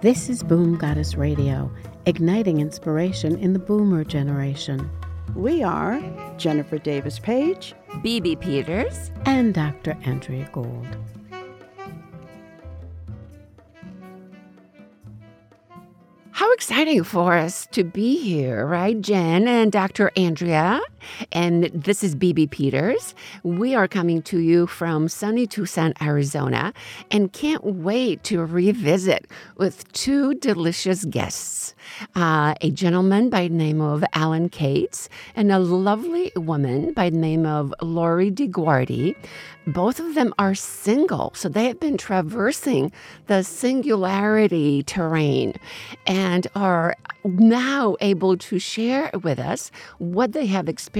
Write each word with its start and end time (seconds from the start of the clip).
This 0.00 0.28
is 0.28 0.44
Boom 0.44 0.76
Goddess 0.76 1.16
Radio, 1.16 1.70
igniting 2.06 2.60
inspiration 2.60 3.36
in 3.36 3.52
the 3.52 3.58
boomer 3.58 4.04
generation. 4.04 4.88
We 5.34 5.62
are 5.64 6.00
Jennifer 6.36 6.78
Davis 6.78 7.18
Page, 7.18 7.74
BB 7.94 8.40
Peters, 8.40 9.10
and 9.24 9.52
Dr. 9.52 9.98
Andrea 10.04 10.48
Gould. 10.52 10.86
How 16.30 16.52
exciting 16.52 17.02
for 17.02 17.34
us 17.34 17.66
to 17.72 17.82
be 17.82 18.22
here, 18.22 18.64
right, 18.64 19.00
Jen 19.00 19.48
and 19.48 19.72
Dr. 19.72 20.12
Andrea? 20.16 20.80
And 21.32 21.64
this 21.64 22.02
is 22.02 22.14
BB 22.14 22.50
Peters. 22.50 23.14
We 23.42 23.74
are 23.74 23.88
coming 23.88 24.22
to 24.22 24.38
you 24.38 24.66
from 24.66 25.08
sunny 25.08 25.46
Tucson, 25.46 25.94
Arizona, 26.00 26.72
and 27.10 27.32
can't 27.32 27.64
wait 27.64 28.24
to 28.24 28.44
revisit 28.44 29.26
with 29.56 29.90
two 29.92 30.34
delicious 30.34 31.04
guests 31.04 31.74
uh, 32.14 32.54
a 32.60 32.70
gentleman 32.70 33.30
by 33.30 33.48
the 33.48 33.54
name 33.54 33.80
of 33.80 34.04
Alan 34.14 34.48
Cates 34.48 35.08
and 35.34 35.50
a 35.52 35.58
lovely 35.58 36.32
woman 36.36 36.92
by 36.92 37.10
the 37.10 37.16
name 37.16 37.46
of 37.46 37.74
Lori 37.82 38.30
DeGuardi. 38.30 39.16
Both 39.66 40.00
of 40.00 40.14
them 40.14 40.32
are 40.38 40.54
single, 40.54 41.32
so 41.34 41.48
they 41.48 41.66
have 41.66 41.78
been 41.78 41.98
traversing 41.98 42.90
the 43.26 43.42
singularity 43.42 44.82
terrain 44.82 45.54
and 46.06 46.46
are 46.54 46.96
now 47.24 47.96
able 48.00 48.36
to 48.38 48.58
share 48.58 49.10
with 49.22 49.38
us 49.38 49.70
what 49.98 50.32
they 50.32 50.46
have 50.46 50.68
experienced 50.68 50.97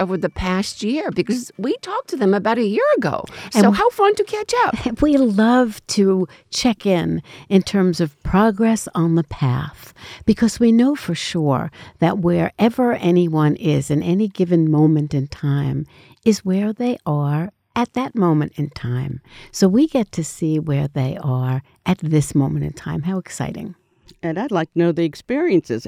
over 0.00 0.16
the 0.16 0.28
past 0.28 0.82
year 0.82 1.10
because 1.10 1.50
we 1.58 1.76
talked 1.78 2.08
to 2.08 2.16
them 2.16 2.34
about 2.34 2.58
a 2.58 2.64
year 2.64 2.84
ago. 2.96 3.24
So, 3.50 3.70
how 3.70 3.88
fun 3.90 4.14
to 4.14 4.24
catch 4.24 4.52
up. 4.64 4.74
We 5.08 5.16
love 5.16 5.80
to 5.88 6.26
check 6.50 6.84
in 6.84 7.22
in 7.48 7.62
terms 7.62 8.00
of 8.00 8.20
progress 8.22 8.88
on 8.94 9.14
the 9.14 9.24
path 9.24 9.94
because 10.26 10.58
we 10.58 10.72
know 10.72 10.96
for 10.96 11.14
sure 11.14 11.70
that 12.00 12.18
wherever 12.18 12.92
anyone 12.94 13.54
is 13.56 13.90
in 13.90 14.02
any 14.02 14.28
given 14.28 14.70
moment 14.70 15.14
in 15.14 15.28
time 15.28 15.86
is 16.24 16.44
where 16.44 16.72
they 16.72 16.98
are 17.06 17.52
at 17.76 17.92
that 17.94 18.14
moment 18.14 18.52
in 18.56 18.70
time. 18.70 19.20
So 19.52 19.68
we 19.68 19.86
get 19.86 20.10
to 20.12 20.24
see 20.24 20.58
where 20.58 20.88
they 20.88 21.16
are 21.22 21.62
at 21.86 21.98
this 21.98 22.34
moment 22.34 22.64
in 22.64 22.72
time. 22.72 23.02
How 23.02 23.18
exciting! 23.18 23.76
And 24.22 24.38
I'd 24.38 24.50
like 24.50 24.72
to 24.72 24.78
know 24.78 24.92
the 24.92 25.04
experiences. 25.04 25.86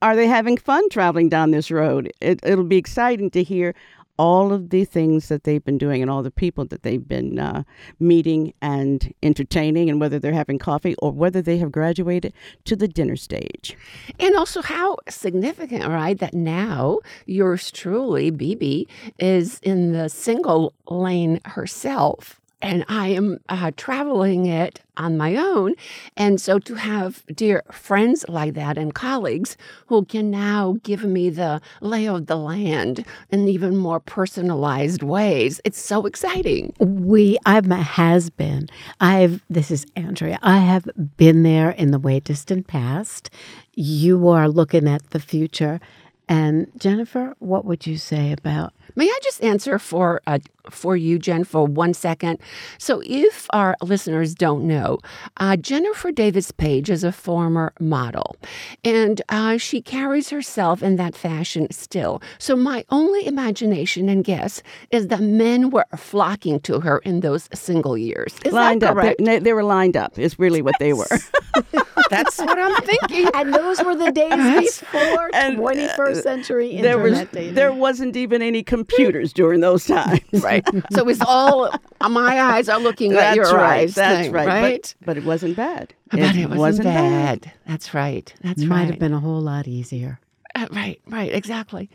Are 0.00 0.16
they 0.16 0.26
having 0.26 0.56
fun 0.56 0.88
traveling 0.88 1.28
down 1.28 1.50
this 1.50 1.70
road? 1.70 2.12
It, 2.20 2.40
it'll 2.42 2.64
be 2.64 2.76
exciting 2.76 3.30
to 3.30 3.42
hear 3.42 3.74
all 4.18 4.52
of 4.52 4.70
the 4.70 4.84
things 4.84 5.28
that 5.28 5.44
they've 5.44 5.64
been 5.64 5.78
doing 5.78 6.02
and 6.02 6.10
all 6.10 6.22
the 6.22 6.30
people 6.30 6.64
that 6.66 6.82
they've 6.82 7.08
been 7.08 7.38
uh, 7.38 7.62
meeting 7.98 8.52
and 8.60 9.12
entertaining, 9.22 9.88
and 9.88 10.00
whether 10.00 10.18
they're 10.18 10.32
having 10.32 10.58
coffee 10.58 10.94
or 10.98 11.10
whether 11.10 11.40
they 11.40 11.58
have 11.58 11.72
graduated 11.72 12.32
to 12.64 12.76
the 12.76 12.86
dinner 12.86 13.16
stage. 13.16 13.76
And 14.20 14.36
also, 14.36 14.62
how 14.62 14.98
significant, 15.08 15.86
right, 15.86 16.18
that 16.18 16.34
now 16.34 17.00
yours 17.26 17.70
truly, 17.70 18.30
BB, 18.30 18.86
is 19.18 19.58
in 19.60 19.92
the 19.92 20.08
single 20.08 20.74
lane 20.88 21.40
herself 21.44 22.41
and 22.62 22.84
I 22.88 23.08
am 23.08 23.38
uh, 23.48 23.72
traveling 23.76 24.46
it 24.46 24.80
on 24.96 25.16
my 25.16 25.36
own. 25.36 25.74
And 26.16 26.40
so 26.40 26.58
to 26.60 26.74
have 26.76 27.24
dear 27.26 27.62
friends 27.72 28.24
like 28.28 28.54
that 28.54 28.78
and 28.78 28.94
colleagues 28.94 29.56
who 29.86 30.04
can 30.04 30.30
now 30.30 30.76
give 30.84 31.02
me 31.02 31.28
the 31.28 31.60
lay 31.80 32.06
of 32.06 32.26
the 32.26 32.36
land 32.36 33.04
in 33.30 33.48
even 33.48 33.76
more 33.76 33.98
personalized 34.00 35.02
ways, 35.02 35.60
it's 35.64 35.80
so 35.80 36.06
exciting. 36.06 36.72
We, 36.78 37.36
I'm 37.44 37.72
a 37.72 37.82
has 37.82 38.30
been. 38.30 38.68
I've, 39.00 39.42
this 39.50 39.70
is 39.70 39.84
Andrea, 39.96 40.38
I 40.42 40.58
have 40.58 40.88
been 41.16 41.42
there 41.42 41.70
in 41.70 41.90
the 41.90 41.98
way 41.98 42.20
distant 42.20 42.68
past. 42.68 43.28
You 43.74 44.28
are 44.28 44.48
looking 44.48 44.86
at 44.86 45.10
the 45.10 45.20
future. 45.20 45.80
And 46.28 46.68
Jennifer, 46.78 47.34
what 47.40 47.64
would 47.64 47.86
you 47.86 47.98
say 47.98 48.32
about 48.32 48.72
May 48.94 49.06
I 49.06 49.18
just 49.22 49.42
answer 49.42 49.78
for 49.78 50.20
uh, 50.26 50.38
for 50.70 50.96
you, 50.96 51.18
Jen, 51.18 51.44
for 51.44 51.66
one 51.66 51.94
second? 51.94 52.38
So, 52.78 53.02
if 53.04 53.46
our 53.50 53.76
listeners 53.82 54.34
don't 54.34 54.64
know, 54.64 54.98
uh, 55.38 55.56
Jennifer 55.56 56.12
Davis 56.12 56.50
Page 56.50 56.90
is 56.90 57.04
a 57.04 57.12
former 57.12 57.72
model, 57.80 58.36
and 58.84 59.20
uh, 59.28 59.58
she 59.58 59.80
carries 59.80 60.30
herself 60.30 60.82
in 60.82 60.96
that 60.96 61.14
fashion 61.14 61.70
still. 61.70 62.22
So, 62.38 62.56
my 62.56 62.84
only 62.90 63.26
imagination 63.26 64.08
and 64.08 64.24
guess 64.24 64.62
is 64.90 65.08
that 65.08 65.20
men 65.20 65.70
were 65.70 65.86
flocking 65.96 66.60
to 66.60 66.80
her 66.80 66.98
in 66.98 67.20
those 67.20 67.48
single 67.54 67.96
years. 67.96 68.34
Is 68.44 68.52
lined 68.52 68.84
up. 68.84 68.96
They, 69.18 69.38
they, 69.38 69.52
were 69.52 69.64
lined 69.64 69.96
up. 69.96 70.18
Is 70.18 70.38
really 70.38 70.62
what 70.62 70.74
they 70.78 70.92
were. 70.92 71.08
That's 72.10 72.38
what 72.38 72.58
I'm 72.58 72.74
thinking. 72.84 73.28
And 73.34 73.54
those 73.54 73.82
were 73.82 73.94
the 73.94 74.12
days 74.12 74.80
before 74.80 75.30
and, 75.34 75.56
21st 75.56 75.98
uh, 75.98 76.22
century 76.22 76.70
internet 76.70 76.82
there 76.82 77.02
was, 77.02 77.18
dating. 77.32 77.54
There 77.54 77.72
wasn't 77.72 78.16
even 78.16 78.42
any 78.42 78.62
computers 78.62 79.32
during 79.32 79.60
those 79.60 79.86
times. 79.86 80.20
right. 80.32 80.51
So 80.92 81.08
it's 81.08 81.20
all 81.20 81.70
my 82.00 82.40
eyes 82.40 82.68
are 82.68 82.78
looking 82.78 83.14
at 83.14 83.36
your 83.36 83.52
right. 83.52 83.80
eyes. 83.80 83.94
That's 83.94 84.26
thing, 84.26 84.32
right. 84.32 84.46
right? 84.46 84.94
But, 85.00 85.06
but, 85.06 85.16
it 85.16 85.24
wasn't 85.24 85.56
bad. 85.56 85.94
But 86.10 86.20
it, 86.20 86.36
it 86.36 86.48
wasn't, 86.48 86.58
wasn't 86.58 86.84
bad. 86.84 87.40
bad. 87.42 87.52
That's 87.66 87.94
right. 87.94 88.34
That's 88.42 88.60
right. 88.60 88.68
Might 88.68 88.76
right. 88.76 88.90
have 88.90 88.98
been 88.98 89.14
a 89.14 89.20
whole 89.20 89.40
lot 89.40 89.66
easier. 89.66 90.20
Uh, 90.54 90.66
right, 90.70 91.00
right, 91.08 91.32
exactly. 91.32 91.88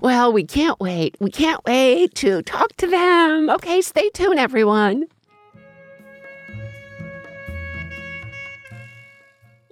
Well, 0.00 0.32
we 0.32 0.44
can't 0.44 0.80
wait. 0.80 1.16
We 1.20 1.30
can't 1.30 1.64
wait 1.64 2.14
to 2.16 2.42
talk 2.42 2.76
to 2.78 2.88
them. 2.88 3.48
Okay, 3.50 3.80
stay 3.80 4.10
tuned, 4.10 4.40
everyone. 4.40 5.04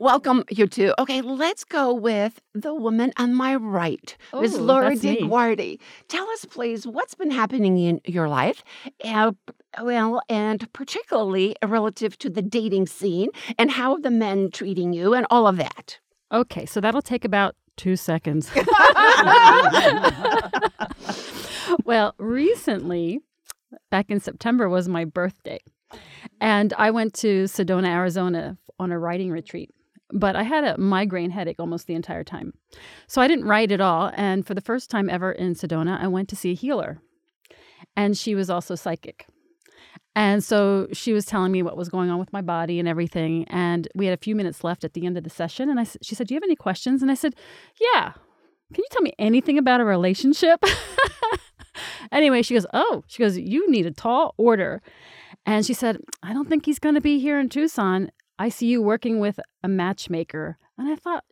Welcome, 0.00 0.44
you 0.48 0.68
two. 0.68 0.94
Okay, 1.00 1.22
let's 1.22 1.64
go 1.64 1.92
with 1.92 2.40
the 2.54 2.72
woman 2.72 3.12
on 3.16 3.34
my 3.34 3.56
right, 3.56 4.16
oh, 4.32 4.42
Ms. 4.42 4.56
Lori 4.56 4.94
DeGuardi. 4.94 5.80
Tell 6.06 6.30
us, 6.30 6.44
please, 6.44 6.86
what's 6.86 7.16
been 7.16 7.32
happening 7.32 7.78
in 7.78 8.00
your 8.04 8.28
life, 8.28 8.62
uh, 9.04 9.32
well, 9.82 10.22
and 10.28 10.72
particularly 10.72 11.56
relative 11.66 12.16
to 12.18 12.30
the 12.30 12.42
dating 12.42 12.86
scene 12.86 13.30
and 13.58 13.72
how 13.72 13.96
the 13.96 14.12
men 14.12 14.52
treating 14.52 14.92
you 14.92 15.14
and 15.14 15.26
all 15.30 15.48
of 15.48 15.56
that. 15.56 15.98
Okay, 16.30 16.64
so 16.64 16.80
that'll 16.80 17.02
take 17.02 17.24
about 17.24 17.56
two 17.76 17.96
seconds. 17.96 18.48
well, 21.84 22.14
recently, 22.18 23.18
back 23.90 24.12
in 24.12 24.20
September, 24.20 24.68
was 24.68 24.88
my 24.88 25.04
birthday. 25.04 25.58
And 26.40 26.72
I 26.78 26.92
went 26.92 27.14
to 27.14 27.46
Sedona, 27.46 27.88
Arizona 27.88 28.58
on 28.78 28.92
a 28.92 28.98
writing 28.98 29.32
retreat 29.32 29.74
but 30.10 30.36
I 30.36 30.42
had 30.42 30.64
a 30.64 30.78
migraine 30.78 31.30
headache 31.30 31.58
almost 31.58 31.86
the 31.86 31.94
entire 31.94 32.24
time. 32.24 32.54
So 33.06 33.20
I 33.20 33.28
didn't 33.28 33.46
write 33.46 33.72
at 33.72 33.80
all. 33.80 34.10
And 34.14 34.46
for 34.46 34.54
the 34.54 34.60
first 34.60 34.90
time 34.90 35.10
ever 35.10 35.32
in 35.32 35.54
Sedona, 35.54 36.00
I 36.00 36.08
went 36.08 36.28
to 36.30 36.36
see 36.36 36.52
a 36.52 36.54
healer. 36.54 37.00
And 37.96 38.16
she 38.16 38.34
was 38.34 38.48
also 38.48 38.74
psychic. 38.74 39.26
And 40.14 40.42
so 40.42 40.88
she 40.92 41.12
was 41.12 41.26
telling 41.26 41.52
me 41.52 41.62
what 41.62 41.76
was 41.76 41.88
going 41.88 42.10
on 42.10 42.18
with 42.18 42.32
my 42.32 42.40
body 42.40 42.78
and 42.78 42.88
everything. 42.88 43.44
And 43.48 43.86
we 43.94 44.06
had 44.06 44.14
a 44.14 44.22
few 44.22 44.34
minutes 44.34 44.64
left 44.64 44.82
at 44.82 44.94
the 44.94 45.06
end 45.06 45.16
of 45.16 45.24
the 45.24 45.30
session. 45.30 45.70
And 45.70 45.78
I, 45.78 45.86
she 46.02 46.14
said, 46.14 46.26
Do 46.26 46.34
you 46.34 46.36
have 46.36 46.44
any 46.44 46.56
questions? 46.56 47.02
And 47.02 47.10
I 47.10 47.14
said, 47.14 47.34
Yeah. 47.80 48.12
Can 48.74 48.82
you 48.82 48.88
tell 48.90 49.02
me 49.02 49.12
anything 49.18 49.58
about 49.58 49.80
a 49.80 49.84
relationship? 49.84 50.62
anyway, 52.12 52.42
she 52.42 52.54
goes, 52.54 52.66
Oh, 52.72 53.04
she 53.06 53.22
goes, 53.22 53.38
You 53.38 53.70
need 53.70 53.86
a 53.86 53.92
tall 53.92 54.34
order. 54.36 54.82
And 55.46 55.64
she 55.64 55.72
said, 55.72 55.98
I 56.22 56.32
don't 56.32 56.48
think 56.48 56.66
he's 56.66 56.78
going 56.78 56.96
to 56.96 57.00
be 57.00 57.18
here 57.18 57.38
in 57.38 57.48
Tucson. 57.48 58.10
I 58.38 58.48
see 58.48 58.66
you 58.66 58.82
working 58.82 59.20
with 59.20 59.40
a 59.62 59.68
matchmaker. 59.68 60.58
And 60.76 60.88
I 60.88 60.96
thought, 60.96 61.24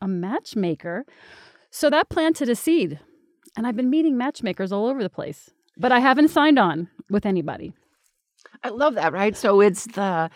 a 0.00 0.08
matchmaker? 0.08 1.04
So 1.70 1.90
that 1.90 2.08
planted 2.08 2.48
a 2.48 2.56
seed. 2.56 2.98
And 3.56 3.66
I've 3.66 3.76
been 3.76 3.90
meeting 3.90 4.16
matchmakers 4.16 4.72
all 4.72 4.86
over 4.86 5.02
the 5.02 5.10
place, 5.10 5.50
but 5.76 5.92
I 5.92 6.00
haven't 6.00 6.28
signed 6.28 6.58
on 6.58 6.88
with 7.10 7.26
anybody. 7.26 7.72
I 8.62 8.70
love 8.70 8.94
that, 8.94 9.12
right? 9.12 9.36
So 9.36 9.60
it's 9.60 9.84
the 9.84 10.30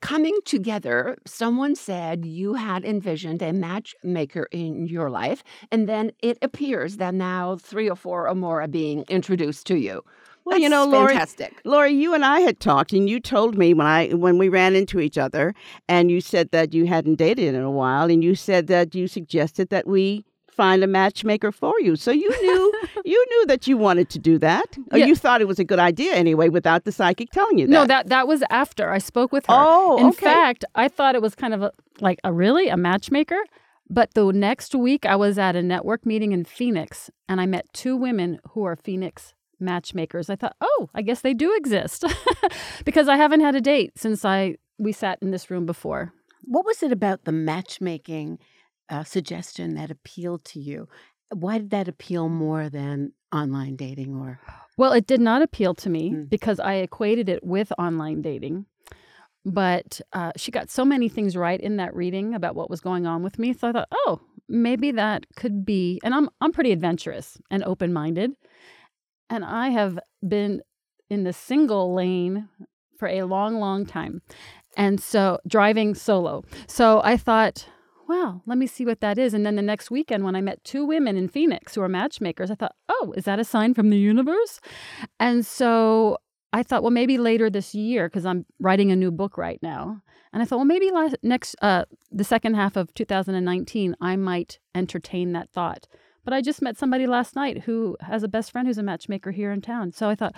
coming 0.00 0.38
together. 0.44 1.16
Someone 1.26 1.74
said 1.74 2.24
you 2.24 2.54
had 2.54 2.84
envisioned 2.84 3.42
a 3.42 3.52
matchmaker 3.52 4.48
in 4.52 4.86
your 4.86 5.10
life, 5.10 5.42
and 5.70 5.88
then 5.88 6.12
it 6.22 6.38
appears 6.42 6.96
that 6.98 7.14
now 7.14 7.56
three 7.56 7.88
or 7.88 7.96
four 7.96 8.28
or 8.28 8.34
more 8.34 8.60
are 8.60 8.68
being 8.68 9.04
introduced 9.08 9.66
to 9.68 9.76
you. 9.76 10.02
Well, 10.44 10.58
you 10.58 10.68
know, 10.68 10.84
Lori, 10.86 11.08
fantastic. 11.08 11.60
Lori, 11.64 11.92
you 11.92 12.14
and 12.14 12.24
I 12.24 12.40
had 12.40 12.60
talked, 12.60 12.92
and 12.92 13.08
you 13.08 13.18
told 13.20 13.56
me 13.56 13.72
when 13.74 13.86
I 13.86 14.08
when 14.10 14.36
we 14.38 14.48
ran 14.48 14.74
into 14.74 15.00
each 15.00 15.16
other, 15.16 15.54
and 15.88 16.10
you 16.10 16.20
said 16.20 16.50
that 16.50 16.74
you 16.74 16.86
hadn't 16.86 17.16
dated 17.16 17.54
in 17.54 17.62
a 17.62 17.70
while, 17.70 18.10
and 18.10 18.22
you 18.22 18.34
said 18.34 18.66
that 18.66 18.94
you 18.94 19.06
suggested 19.08 19.70
that 19.70 19.86
we 19.86 20.24
find 20.50 20.84
a 20.84 20.86
matchmaker 20.86 21.50
for 21.50 21.72
you. 21.80 21.96
So 21.96 22.10
you 22.12 22.28
knew 22.42 22.72
you 23.04 23.26
knew 23.30 23.46
that 23.46 23.66
you 23.66 23.76
wanted 23.78 24.10
to 24.10 24.18
do 24.18 24.38
that, 24.38 24.76
or 24.92 24.98
Yeah. 24.98 25.06
you 25.06 25.16
thought 25.16 25.40
it 25.40 25.48
was 25.48 25.58
a 25.58 25.64
good 25.64 25.78
idea 25.80 26.14
anyway, 26.14 26.48
without 26.50 26.84
the 26.84 26.92
psychic 26.92 27.30
telling 27.30 27.58
you 27.58 27.66
that. 27.66 27.72
No, 27.72 27.86
that 27.86 28.08
that 28.08 28.28
was 28.28 28.42
after 28.50 28.90
I 28.90 28.98
spoke 28.98 29.32
with 29.32 29.46
her. 29.46 29.54
Oh, 29.56 29.98
in 29.98 30.06
okay. 30.08 30.26
fact, 30.26 30.64
I 30.74 30.88
thought 30.88 31.14
it 31.14 31.22
was 31.22 31.34
kind 31.34 31.54
of 31.54 31.62
a, 31.62 31.72
like 32.00 32.18
a 32.22 32.32
really 32.32 32.68
a 32.68 32.76
matchmaker. 32.76 33.38
But 33.90 34.14
the 34.14 34.32
next 34.32 34.74
week, 34.74 35.04
I 35.04 35.14
was 35.16 35.38
at 35.38 35.56
a 35.56 35.62
network 35.62 36.06
meeting 36.06 36.32
in 36.32 36.44
Phoenix, 36.44 37.10
and 37.28 37.38
I 37.40 37.46
met 37.46 37.66
two 37.74 37.96
women 37.96 38.38
who 38.52 38.64
are 38.64 38.76
Phoenix 38.76 39.34
matchmakers. 39.60 40.28
I 40.30 40.36
thought, 40.36 40.56
oh, 40.60 40.88
I 40.94 41.02
guess 41.02 41.20
they 41.22 41.34
do 41.34 41.54
exist 41.56 42.04
because 42.84 43.08
I 43.08 43.16
haven't 43.16 43.40
had 43.40 43.54
a 43.54 43.60
date 43.60 43.92
since 43.98 44.24
I 44.24 44.56
we 44.78 44.92
sat 44.92 45.18
in 45.22 45.30
this 45.30 45.50
room 45.50 45.66
before. 45.66 46.12
What 46.42 46.66
was 46.66 46.82
it 46.82 46.92
about 46.92 47.24
the 47.24 47.32
matchmaking 47.32 48.38
uh, 48.90 49.04
suggestion 49.04 49.74
that 49.76 49.90
appealed 49.90 50.44
to 50.46 50.60
you? 50.60 50.88
Why 51.32 51.58
did 51.58 51.70
that 51.70 51.88
appeal 51.88 52.28
more 52.28 52.68
than 52.68 53.12
online 53.32 53.76
dating 53.76 54.14
or? 54.16 54.40
Well, 54.76 54.92
it 54.92 55.06
did 55.06 55.20
not 55.20 55.40
appeal 55.42 55.74
to 55.76 55.88
me 55.90 56.10
Mm. 56.10 56.28
because 56.28 56.58
I 56.60 56.74
equated 56.74 57.28
it 57.28 57.44
with 57.44 57.72
online 57.78 58.20
dating. 58.22 58.66
But 59.46 60.00
uh, 60.12 60.32
she 60.36 60.50
got 60.50 60.70
so 60.70 60.84
many 60.86 61.08
things 61.10 61.36
right 61.36 61.60
in 61.60 61.76
that 61.76 61.94
reading 61.94 62.34
about 62.34 62.54
what 62.54 62.70
was 62.70 62.80
going 62.80 63.06
on 63.06 63.22
with 63.22 63.38
me. 63.38 63.52
So 63.52 63.68
I 63.68 63.72
thought, 63.72 63.88
oh, 63.92 64.20
maybe 64.48 64.90
that 64.92 65.26
could 65.36 65.66
be. 65.66 66.00
And 66.02 66.14
I'm 66.14 66.30
I'm 66.40 66.50
pretty 66.52 66.72
adventurous 66.72 67.36
and 67.50 67.62
open 67.64 67.92
minded, 67.92 68.32
and 69.30 69.44
I 69.44 69.68
have 69.70 69.98
been 70.26 70.62
in 71.10 71.24
the 71.24 71.32
single 71.32 71.94
lane 71.94 72.48
for 72.98 73.08
a 73.08 73.22
long, 73.22 73.56
long 73.56 73.86
time, 73.86 74.22
and 74.76 75.00
so 75.00 75.38
driving 75.46 75.94
solo. 75.94 76.44
So 76.66 77.00
I 77.04 77.16
thought, 77.16 77.68
well, 78.08 78.42
let 78.46 78.58
me 78.58 78.66
see 78.66 78.84
what 78.84 79.00
that 79.00 79.18
is. 79.18 79.34
And 79.34 79.44
then 79.46 79.56
the 79.56 79.62
next 79.62 79.90
weekend, 79.90 80.24
when 80.24 80.36
I 80.36 80.40
met 80.40 80.62
two 80.64 80.84
women 80.84 81.16
in 81.16 81.28
Phoenix 81.28 81.74
who 81.74 81.82
are 81.82 81.88
matchmakers, 81.88 82.50
I 82.50 82.54
thought, 82.54 82.74
oh, 82.88 83.14
is 83.16 83.24
that 83.24 83.38
a 83.38 83.44
sign 83.44 83.74
from 83.74 83.90
the 83.90 83.98
universe? 83.98 84.60
And 85.18 85.44
so 85.44 86.18
I 86.52 86.62
thought, 86.62 86.82
well, 86.82 86.90
maybe 86.90 87.18
later 87.18 87.50
this 87.50 87.74
year, 87.74 88.08
because 88.08 88.26
I'm 88.26 88.46
writing 88.60 88.92
a 88.92 88.96
new 88.96 89.10
book 89.10 89.36
right 89.38 89.58
now. 89.62 90.02
And 90.32 90.42
I 90.42 90.46
thought, 90.46 90.56
well, 90.56 90.64
maybe 90.64 90.90
last, 90.90 91.16
next, 91.22 91.56
uh, 91.62 91.84
the 92.10 92.24
second 92.24 92.54
half 92.54 92.76
of 92.76 92.92
2019, 92.94 93.96
I 94.00 94.16
might 94.16 94.58
entertain 94.74 95.32
that 95.32 95.50
thought. 95.50 95.86
But 96.24 96.32
I 96.32 96.40
just 96.40 96.62
met 96.62 96.76
somebody 96.76 97.06
last 97.06 97.36
night 97.36 97.62
who 97.62 97.96
has 98.00 98.22
a 98.22 98.28
best 98.28 98.50
friend 98.50 98.66
who's 98.66 98.78
a 98.78 98.82
matchmaker 98.82 99.30
here 99.30 99.52
in 99.52 99.60
town. 99.60 99.92
So 99.92 100.08
I 100.08 100.14
thought, 100.14 100.34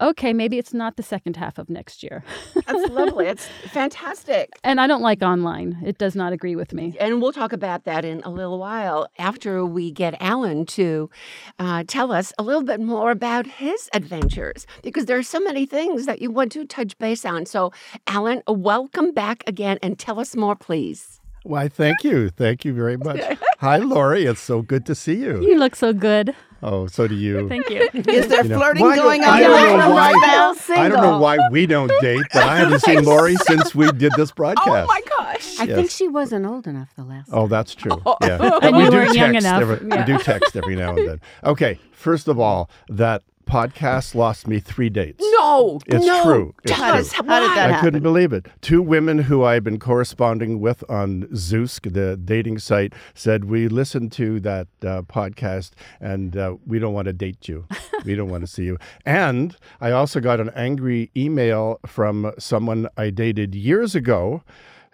okay, 0.00 0.32
maybe 0.32 0.58
it's 0.58 0.74
not 0.74 0.96
the 0.96 1.02
second 1.02 1.36
half 1.36 1.56
of 1.56 1.70
next 1.70 2.02
year. 2.02 2.24
That's 2.66 2.90
lovely. 2.90 3.26
It's 3.34 3.46
fantastic. 3.72 4.50
and 4.62 4.80
I 4.80 4.86
don't 4.86 5.02
like 5.02 5.22
online, 5.22 5.78
it 5.84 5.98
does 5.98 6.14
not 6.14 6.32
agree 6.32 6.56
with 6.56 6.72
me. 6.72 6.96
And 7.00 7.22
we'll 7.22 7.32
talk 7.32 7.52
about 7.52 7.84
that 7.84 8.04
in 8.04 8.20
a 8.22 8.28
little 8.30 8.58
while 8.58 9.08
after 9.18 9.64
we 9.64 9.90
get 9.90 10.14
Alan 10.20 10.66
to 10.66 11.10
uh, 11.58 11.84
tell 11.86 12.12
us 12.12 12.32
a 12.38 12.42
little 12.42 12.62
bit 12.62 12.80
more 12.80 13.10
about 13.10 13.46
his 13.46 13.88
adventures 13.94 14.66
because 14.82 15.06
there 15.06 15.16
are 15.16 15.22
so 15.22 15.40
many 15.40 15.64
things 15.64 16.06
that 16.06 16.20
you 16.20 16.30
want 16.30 16.52
to 16.52 16.64
touch 16.66 16.98
base 16.98 17.24
on. 17.24 17.46
So, 17.46 17.72
Alan, 18.06 18.42
welcome 18.46 19.12
back 19.12 19.42
again 19.46 19.78
and 19.82 19.98
tell 19.98 20.20
us 20.20 20.36
more, 20.36 20.54
please. 20.56 21.20
Why, 21.44 21.68
thank 21.68 22.02
you. 22.02 22.30
Thank 22.30 22.64
you 22.64 22.72
very 22.72 22.96
much. 22.96 23.20
Hi, 23.58 23.76
Lori. 23.76 24.24
It's 24.24 24.40
so 24.40 24.62
good 24.62 24.86
to 24.86 24.94
see 24.94 25.16
you. 25.16 25.42
You 25.42 25.58
look 25.58 25.76
so 25.76 25.92
good. 25.92 26.34
Oh, 26.62 26.86
so 26.86 27.06
do 27.06 27.14
you. 27.14 27.46
Thank 27.50 27.68
you. 27.68 27.90
Is 27.92 28.28
there 28.28 28.42
You 28.42 28.48
know, 28.48 28.56
flirting 28.58 28.82
why 28.82 28.96
going 28.96 29.22
on 29.22 29.28
I 29.28 29.40
don't 29.40 29.50
right 29.52 29.78
know 29.78 29.90
why- 29.90 30.76
I 30.82 30.88
don't 30.88 31.02
know 31.02 31.18
why 31.18 31.36
we 31.50 31.66
don't 31.66 31.92
date, 32.00 32.22
but 32.32 32.42
I 32.44 32.56
haven't 32.56 32.80
seen 32.80 33.04
Lori 33.10 33.36
since 33.36 33.74
we 33.74 33.92
did 33.92 34.12
this 34.16 34.32
broadcast. 34.32 34.66
Oh 34.68 34.86
my 34.86 35.02
gosh. 35.06 35.60
I 35.60 35.64
Yes. 35.64 35.76
think 35.76 35.90
she 35.90 36.08
wasn't 36.08 36.46
old 36.46 36.66
enough 36.66 36.88
the 36.96 37.04
last. 37.04 37.28
Oh, 37.30 37.46
that's 37.46 37.74
true. 37.74 38.00
Oh. 38.06 38.16
Yeah. 38.22 38.58
And 38.62 38.74
we 38.76 38.84
you 38.84 38.90
do 38.90 38.96
weren't 38.96 39.08
text 39.08 39.16
young 39.18 39.34
enough. 39.34 39.60
Every, 39.60 39.86
Yeah. 39.88 40.06
We 40.06 40.12
do 40.16 40.18
text 40.24 40.56
every 40.56 40.76
now 40.76 40.96
and 40.96 41.06
then. 41.08 41.20
Okay. 41.44 41.78
First 41.92 42.28
of 42.28 42.40
all, 42.40 42.70
that 42.88 43.22
podcast 43.46 44.14
lost 44.14 44.46
me 44.48 44.58
three 44.60 44.88
dates. 44.90 45.24
No, 45.38 45.78
It's 45.86 46.04
no. 46.06 46.22
true. 46.22 46.54
It's 46.64 46.72
Tell 46.72 46.90
true. 46.92 47.00
us 47.00 47.12
How 47.12 47.22
did 47.22 47.28
why. 47.28 47.54
that 47.54 47.68
I 47.70 47.72
happen? 47.72 47.84
couldn't 47.84 48.02
believe 48.02 48.32
it. 48.32 48.46
Two 48.60 48.82
women 48.82 49.18
who 49.18 49.44
I've 49.44 49.64
been 49.64 49.78
corresponding 49.78 50.60
with 50.60 50.82
on 50.90 51.24
Zoosk, 51.32 51.92
the 51.92 52.16
dating 52.16 52.58
site, 52.58 52.92
said 53.14 53.44
we 53.44 53.68
listened 53.68 54.12
to 54.12 54.40
that 54.40 54.68
uh, 54.82 55.02
podcast 55.02 55.70
and 56.00 56.36
uh, 56.36 56.56
we 56.66 56.78
don't 56.78 56.94
want 56.94 57.06
to 57.06 57.12
date 57.12 57.48
you. 57.48 57.66
We 58.04 58.14
don't 58.14 58.28
want 58.30 58.42
to 58.42 58.46
see 58.48 58.64
you. 58.64 58.78
And 59.06 59.56
I 59.80 59.90
also 59.90 60.20
got 60.20 60.40
an 60.40 60.50
angry 60.54 61.10
email 61.16 61.78
from 61.86 62.32
someone 62.38 62.88
I 62.96 63.10
dated 63.10 63.54
years 63.54 63.94
ago 63.94 64.42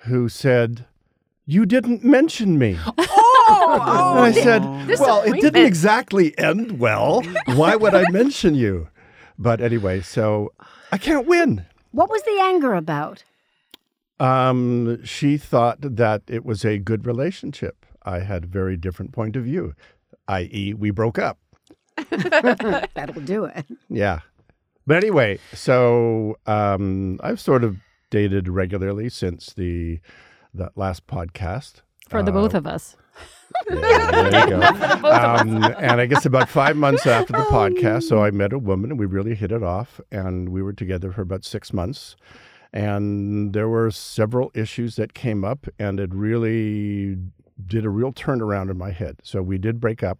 who 0.06 0.28
said, 0.28 0.86
"You 1.46 1.66
didn't 1.66 2.04
mention 2.04 2.58
me." 2.58 2.78
Oh, 3.50 4.14
and 4.16 4.24
I 4.24 4.32
said, 4.32 4.62
"Well, 4.98 5.22
it 5.22 5.40
didn't 5.40 5.66
exactly 5.66 6.36
end 6.38 6.78
well. 6.78 7.22
Why 7.46 7.76
would 7.76 7.94
I 7.94 8.04
mention 8.10 8.54
you?" 8.54 8.88
But 9.38 9.60
anyway, 9.60 10.00
so 10.00 10.52
I 10.92 10.98
can't 10.98 11.26
win. 11.26 11.66
What 11.92 12.10
was 12.10 12.22
the 12.22 12.38
anger 12.40 12.74
about? 12.74 13.24
Um, 14.20 15.02
she 15.02 15.38
thought 15.38 15.78
that 15.80 16.22
it 16.28 16.44
was 16.44 16.64
a 16.64 16.78
good 16.78 17.06
relationship. 17.06 17.86
I 18.02 18.20
had 18.20 18.44
a 18.44 18.48
very 18.48 18.76
different 18.76 19.12
point 19.12 19.34
of 19.34 19.44
view, 19.44 19.74
i.e., 20.28 20.74
we 20.74 20.90
broke 20.90 21.18
up. 21.18 21.38
That'll 22.10 23.22
do 23.22 23.44
it. 23.44 23.66
Yeah. 23.88 24.20
But 24.86 24.98
anyway, 24.98 25.38
so 25.54 26.36
um, 26.46 27.18
I've 27.22 27.40
sort 27.40 27.64
of 27.64 27.78
dated 28.10 28.48
regularly 28.48 29.08
since 29.08 29.52
the 29.52 30.00
that 30.52 30.76
last 30.76 31.06
podcast. 31.06 31.82
For 32.10 32.22
the 32.22 32.32
Uh, 32.32 32.34
both 32.34 32.54
of 32.54 32.66
us. 32.66 32.96
There 33.68 34.48
you 34.48 34.50
go. 34.50 34.60
Um, 35.10 35.64
and 35.64 36.00
I 36.00 36.06
guess 36.06 36.26
about 36.26 36.48
five 36.48 36.76
months 36.76 37.06
after 37.06 37.32
the 37.32 37.38
podcast, 37.50 38.04
so 38.04 38.22
I 38.22 38.30
met 38.30 38.52
a 38.52 38.58
woman 38.58 38.90
and 38.90 39.00
we 39.00 39.06
really 39.06 39.34
hit 39.34 39.50
it 39.52 39.62
off, 39.62 40.00
and 40.10 40.50
we 40.50 40.62
were 40.62 40.72
together 40.72 41.10
for 41.12 41.22
about 41.22 41.44
six 41.44 41.72
months. 41.72 42.16
And 42.72 43.52
there 43.52 43.68
were 43.68 43.90
several 43.90 44.50
issues 44.54 44.96
that 44.96 45.14
came 45.14 45.44
up, 45.44 45.66
and 45.78 45.98
it 45.98 46.14
really 46.14 47.16
did 47.66 47.84
a 47.84 47.90
real 47.90 48.12
turnaround 48.12 48.70
in 48.70 48.78
my 48.78 48.90
head. 48.90 49.16
So 49.22 49.42
we 49.42 49.58
did 49.58 49.80
break 49.80 50.02
up 50.02 50.18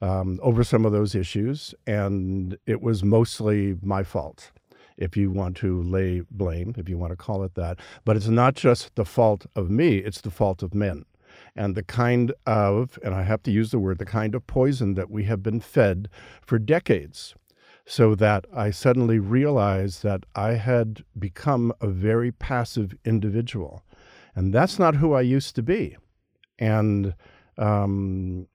um, 0.00 0.38
over 0.42 0.64
some 0.64 0.84
of 0.84 0.92
those 0.92 1.14
issues, 1.14 1.74
and 1.86 2.56
it 2.66 2.80
was 2.80 3.02
mostly 3.04 3.76
my 3.82 4.02
fault. 4.02 4.50
If 4.98 5.16
you 5.16 5.30
want 5.30 5.56
to 5.58 5.82
lay 5.82 6.22
blame, 6.30 6.74
if 6.76 6.88
you 6.88 6.98
want 6.98 7.12
to 7.12 7.16
call 7.16 7.44
it 7.44 7.54
that. 7.54 7.78
But 8.04 8.16
it's 8.16 8.28
not 8.28 8.54
just 8.54 8.94
the 8.96 9.04
fault 9.04 9.46
of 9.56 9.70
me, 9.70 9.98
it's 9.98 10.20
the 10.20 10.30
fault 10.30 10.62
of 10.62 10.74
men 10.74 11.04
and 11.54 11.74
the 11.74 11.82
kind 11.82 12.32
of, 12.46 12.98
and 13.02 13.14
I 13.14 13.22
have 13.22 13.42
to 13.44 13.50
use 13.50 13.70
the 13.70 13.78
word, 13.78 13.98
the 13.98 14.04
kind 14.04 14.34
of 14.34 14.46
poison 14.46 14.94
that 14.94 15.10
we 15.10 15.24
have 15.24 15.42
been 15.42 15.60
fed 15.60 16.08
for 16.40 16.58
decades. 16.58 17.34
So 17.90 18.14
that 18.16 18.44
I 18.54 18.70
suddenly 18.70 19.18
realized 19.18 20.02
that 20.02 20.24
I 20.34 20.52
had 20.52 21.04
become 21.18 21.72
a 21.80 21.88
very 21.88 22.30
passive 22.30 22.94
individual. 23.02 23.82
And 24.34 24.52
that's 24.52 24.78
not 24.78 24.96
who 24.96 25.14
I 25.14 25.22
used 25.22 25.54
to 25.54 25.62
be. 25.62 25.96
And 26.58 27.14
um, 27.56 28.46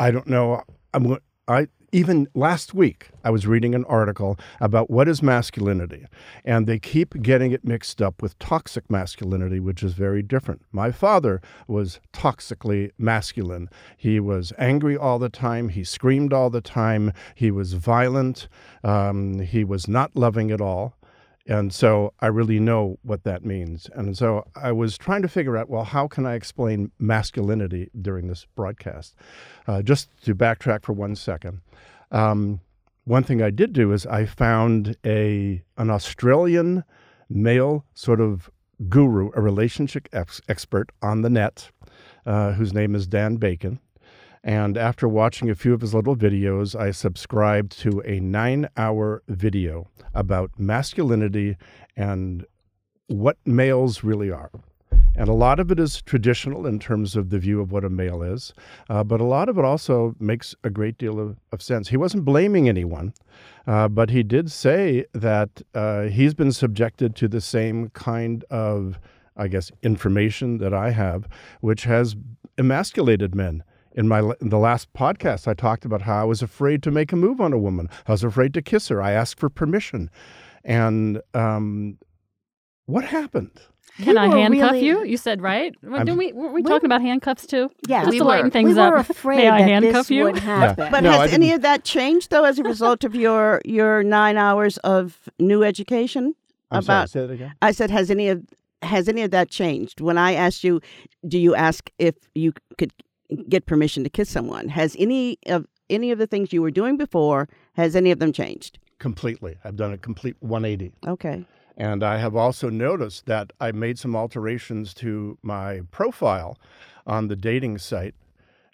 I 0.00 0.10
don't 0.10 0.26
know. 0.26 0.64
I'm, 0.92 1.18
I 1.46 1.68
even 1.92 2.28
last 2.34 2.74
week 2.74 3.10
I 3.24 3.30
was 3.30 3.46
reading 3.46 3.74
an 3.74 3.84
article 3.84 4.38
about 4.60 4.90
what 4.90 5.08
is 5.08 5.22
masculinity, 5.22 6.06
and 6.44 6.66
they 6.66 6.78
keep 6.78 7.20
getting 7.22 7.52
it 7.52 7.64
mixed 7.64 8.00
up 8.00 8.22
with 8.22 8.38
toxic 8.38 8.90
masculinity, 8.90 9.60
which 9.60 9.82
is 9.82 9.94
very 9.94 10.22
different. 10.22 10.62
My 10.72 10.90
father 10.90 11.40
was 11.66 12.00
toxically 12.12 12.90
masculine. 12.98 13.68
He 13.96 14.20
was 14.20 14.52
angry 14.58 14.96
all 14.96 15.18
the 15.18 15.28
time. 15.28 15.68
He 15.70 15.84
screamed 15.84 16.32
all 16.32 16.50
the 16.50 16.60
time. 16.60 17.12
He 17.34 17.50
was 17.50 17.74
violent. 17.74 18.48
Um, 18.84 19.40
he 19.40 19.64
was 19.64 19.88
not 19.88 20.14
loving 20.14 20.50
at 20.50 20.60
all. 20.60 20.96
And 21.50 21.74
so 21.74 22.14
I 22.20 22.28
really 22.28 22.60
know 22.60 22.98
what 23.02 23.24
that 23.24 23.44
means. 23.44 23.90
And 23.94 24.16
so 24.16 24.46
I 24.54 24.70
was 24.70 24.96
trying 24.96 25.22
to 25.22 25.28
figure 25.28 25.56
out 25.56 25.68
well, 25.68 25.82
how 25.82 26.06
can 26.06 26.24
I 26.24 26.34
explain 26.34 26.92
masculinity 27.00 27.90
during 28.00 28.28
this 28.28 28.46
broadcast? 28.54 29.16
Uh, 29.66 29.82
just 29.82 30.08
to 30.24 30.34
backtrack 30.34 30.84
for 30.84 30.92
one 30.92 31.16
second. 31.16 31.60
Um, 32.12 32.60
one 33.04 33.24
thing 33.24 33.42
I 33.42 33.50
did 33.50 33.72
do 33.72 33.92
is 33.92 34.06
I 34.06 34.26
found 34.26 34.96
a 35.04 35.60
an 35.76 35.90
Australian 35.90 36.84
male 37.28 37.84
sort 37.94 38.20
of 38.20 38.48
guru, 38.88 39.30
a 39.34 39.40
relationship 39.40 40.08
ex- 40.12 40.40
expert 40.48 40.90
on 41.02 41.22
the 41.22 41.30
net, 41.30 41.70
uh, 42.26 42.52
whose 42.52 42.72
name 42.72 42.94
is 42.94 43.08
Dan 43.08 43.36
Bacon. 43.36 43.80
And 44.42 44.78
after 44.78 45.06
watching 45.06 45.50
a 45.50 45.54
few 45.54 45.74
of 45.74 45.82
his 45.82 45.94
little 45.94 46.16
videos, 46.16 46.78
I 46.78 46.92
subscribed 46.92 47.78
to 47.80 48.00
a 48.06 48.20
nine 48.20 48.68
hour 48.76 49.22
video 49.28 49.88
about 50.14 50.50
masculinity 50.58 51.56
and 51.96 52.46
what 53.08 53.36
males 53.44 54.02
really 54.02 54.30
are. 54.30 54.50
And 55.16 55.28
a 55.28 55.34
lot 55.34 55.58
of 55.60 55.70
it 55.70 55.78
is 55.78 56.00
traditional 56.02 56.66
in 56.66 56.78
terms 56.78 57.16
of 57.16 57.30
the 57.30 57.38
view 57.38 57.60
of 57.60 57.72
what 57.72 57.84
a 57.84 57.90
male 57.90 58.22
is, 58.22 58.54
uh, 58.88 59.02
but 59.02 59.20
a 59.20 59.24
lot 59.24 59.48
of 59.48 59.58
it 59.58 59.64
also 59.64 60.14
makes 60.20 60.54
a 60.62 60.70
great 60.70 60.96
deal 60.96 61.18
of, 61.18 61.36
of 61.52 61.60
sense. 61.60 61.88
He 61.88 61.96
wasn't 61.96 62.24
blaming 62.24 62.68
anyone, 62.68 63.12
uh, 63.66 63.88
but 63.88 64.10
he 64.10 64.22
did 64.22 64.50
say 64.50 65.04
that 65.12 65.62
uh, 65.74 66.02
he's 66.04 66.32
been 66.32 66.52
subjected 66.52 67.16
to 67.16 67.28
the 67.28 67.40
same 67.40 67.90
kind 67.90 68.44
of, 68.50 69.00
I 69.36 69.48
guess, 69.48 69.72
information 69.82 70.58
that 70.58 70.72
I 70.72 70.92
have, 70.92 71.28
which 71.60 71.84
has 71.84 72.14
emasculated 72.56 73.34
men 73.34 73.64
in 73.94 74.06
my 74.08 74.20
in 74.40 74.48
the 74.50 74.58
last 74.58 74.92
podcast 74.92 75.48
i 75.48 75.54
talked 75.54 75.84
about 75.84 76.02
how 76.02 76.20
i 76.20 76.24
was 76.24 76.42
afraid 76.42 76.82
to 76.82 76.90
make 76.90 77.12
a 77.12 77.16
move 77.16 77.40
on 77.40 77.52
a 77.52 77.58
woman 77.58 77.88
i 78.06 78.12
was 78.12 78.22
afraid 78.24 78.54
to 78.54 78.62
kiss 78.62 78.88
her 78.88 79.02
i 79.02 79.12
asked 79.12 79.38
for 79.38 79.48
permission 79.48 80.10
and 80.64 81.22
um, 81.32 81.96
what 82.86 83.04
happened? 83.04 83.52
Can 84.02 84.18
I 84.18 84.26
handcuff 84.28 84.72
really- 84.72 84.84
you? 84.86 85.04
You 85.04 85.16
said 85.16 85.40
right. 85.40 85.74
Didn't 85.82 86.16
we? 86.18 86.32
Weren't 86.32 86.52
we 86.54 86.62
talking 86.62 86.84
about 86.86 87.00
handcuffs 87.00 87.46
too? 87.46 87.70
Yeah, 87.88 88.00
Just 88.00 88.10
we 88.10 88.18
to 88.18 88.24
were. 88.24 88.30
lighten 88.30 88.50
things 88.50 88.68
we 88.70 88.74
were 88.74 88.98
up. 88.98 89.08
afraid 89.08 89.36
May 89.38 89.48
I 89.48 89.58
that 89.60 89.68
handcuff 89.68 90.06
this 90.08 90.10
you? 90.10 90.24
would 90.24 90.38
happen. 90.38 90.88
But 90.90 91.02
No, 91.02 91.12
has 91.12 91.32
any 91.32 91.52
of 91.52 91.62
that 91.62 91.84
changed 91.84 92.30
though 92.30 92.44
as 92.44 92.58
a 92.58 92.62
result 92.62 93.04
of 93.04 93.14
your 93.14 93.60
your 93.64 94.02
nine 94.02 94.36
hours 94.36 94.76
of 94.78 95.28
new 95.38 95.62
education? 95.62 96.34
I'm 96.70 96.82
sorry, 96.82 97.08
say 97.08 97.20
that 97.26 97.32
again. 97.32 97.54
I 97.62 97.72
said, 97.72 97.90
has 97.90 98.10
any 98.10 98.28
of 98.28 98.42
has 98.82 99.08
any 99.08 99.22
of 99.22 99.30
that 99.30 99.48
changed? 99.50 100.00
When 100.02 100.18
I 100.18 100.34
asked 100.34 100.62
you, 100.64 100.80
do 101.26 101.38
you 101.38 101.54
ask 101.54 101.90
if 101.98 102.16
you 102.34 102.52
could 102.78 102.92
get 103.48 103.66
permission 103.66 104.04
to 104.04 104.10
kiss 104.10 104.30
someone? 104.30 104.68
Has 104.68 104.96
any 104.98 105.38
of 105.46 105.66
any 105.88 106.10
of 106.10 106.18
the 106.18 106.26
things 106.26 106.52
you 106.52 106.62
were 106.62 106.70
doing 106.70 106.96
before 106.96 107.48
has 107.74 107.96
any 107.96 108.10
of 108.10 108.18
them 108.18 108.32
changed? 108.32 108.78
Completely. 108.98 109.58
I've 109.64 109.76
done 109.76 109.92
a 109.92 109.98
complete 109.98 110.36
180. 110.40 110.92
Okay. 111.06 111.44
And 111.76 112.02
I 112.02 112.18
have 112.18 112.36
also 112.36 112.68
noticed 112.68 113.26
that 113.26 113.52
I 113.60 113.72
made 113.72 113.98
some 113.98 114.14
alterations 114.14 114.92
to 114.94 115.38
my 115.42 115.80
profile 115.90 116.58
on 117.06 117.28
the 117.28 117.36
dating 117.36 117.78
site. 117.78 118.14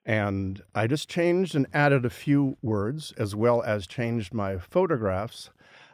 And 0.05 0.63
I 0.75 0.87
just 0.87 1.09
changed 1.09 1.55
and 1.55 1.67
added 1.73 2.05
a 2.05 2.11
few 2.11 2.57
words 2.63 3.13
as 3.17 3.35
well 3.35 3.63
as 3.63 3.87
changed 3.87 4.35
my 4.35 4.59
photographs. 4.59 5.51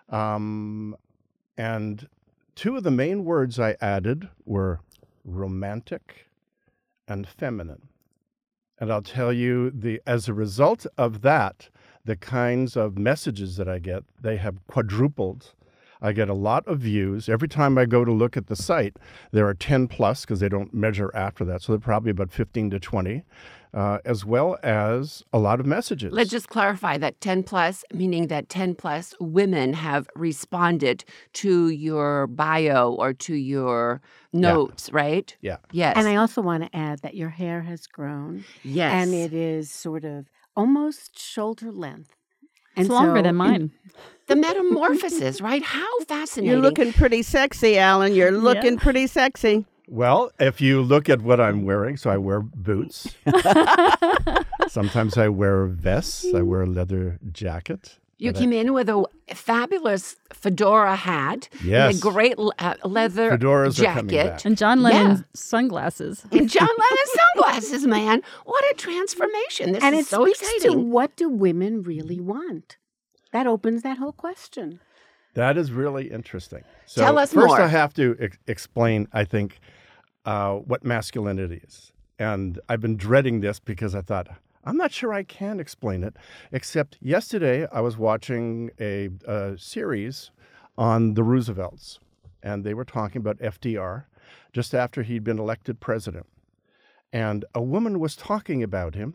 Um, 0.08 0.96
and 1.56 2.08
two 2.54 2.76
of 2.76 2.82
the 2.82 2.90
main 2.90 3.24
words 3.24 3.58
I 3.58 3.76
added 3.80 4.28
were 4.44 4.80
romantic 5.24 6.26
and 7.06 7.26
feminine. 7.28 7.88
And 8.82 8.92
I'll 8.92 9.00
tell 9.00 9.32
you 9.32 9.70
the 9.70 10.02
as 10.08 10.28
a 10.28 10.34
result 10.34 10.88
of 10.98 11.22
that, 11.22 11.68
the 12.04 12.16
kinds 12.16 12.76
of 12.76 12.98
messages 12.98 13.56
that 13.56 13.68
I 13.68 13.78
get, 13.78 14.02
they 14.20 14.38
have 14.38 14.56
quadrupled. 14.66 15.54
I 16.00 16.10
get 16.10 16.28
a 16.28 16.34
lot 16.34 16.66
of 16.66 16.80
views. 16.80 17.28
Every 17.28 17.46
time 17.46 17.78
I 17.78 17.84
go 17.84 18.04
to 18.04 18.10
look 18.10 18.36
at 18.36 18.48
the 18.48 18.56
site, 18.56 18.96
there 19.30 19.46
are 19.46 19.54
10 19.54 19.86
plus 19.86 20.22
because 20.22 20.40
they 20.40 20.48
don't 20.48 20.74
measure 20.74 21.12
after 21.14 21.44
that. 21.44 21.62
So 21.62 21.70
they're 21.70 21.78
probably 21.78 22.10
about 22.10 22.32
15 22.32 22.70
to 22.70 22.80
20, 22.80 23.22
uh, 23.74 23.98
as 24.04 24.24
well 24.24 24.58
as 24.62 25.22
a 25.32 25.38
lot 25.38 25.60
of 25.60 25.66
messages. 25.66 26.12
Let's 26.12 26.30
just 26.30 26.48
clarify 26.48 26.98
that 26.98 27.20
10 27.20 27.42
plus, 27.42 27.84
meaning 27.92 28.26
that 28.28 28.48
10 28.48 28.74
plus 28.74 29.14
women 29.18 29.72
have 29.72 30.08
responded 30.14 31.04
to 31.34 31.68
your 31.70 32.26
bio 32.26 32.92
or 32.92 33.12
to 33.14 33.34
your 33.34 34.00
notes, 34.32 34.92
right? 34.92 35.34
Yeah. 35.40 35.56
Yes. 35.72 35.96
And 35.96 36.06
I 36.06 36.16
also 36.16 36.42
want 36.42 36.64
to 36.64 36.76
add 36.76 37.00
that 37.00 37.14
your 37.14 37.30
hair 37.30 37.62
has 37.62 37.86
grown 37.86 38.44
yes. 38.62 38.92
and 38.92 39.14
it 39.14 39.32
is 39.32 39.70
sort 39.70 40.04
of 40.04 40.26
almost 40.54 41.18
shoulder 41.18 41.72
length. 41.72 42.14
It's 42.76 42.88
longer 42.88 43.18
so- 43.18 43.22
than 43.22 43.36
mine. 43.36 43.72
the 44.28 44.36
metamorphosis, 44.36 45.40
right? 45.40 45.62
How 45.62 46.00
fascinating. 46.04 46.50
You're 46.50 46.60
looking 46.62 46.92
pretty 46.92 47.22
sexy, 47.22 47.78
Alan. 47.78 48.14
You're 48.14 48.30
looking 48.32 48.78
pretty 48.78 49.06
sexy. 49.06 49.66
Well, 49.88 50.30
if 50.38 50.60
you 50.60 50.80
look 50.80 51.08
at 51.08 51.20
what 51.22 51.40
I'm 51.40 51.64
wearing, 51.64 51.96
so 51.96 52.10
I 52.10 52.16
wear 52.16 52.40
boots. 52.40 53.14
Sometimes 54.68 55.18
I 55.18 55.28
wear 55.28 55.66
vests. 55.66 56.26
I 56.34 56.42
wear 56.42 56.62
a 56.62 56.66
leather 56.66 57.18
jacket. 57.32 57.98
You 58.18 58.30
But 58.32 58.38
I- 58.38 58.40
came 58.40 58.52
in 58.52 58.72
with 58.72 58.88
a 58.88 59.04
fabulous 59.34 60.16
fedora 60.32 60.94
hat 60.94 61.48
Yes. 61.64 61.94
and 61.94 61.98
a 61.98 62.00
great 62.12 62.34
uh, 62.38 62.74
leather 62.84 63.32
Fedoras 63.32 63.78
are 63.78 63.82
jacket. 63.82 63.96
coming 63.98 64.16
back. 64.16 64.44
And 64.44 64.56
John 64.56 64.80
Yeah. 64.82 65.16
Sunglasses. 65.34 66.24
And 66.32 66.48
John 66.48 66.68
Lennon 66.68 67.06
sunglasses, 67.34 67.86
man. 67.86 68.22
What 68.44 68.64
a 68.70 68.74
transformation. 68.74 69.72
This 69.72 69.82
and 69.82 69.94
is 69.96 70.06
it 70.06 70.08
so 70.10 70.24
speaks 70.26 70.38
to 70.38 70.54
exciting. 70.56 70.90
what 70.90 71.16
do 71.16 71.28
women 71.28 71.82
really 71.82 72.20
want? 72.20 72.76
That 73.32 73.46
opens 73.46 73.82
that 73.82 73.98
whole 73.98 74.12
question. 74.12 74.78
That 75.34 75.56
is 75.56 75.72
really 75.72 76.10
interesting. 76.10 76.62
So 76.86 77.02
Tell 77.02 77.18
us 77.18 77.32
first, 77.32 77.46
more. 77.46 77.60
I 77.60 77.68
have 77.68 77.94
to 77.94 78.16
ex- 78.20 78.38
explain, 78.46 79.08
I 79.12 79.24
think, 79.24 79.60
uh, 80.24 80.56
what 80.56 80.84
masculinity 80.84 81.60
is. 81.64 81.92
And 82.18 82.60
I've 82.68 82.80
been 82.80 82.96
dreading 82.96 83.40
this 83.40 83.58
because 83.58 83.94
I 83.94 84.02
thought, 84.02 84.28
I'm 84.64 84.76
not 84.76 84.92
sure 84.92 85.12
I 85.12 85.22
can 85.22 85.58
explain 85.58 86.04
it. 86.04 86.16
Except 86.52 86.98
yesterday, 87.00 87.66
I 87.72 87.80
was 87.80 87.96
watching 87.96 88.70
a, 88.78 89.08
a 89.26 89.56
series 89.58 90.30
on 90.78 91.14
the 91.14 91.24
Roosevelts, 91.24 91.98
and 92.42 92.62
they 92.64 92.74
were 92.74 92.84
talking 92.84 93.20
about 93.20 93.38
FDR 93.38 94.04
just 94.52 94.74
after 94.74 95.02
he'd 95.02 95.24
been 95.24 95.38
elected 95.38 95.80
president. 95.80 96.26
And 97.12 97.44
a 97.54 97.62
woman 97.62 97.98
was 97.98 98.16
talking 98.16 98.62
about 98.62 98.94
him 98.94 99.14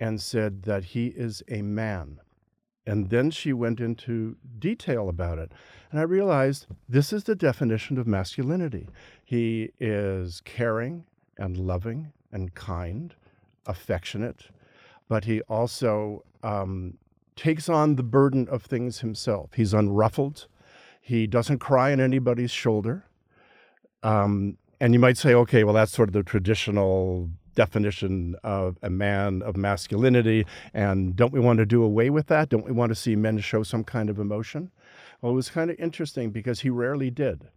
and 0.00 0.20
said 0.20 0.62
that 0.64 0.84
he 0.86 1.08
is 1.08 1.42
a 1.48 1.62
man. 1.62 2.20
And 2.88 3.10
then 3.10 3.30
she 3.30 3.52
went 3.52 3.80
into 3.80 4.36
detail 4.58 5.10
about 5.10 5.38
it. 5.38 5.52
And 5.90 6.00
I 6.00 6.04
realized 6.04 6.66
this 6.88 7.12
is 7.12 7.24
the 7.24 7.34
definition 7.34 7.98
of 7.98 8.06
masculinity. 8.06 8.88
He 9.22 9.72
is 9.78 10.40
caring 10.46 11.04
and 11.36 11.58
loving 11.58 12.12
and 12.32 12.54
kind, 12.54 13.14
affectionate, 13.66 14.46
but 15.06 15.26
he 15.26 15.42
also 15.42 16.24
um, 16.42 16.96
takes 17.36 17.68
on 17.68 17.96
the 17.96 18.02
burden 18.02 18.48
of 18.48 18.62
things 18.62 19.00
himself. 19.00 19.50
He's 19.52 19.74
unruffled. 19.74 20.46
He 20.98 21.26
doesn't 21.26 21.58
cry 21.58 21.92
on 21.92 22.00
anybody's 22.00 22.50
shoulder. 22.50 23.04
Um, 24.02 24.56
and 24.80 24.94
you 24.94 24.98
might 24.98 25.18
say, 25.18 25.34
okay, 25.34 25.62
well, 25.62 25.74
that's 25.74 25.92
sort 25.92 26.08
of 26.08 26.14
the 26.14 26.22
traditional 26.22 27.28
definition 27.58 28.36
of 28.44 28.78
a 28.82 28.88
man 28.88 29.42
of 29.42 29.56
masculinity. 29.56 30.46
And 30.72 31.16
don't 31.16 31.32
we 31.32 31.40
want 31.40 31.58
to 31.58 31.66
do 31.66 31.82
away 31.82 32.08
with 32.08 32.28
that? 32.28 32.48
Don't 32.48 32.64
we 32.64 32.70
want 32.70 32.90
to 32.90 32.94
see 32.94 33.16
men 33.16 33.40
show 33.40 33.64
some 33.64 33.82
kind 33.82 34.08
of 34.08 34.20
emotion? 34.20 34.70
Well, 35.20 35.32
it 35.32 35.34
was 35.34 35.50
kind 35.50 35.68
of 35.68 35.76
interesting 35.80 36.30
because 36.30 36.60
he 36.60 36.70
rarely 36.70 37.10
did. 37.10 37.48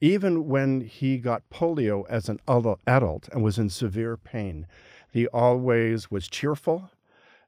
Even 0.00 0.48
when 0.48 0.80
he 0.80 1.18
got 1.18 1.48
polio 1.48 2.04
as 2.08 2.28
an 2.28 2.40
adult 2.48 3.28
and 3.30 3.44
was 3.44 3.56
in 3.56 3.70
severe 3.70 4.16
pain, 4.16 4.66
he 5.12 5.28
always 5.28 6.10
was 6.10 6.26
cheerful. 6.26 6.90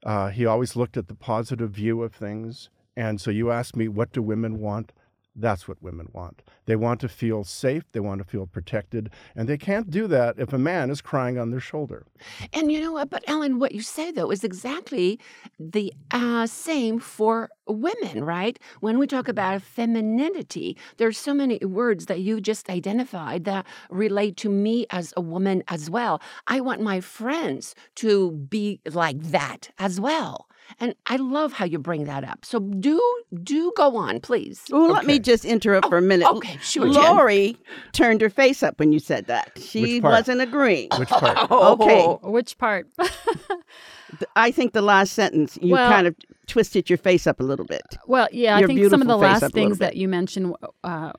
Uh, 0.04 0.28
he 0.28 0.46
always 0.46 0.76
looked 0.76 0.96
at 0.96 1.08
the 1.08 1.14
positive 1.14 1.70
view 1.70 2.04
of 2.04 2.14
things. 2.14 2.70
And 2.96 3.20
so 3.20 3.32
you 3.32 3.50
ask 3.50 3.74
me, 3.74 3.88
what 3.88 4.12
do 4.12 4.22
women 4.22 4.60
want? 4.60 4.92
That's 5.36 5.68
what 5.68 5.82
women 5.82 6.08
want. 6.12 6.42
They 6.66 6.76
want 6.76 7.00
to 7.00 7.08
feel 7.08 7.44
safe, 7.44 7.84
they 7.92 8.00
want 8.00 8.18
to 8.18 8.24
feel 8.24 8.46
protected, 8.46 9.10
and 9.36 9.48
they 9.48 9.56
can't 9.56 9.88
do 9.88 10.06
that 10.08 10.38
if 10.38 10.52
a 10.52 10.58
man 10.58 10.90
is 10.90 11.00
crying 11.00 11.38
on 11.38 11.50
their 11.50 11.60
shoulder. 11.60 12.04
And 12.52 12.72
you 12.72 12.80
know 12.80 12.92
what? 12.92 13.10
But 13.10 13.24
Ellen, 13.28 13.58
what 13.58 13.72
you 13.72 13.82
say 13.82 14.10
though 14.10 14.30
is 14.30 14.42
exactly 14.42 15.20
the 15.58 15.92
uh, 16.10 16.46
same 16.46 16.98
for 16.98 17.48
women, 17.68 18.24
right? 18.24 18.58
When 18.80 18.98
we 18.98 19.06
talk 19.06 19.28
about 19.28 19.62
femininity, 19.62 20.76
there's 20.96 21.18
so 21.18 21.32
many 21.32 21.58
words 21.64 22.06
that 22.06 22.20
you 22.20 22.40
just 22.40 22.68
identified 22.68 23.44
that 23.44 23.66
relate 23.88 24.36
to 24.38 24.48
me 24.48 24.86
as 24.90 25.14
a 25.16 25.20
woman 25.20 25.62
as 25.68 25.88
well. 25.88 26.20
I 26.48 26.60
want 26.60 26.80
my 26.80 27.00
friends 27.00 27.74
to 27.96 28.32
be 28.32 28.80
like 28.84 29.20
that 29.22 29.70
as 29.78 30.00
well. 30.00 30.48
And 30.78 30.94
I 31.06 31.16
love 31.16 31.52
how 31.52 31.64
you 31.64 31.78
bring 31.78 32.04
that 32.04 32.24
up. 32.24 32.44
So 32.44 32.60
do 32.60 33.00
do 33.42 33.72
go 33.76 33.96
on, 33.96 34.20
please. 34.20 34.62
Well, 34.70 34.90
let 34.90 35.06
me 35.06 35.18
just 35.18 35.44
interrupt 35.44 35.88
for 35.88 35.98
a 35.98 36.02
minute. 36.02 36.28
okay, 36.28 36.56
sure, 36.62 36.92
Jen. 36.92 37.16
Lori 37.16 37.56
turned 37.92 38.20
her 38.20 38.30
face 38.30 38.62
up 38.62 38.78
when 38.78 38.92
you 38.92 38.98
said 38.98 39.26
that. 39.26 39.52
She 39.58 40.00
wasn't 40.00 40.40
agreeing. 40.40 40.88
Which 40.98 41.08
part? 41.08 41.50
Okay. 41.50 42.06
Which 42.22 42.58
part? 42.58 42.88
I 44.36 44.50
think 44.50 44.72
the 44.72 44.82
last 44.82 45.12
sentence 45.12 45.58
you 45.60 45.72
Well- 45.72 45.90
kind 45.90 46.06
of 46.06 46.14
twisted 46.46 46.90
your 46.90 46.98
face 46.98 47.26
up 47.26 47.40
a 47.40 47.44
little 47.44 47.64
bit. 47.66 47.82
Well, 48.06 48.28
yeah, 48.32 48.56
I 48.56 48.66
think 48.66 48.84
some 48.90 49.00
of 49.02 49.08
the 49.08 49.16
last 49.16 49.42
up 49.42 49.52
a 49.52 49.54
little 49.54 49.68
things 49.68 49.78
that 49.78 49.96
you 49.96 50.08
mentioned 50.08 50.54
uh, 50.82 51.12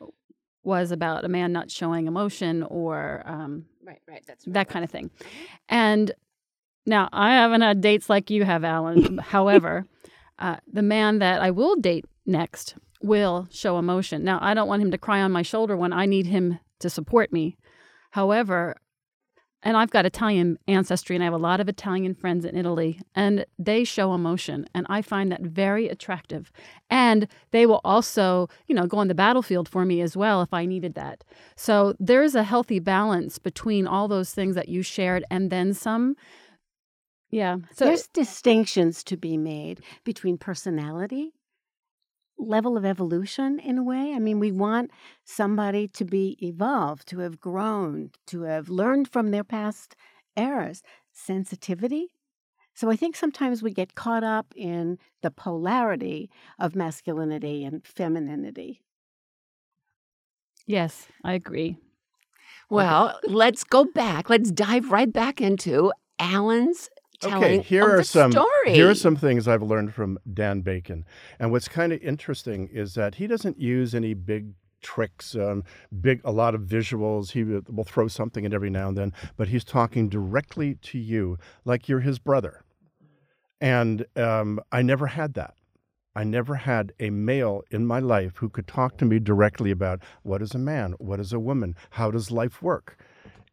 was 0.64 0.92
about 0.92 1.24
a 1.24 1.30
man 1.30 1.54
not 1.54 1.72
showing 1.72 2.08
emotion 2.08 2.64
or 2.64 3.24
um, 3.26 3.66
Right, 3.84 4.02
right. 4.08 4.24
That's 4.28 4.44
that 4.48 4.70
kind 4.70 4.86
of 4.86 4.92
thing. 4.92 5.10
And 5.70 6.12
now 6.86 7.10
I 7.12 7.34
haven't 7.36 7.62
had 7.62 7.82
dates 7.82 8.10
like 8.10 8.30
you 8.30 8.44
have, 8.44 8.64
Alan. 8.64 9.18
However, 9.24 9.86
uh, 10.40 10.58
the 10.72 10.82
man 10.82 11.20
that 11.20 11.42
I 11.42 11.52
will 11.52 11.76
date 11.76 12.06
next 12.26 12.76
will 13.02 13.48
show 13.52 13.78
emotion. 13.78 14.24
Now, 14.24 14.40
I 14.42 14.54
don't 14.54 14.68
want 14.68 14.82
him 14.82 14.92
to 14.92 14.98
cry 14.98 15.22
on 15.22 15.32
my 15.32 15.42
shoulder 15.42 15.76
when 15.76 15.94
I 15.94 16.06
need 16.06 16.28
him 16.28 16.60
to 16.80 16.90
support 16.90 17.32
me. 17.32 17.58
However, 18.12 18.76
and 19.64 19.78
I've 19.78 19.92
got 19.92 20.06
Italian 20.06 20.58
ancestry 20.68 21.16
and 21.16 21.24
I 21.24 21.26
have 21.26 21.34
a 21.34 21.38
lot 21.38 21.60
of 21.60 21.70
Italian 21.70 22.16
friends 22.16 22.46
in 22.46 22.58
Italy 22.58 23.00
and 23.14 23.46
they 23.60 23.84
show 23.84 24.14
emotion 24.14 24.66
and 24.74 24.88
I 24.90 25.04
find 25.04 25.32
that 25.32 25.42
very 25.42 25.88
attractive. 25.88 26.52
And 26.90 27.28
they 27.52 27.66
will 27.66 27.82
also, 27.84 28.50
you 28.68 28.74
know, 28.74 28.88
go 28.88 28.98
on 28.98 29.08
the 29.08 29.16
battlefield 29.16 29.70
for 29.70 29.86
me 29.86 30.02
as 30.02 30.18
well 30.18 30.42
if 30.42 30.54
I 30.54 30.66
needed 30.66 30.96
that. 30.96 31.24
So 31.56 31.96
there's 32.00 32.34
a 32.34 32.44
healthy 32.44 32.80
balance 32.80 33.38
between 33.38 33.86
all 33.86 34.08
those 34.08 34.34
things 34.34 34.56
that 34.56 34.70
you 34.70 34.82
shared 34.82 35.24
and 35.30 35.52
then 35.52 35.74
some. 35.74 36.16
Yeah. 37.32 37.58
So 37.72 37.86
There's 37.86 38.08
distinctions 38.08 39.04
to 39.06 39.18
be 39.18 39.38
made 39.38 39.82
between 40.04 40.38
personality, 40.38 41.34
level 42.38 42.76
of 42.76 42.86
evolution 42.86 43.60
in 43.60 43.78
a 43.78 43.84
way. 43.84 44.14
I 44.14 44.20
mean, 44.20 44.40
we 44.40 44.52
want 44.52 44.92
somebody 45.24 45.88
to 45.90 46.04
be 46.04 46.38
evolved, 46.42 47.08
to 47.10 47.20
have 47.20 47.40
grown, 47.40 48.12
to 48.28 48.42
have 48.44 48.68
learned 48.70 49.08
from 49.08 49.32
their 49.32 49.44
past 49.44 49.96
errors, 50.36 50.84
sensitivity. 51.14 52.08
So 52.74 52.90
I 52.90 52.96
think 52.96 53.16
sometimes 53.16 53.62
we 53.62 53.72
get 53.72 53.96
caught 53.96 54.24
up 54.24 54.54
in 54.56 54.98
the 55.22 55.32
polarity 55.32 56.30
of 56.60 56.76
masculinity 56.76 57.64
and 57.64 57.86
femininity. 57.86 58.82
Yes, 60.66 61.08
I 61.24 61.34
agree. 61.34 61.78
Well, 62.70 63.20
let's 63.26 63.64
go 63.64 63.86
back. 63.86 64.30
Let's 64.30 64.52
dive 64.52 64.92
right 64.92 65.12
back 65.12 65.42
into 65.42 65.92
Alan's 66.20 66.90
telling 67.22 67.44
Okay, 67.44 67.62
here 67.62 67.84
are 67.84 68.04
some 68.04 68.32
story. 68.32 68.74
here 68.74 68.90
are 68.90 68.96
some 68.96 69.16
things 69.16 69.48
I've 69.48 69.62
learned 69.64 69.94
from 69.94 70.20
Dan 70.32 70.62
Bacon. 70.62 71.06
And 71.40 71.52
what's 71.52 71.68
kind 71.68 71.94
of 71.94 72.02
interesting 72.02 72.68
is 72.72 72.94
that 72.96 73.16
he 73.16 73.28
doesn't 73.28 73.60
use 73.60 73.96
any 73.96 74.14
big 74.14 74.54
tricks, 74.82 75.36
um, 75.36 75.64
big 76.02 76.22
a 76.24 76.32
lot 76.32 76.56
of 76.56 76.62
visuals. 76.62 77.32
He 77.32 77.44
will 77.44 77.62
will 77.70 77.84
throw 77.84 78.08
something 78.08 78.44
in 78.44 78.54
every 78.54 78.70
now 78.70 78.90
and 78.90 78.98
then, 78.98 79.14
but 79.38 79.48
he's 79.48 79.64
talking 79.64 80.10
directly 80.10 80.76
to 80.76 80.98
you 80.98 81.38
like 81.66 81.88
you're 81.88 82.02
his 82.02 82.20
brother. 82.20 82.64
And 83.60 84.06
um, 84.16 84.60
I 84.72 84.82
never 84.82 85.08
had 85.08 85.36
that. 85.36 85.54
I 86.16 86.24
never 86.24 86.56
had 86.56 86.92
a 87.00 87.10
male 87.10 87.62
in 87.72 87.86
my 87.86 88.00
life 88.00 88.38
who 88.38 88.50
could 88.50 88.68
talk 88.68 88.98
to 88.98 89.06
me 89.06 89.20
directly 89.20 89.72
about 89.72 90.02
what 90.24 90.42
is 90.42 90.54
a 90.54 90.60
man, 90.60 90.94
what 90.98 91.20
is 91.20 91.32
a 91.32 91.40
woman, 91.40 91.76
how 91.92 92.12
does 92.12 92.32
life 92.32 92.62
work. 92.62 92.98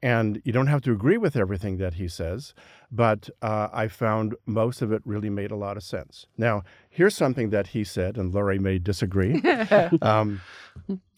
And 0.01 0.41
you 0.45 0.53
don't 0.53 0.69
have 0.69 0.83
to 0.83 0.93
agree 0.93 1.17
with 1.17 1.35
everything 1.35 1.79
that 1.79 1.95
he 1.95 2.07
says, 2.07 2.55
but 2.91 3.29
uh, 3.43 3.69
I 3.73 3.89
found 3.89 4.37
most 4.47 4.81
of 4.81 4.93
it 4.93 5.03
really 5.05 5.31
made 5.31 5.51
a 5.51 5.57
lot 5.57 5.77
of 5.77 5.83
sense. 5.83 6.27
Now, 6.37 6.63
here's 6.89 7.17
something 7.17 7.51
that 7.51 7.69
he 7.69 7.83
said, 7.83 8.17
and 8.17 8.33
Lori 8.33 8.61
may 8.61 8.79
disagree. 8.79 9.43
um, 10.03 10.41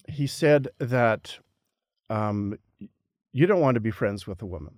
he 0.07 0.25
said 0.25 0.67
that 0.79 1.37
um, 2.09 2.57
you 3.31 3.45
don't 3.45 3.61
want 3.61 3.75
to 3.75 3.81
be 3.81 3.91
friends 3.91 4.25
with 4.25 4.41
a 4.41 4.47
woman. 4.47 4.75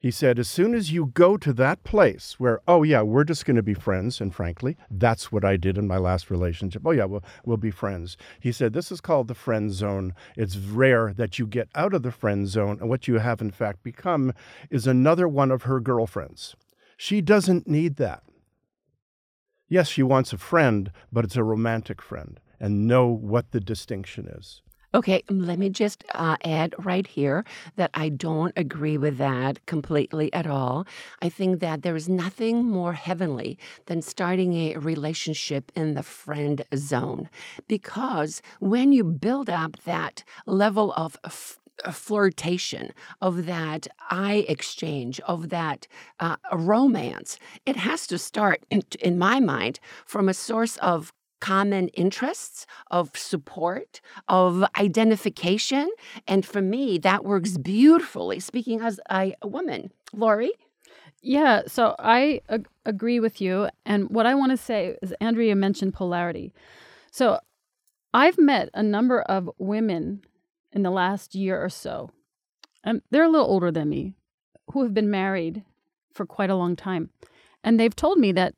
He 0.00 0.12
said, 0.12 0.38
as 0.38 0.48
soon 0.48 0.74
as 0.74 0.92
you 0.92 1.06
go 1.06 1.36
to 1.36 1.52
that 1.54 1.82
place 1.82 2.36
where, 2.38 2.60
oh, 2.68 2.84
yeah, 2.84 3.02
we're 3.02 3.24
just 3.24 3.44
going 3.44 3.56
to 3.56 3.64
be 3.64 3.74
friends, 3.74 4.20
and 4.20 4.32
frankly, 4.32 4.76
that's 4.88 5.32
what 5.32 5.44
I 5.44 5.56
did 5.56 5.76
in 5.76 5.88
my 5.88 5.98
last 5.98 6.30
relationship. 6.30 6.82
Oh, 6.84 6.92
yeah, 6.92 7.04
we'll, 7.04 7.24
we'll 7.44 7.56
be 7.56 7.72
friends. 7.72 8.16
He 8.38 8.52
said, 8.52 8.74
this 8.74 8.92
is 8.92 9.00
called 9.00 9.26
the 9.26 9.34
friend 9.34 9.72
zone. 9.72 10.14
It's 10.36 10.56
rare 10.56 11.12
that 11.14 11.40
you 11.40 11.48
get 11.48 11.68
out 11.74 11.94
of 11.94 12.04
the 12.04 12.12
friend 12.12 12.46
zone, 12.46 12.78
and 12.80 12.88
what 12.88 13.08
you 13.08 13.18
have, 13.18 13.40
in 13.40 13.50
fact, 13.50 13.82
become 13.82 14.32
is 14.70 14.86
another 14.86 15.26
one 15.26 15.50
of 15.50 15.62
her 15.62 15.80
girlfriends. 15.80 16.54
She 16.96 17.20
doesn't 17.20 17.66
need 17.66 17.96
that. 17.96 18.22
Yes, 19.68 19.88
she 19.88 20.04
wants 20.04 20.32
a 20.32 20.38
friend, 20.38 20.92
but 21.10 21.24
it's 21.24 21.36
a 21.36 21.42
romantic 21.42 22.00
friend, 22.00 22.38
and 22.60 22.86
know 22.86 23.08
what 23.08 23.50
the 23.50 23.60
distinction 23.60 24.28
is. 24.28 24.62
Okay, 24.94 25.22
let 25.28 25.58
me 25.58 25.68
just 25.68 26.02
uh, 26.14 26.36
add 26.42 26.74
right 26.78 27.06
here 27.06 27.44
that 27.76 27.90
I 27.92 28.08
don't 28.08 28.54
agree 28.56 28.96
with 28.96 29.18
that 29.18 29.64
completely 29.66 30.32
at 30.32 30.46
all. 30.46 30.86
I 31.20 31.28
think 31.28 31.60
that 31.60 31.82
there 31.82 31.94
is 31.94 32.08
nothing 32.08 32.64
more 32.64 32.94
heavenly 32.94 33.58
than 33.84 34.00
starting 34.00 34.54
a 34.54 34.78
relationship 34.78 35.70
in 35.74 35.92
the 35.92 36.02
friend 36.02 36.64
zone 36.74 37.28
because 37.66 38.40
when 38.60 38.92
you 38.92 39.04
build 39.04 39.50
up 39.50 39.76
that 39.84 40.24
level 40.46 40.92
of 40.94 41.18
f- 41.22 41.58
a 41.84 41.92
flirtation, 41.92 42.92
of 43.20 43.46
that 43.46 43.86
eye 44.10 44.44
exchange, 44.48 45.20
of 45.20 45.48
that 45.50 45.86
uh, 46.18 46.34
romance. 46.52 47.38
It 47.66 47.76
has 47.76 48.06
to 48.08 48.18
start, 48.18 48.64
in, 48.68 48.82
in 49.00 49.16
my 49.16 49.38
mind, 49.38 49.78
from 50.04 50.28
a 50.28 50.34
source 50.34 50.76
of 50.78 51.12
common 51.40 51.88
interests, 51.88 52.66
of 52.90 53.16
support, 53.16 54.00
of 54.28 54.64
identification. 54.78 55.90
And 56.26 56.44
for 56.44 56.62
me, 56.62 56.98
that 56.98 57.24
works 57.24 57.56
beautifully, 57.58 58.40
speaking 58.40 58.80
as 58.80 59.00
a, 59.10 59.34
a 59.42 59.48
woman. 59.48 59.92
Lori? 60.12 60.52
Yeah, 61.22 61.62
so 61.66 61.94
I 61.98 62.40
ag- 62.48 62.68
agree 62.84 63.20
with 63.20 63.40
you. 63.40 63.68
And 63.84 64.08
what 64.10 64.26
I 64.26 64.34
want 64.34 64.50
to 64.52 64.56
say 64.56 64.96
is 65.02 65.12
Andrea 65.20 65.56
mentioned 65.56 65.94
polarity. 65.94 66.52
So 67.10 67.40
I've 68.14 68.38
met 68.38 68.70
a 68.74 68.82
number 68.82 69.22
of 69.22 69.50
women 69.58 70.22
in 70.72 70.82
the 70.82 70.90
last 70.90 71.34
year 71.34 71.62
or 71.62 71.68
so, 71.68 72.10
and 72.84 73.02
they're 73.10 73.24
a 73.24 73.28
little 73.28 73.46
older 73.46 73.70
than 73.70 73.88
me, 73.88 74.14
who 74.72 74.82
have 74.82 74.94
been 74.94 75.10
married 75.10 75.64
for 76.12 76.26
quite 76.26 76.50
a 76.50 76.56
long 76.56 76.76
time. 76.76 77.10
And 77.64 77.78
they've 77.78 77.94
told 77.94 78.18
me 78.18 78.32
that 78.32 78.54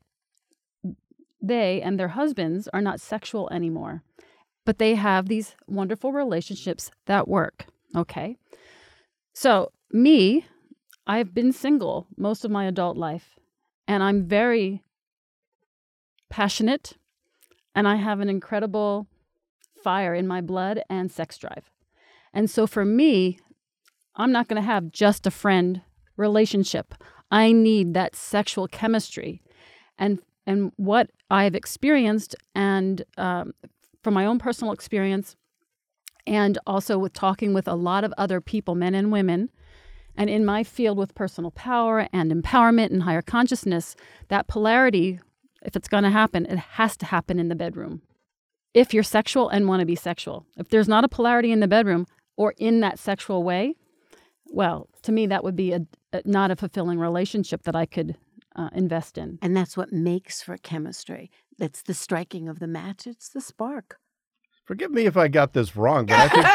they 1.41 1.81
and 1.81 1.99
their 1.99 2.09
husbands 2.09 2.67
are 2.73 2.81
not 2.81 3.01
sexual 3.01 3.49
anymore, 3.51 4.03
but 4.65 4.77
they 4.77 4.95
have 4.95 5.27
these 5.27 5.55
wonderful 5.67 6.11
relationships 6.11 6.91
that 7.05 7.27
work. 7.27 7.65
Okay. 7.95 8.37
So, 9.33 9.71
me, 9.91 10.45
I've 11.07 11.33
been 11.33 11.51
single 11.51 12.07
most 12.17 12.45
of 12.45 12.51
my 12.51 12.65
adult 12.65 12.97
life, 12.97 13.35
and 13.87 14.03
I'm 14.03 14.25
very 14.27 14.83
passionate, 16.29 16.93
and 17.73 17.87
I 17.87 17.95
have 17.95 18.19
an 18.19 18.29
incredible 18.29 19.07
fire 19.83 20.13
in 20.13 20.27
my 20.27 20.41
blood 20.41 20.81
and 20.89 21.11
sex 21.11 21.37
drive. 21.37 21.71
And 22.33 22.49
so, 22.49 22.67
for 22.67 22.85
me, 22.85 23.39
I'm 24.15 24.31
not 24.31 24.47
going 24.47 24.61
to 24.61 24.65
have 24.65 24.91
just 24.91 25.25
a 25.25 25.31
friend 25.31 25.81
relationship. 26.17 26.93
I 27.31 27.51
need 27.51 27.93
that 27.93 28.15
sexual 28.15 28.67
chemistry. 28.67 29.41
And 29.97 30.19
and 30.45 30.71
what 30.77 31.09
I've 31.29 31.55
experienced, 31.55 32.35
and 32.55 33.03
um, 33.17 33.53
from 34.01 34.13
my 34.13 34.25
own 34.25 34.39
personal 34.39 34.73
experience, 34.73 35.35
and 36.27 36.57
also 36.67 36.97
with 36.97 37.13
talking 37.13 37.53
with 37.53 37.67
a 37.67 37.75
lot 37.75 38.03
of 38.03 38.13
other 38.17 38.41
people, 38.41 38.75
men 38.75 38.95
and 38.95 39.11
women, 39.11 39.49
and 40.15 40.29
in 40.29 40.45
my 40.45 40.63
field 40.63 40.97
with 40.97 41.15
personal 41.15 41.51
power 41.51 42.07
and 42.11 42.31
empowerment 42.31 42.91
and 42.91 43.03
higher 43.03 43.21
consciousness, 43.21 43.95
that 44.27 44.47
polarity, 44.47 45.19
if 45.63 45.75
it's 45.75 45.87
going 45.87 46.03
to 46.03 46.09
happen, 46.09 46.45
it 46.45 46.57
has 46.57 46.97
to 46.97 47.05
happen 47.05 47.39
in 47.39 47.47
the 47.47 47.55
bedroom. 47.55 48.01
If 48.73 48.93
you're 48.93 49.03
sexual 49.03 49.49
and 49.49 49.67
want 49.67 49.79
to 49.81 49.85
be 49.85 49.95
sexual, 49.95 50.45
if 50.57 50.69
there's 50.69 50.87
not 50.87 51.03
a 51.03 51.09
polarity 51.09 51.51
in 51.51 51.59
the 51.59 51.67
bedroom 51.67 52.07
or 52.37 52.53
in 52.57 52.79
that 52.81 52.99
sexual 52.99 53.43
way, 53.43 53.75
well, 54.45 54.89
to 55.03 55.11
me, 55.11 55.27
that 55.27 55.43
would 55.43 55.55
be 55.55 55.71
a, 55.71 55.85
not 56.25 56.51
a 56.51 56.55
fulfilling 56.55 56.99
relationship 56.99 57.63
that 57.63 57.75
I 57.75 57.85
could 57.85 58.17
uh, 58.55 58.69
invest 58.73 59.17
in. 59.17 59.39
And 59.41 59.55
that's 59.55 59.75
what 59.77 59.91
makes 59.91 60.41
for 60.41 60.57
chemistry. 60.57 61.29
It's 61.59 61.81
the 61.81 61.93
striking 61.93 62.47
of 62.49 62.59
the 62.59 62.67
match, 62.67 63.07
it's 63.07 63.29
the 63.29 63.41
spark. 63.41 63.97
Forgive 64.65 64.91
me 64.91 65.05
if 65.05 65.17
I 65.17 65.27
got 65.27 65.53
this 65.53 65.75
wrong, 65.75 66.05
but 66.05 66.17
I 66.19 66.27
think 66.27 66.45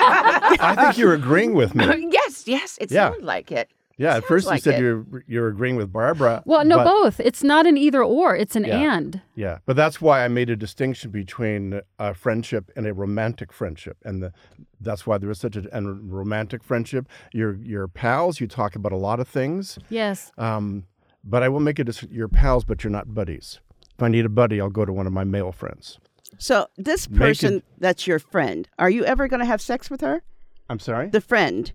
I 0.63 0.75
think 0.77 0.99
you're 0.99 1.15
agreeing 1.23 1.55
with 1.55 1.75
me. 1.75 1.85
yes, 2.11 2.47
yes, 2.47 2.79
it 2.81 2.91
Yeah. 2.91 3.11
sounds 3.11 3.23
like 3.23 3.51
it. 3.53 3.69
Yeah, 3.99 4.09
at 4.09 4.13
Sounds 4.15 4.25
first 4.27 4.47
like 4.47 4.57
you 4.59 4.63
said 4.63 4.75
it. 4.75 4.81
you're 4.83 5.05
you're 5.27 5.49
agreeing 5.49 5.77
with 5.77 5.91
Barbara. 5.93 6.43
Well, 6.45 6.65
no, 6.67 6.77
but- 6.77 6.85
both. 6.85 7.19
It's 7.21 7.43
not 7.43 7.67
an 7.67 7.77
either 7.79 8.03
or, 8.05 8.37
it's 8.37 8.55
an 8.55 8.65
Yeah. 8.65 8.95
and. 8.97 9.23
Yeah, 9.35 9.59
but 9.65 9.75
that's 9.75 10.01
why 10.03 10.23
I 10.25 10.29
made 10.29 10.51
a 10.51 10.57
distinction 10.57 11.11
between 11.11 11.81
a 11.99 12.13
friendship 12.15 12.71
and 12.77 12.87
a 12.87 12.93
romantic 12.93 13.53
friendship, 13.53 13.97
and 14.05 14.23
the, 14.23 14.33
that's 14.81 15.07
why 15.07 15.17
there 15.19 15.31
is 15.31 15.41
such 15.41 15.57
a 15.57 15.65
and 15.75 16.13
romantic 16.13 16.63
friendship. 16.63 17.09
You're 17.33 17.55
you're 17.57 17.89
pals. 17.89 18.39
You 18.41 18.47
talk 18.47 18.77
about 18.77 18.93
a 18.93 18.99
lot 18.99 19.19
of 19.19 19.29
things. 19.29 19.79
Yes. 19.89 20.31
Um, 20.37 20.85
but 21.27 21.43
I 21.43 21.49
will 21.49 21.61
make 21.61 21.79
it 21.79 21.89
as 21.89 22.03
you're 22.05 22.29
pals, 22.29 22.65
but 22.65 22.83
you're 22.85 22.91
not 22.91 23.13
buddies. 23.13 23.61
If 23.97 24.03
I 24.03 24.09
need 24.09 24.25
a 24.25 24.29
buddy, 24.31 24.61
I'll 24.61 24.71
go 24.71 24.85
to 24.85 24.93
one 24.93 25.07
of 25.07 25.13
my 25.13 25.25
male 25.25 25.53
friends. 25.53 25.99
So 26.39 26.67
this 26.77 27.09
Make 27.09 27.17
it- 27.17 27.21
person 27.21 27.63
that's 27.79 28.07
your 28.07 28.19
friend, 28.19 28.69
are 28.79 28.91
you 28.91 29.05
ever 29.05 29.27
going 29.29 29.41
to 29.41 29.47
have 29.47 29.61
sex 29.61 29.91
with 29.91 30.01
her? 30.01 30.23
I'm 30.69 30.79
sorry. 30.79 31.09
The 31.11 31.21
friend. 31.21 31.73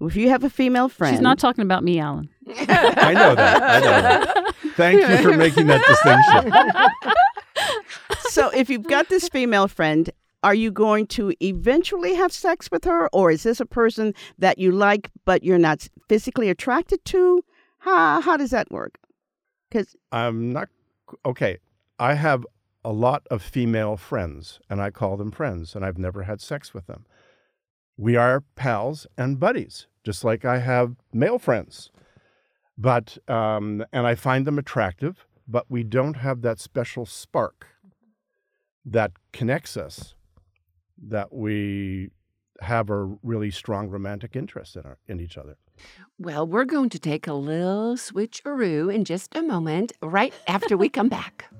If 0.00 0.16
you 0.16 0.28
have 0.30 0.42
a 0.42 0.50
female 0.50 0.88
friend, 0.88 1.14
She's 1.14 1.20
not 1.22 1.38
talking 1.38 1.62
about 1.62 1.84
me, 1.84 2.00
Alan. 2.00 2.28
I 2.48 3.12
know 3.14 3.34
that. 3.36 3.62
I 3.62 3.78
know 3.80 4.02
that. 4.02 4.54
Thank 4.74 5.00
you 5.08 5.18
for 5.30 5.36
making 5.36 5.68
that 5.68 5.84
distinction. 5.86 6.52
so 8.30 8.48
if 8.50 8.68
you've 8.68 8.82
got 8.88 9.08
this 9.08 9.28
female 9.28 9.68
friend, 9.68 10.10
are 10.42 10.54
you 10.56 10.72
going 10.72 11.06
to 11.08 11.32
eventually 11.40 12.14
have 12.14 12.32
sex 12.32 12.68
with 12.70 12.82
her, 12.84 13.08
or 13.12 13.30
is 13.30 13.44
this 13.44 13.60
a 13.60 13.66
person 13.66 14.12
that 14.38 14.58
you 14.58 14.72
like 14.72 15.08
but 15.24 15.44
you're 15.44 15.58
not 15.58 15.88
physically 16.08 16.50
attracted 16.50 17.04
to? 17.06 17.44
How 17.82 18.20
how 18.20 18.36
does 18.36 18.50
that 18.50 18.70
work? 18.70 18.98
Because 19.68 19.96
I'm 20.12 20.52
not 20.52 20.68
okay. 21.26 21.58
I 21.98 22.14
have 22.14 22.46
a 22.84 22.92
lot 22.92 23.26
of 23.28 23.42
female 23.42 23.96
friends, 23.96 24.60
and 24.70 24.80
I 24.80 24.90
call 24.90 25.16
them 25.16 25.32
friends, 25.32 25.74
and 25.74 25.84
I've 25.84 25.98
never 25.98 26.22
had 26.22 26.40
sex 26.40 26.72
with 26.72 26.86
them. 26.86 27.06
We 27.96 28.14
are 28.14 28.44
pals 28.54 29.06
and 29.18 29.40
buddies, 29.40 29.88
just 30.04 30.22
like 30.22 30.44
I 30.44 30.58
have 30.58 30.94
male 31.12 31.40
friends. 31.40 31.90
But 32.78 33.18
um, 33.28 33.84
and 33.92 34.06
I 34.06 34.14
find 34.14 34.46
them 34.46 34.58
attractive, 34.58 35.26
but 35.48 35.66
we 35.68 35.82
don't 35.82 36.18
have 36.18 36.42
that 36.42 36.60
special 36.60 37.04
spark 37.04 37.66
that 38.84 39.10
connects 39.32 39.76
us. 39.76 40.14
That 41.04 41.32
we 41.32 42.10
have 42.60 42.90
a 42.90 43.16
really 43.24 43.50
strong 43.50 43.88
romantic 43.88 44.36
interest 44.36 44.76
in 44.76 44.82
our, 44.82 44.98
in 45.08 45.18
each 45.18 45.36
other. 45.36 45.56
Well, 46.18 46.46
we're 46.46 46.64
going 46.64 46.90
to 46.90 46.98
take 46.98 47.26
a 47.26 47.32
little 47.32 47.96
switcheroo 47.96 48.94
in 48.94 49.04
just 49.04 49.34
a 49.34 49.42
moment, 49.42 49.92
right 50.02 50.32
after 50.46 50.76
we 50.76 50.88
come 50.88 51.08
back. 51.08 51.52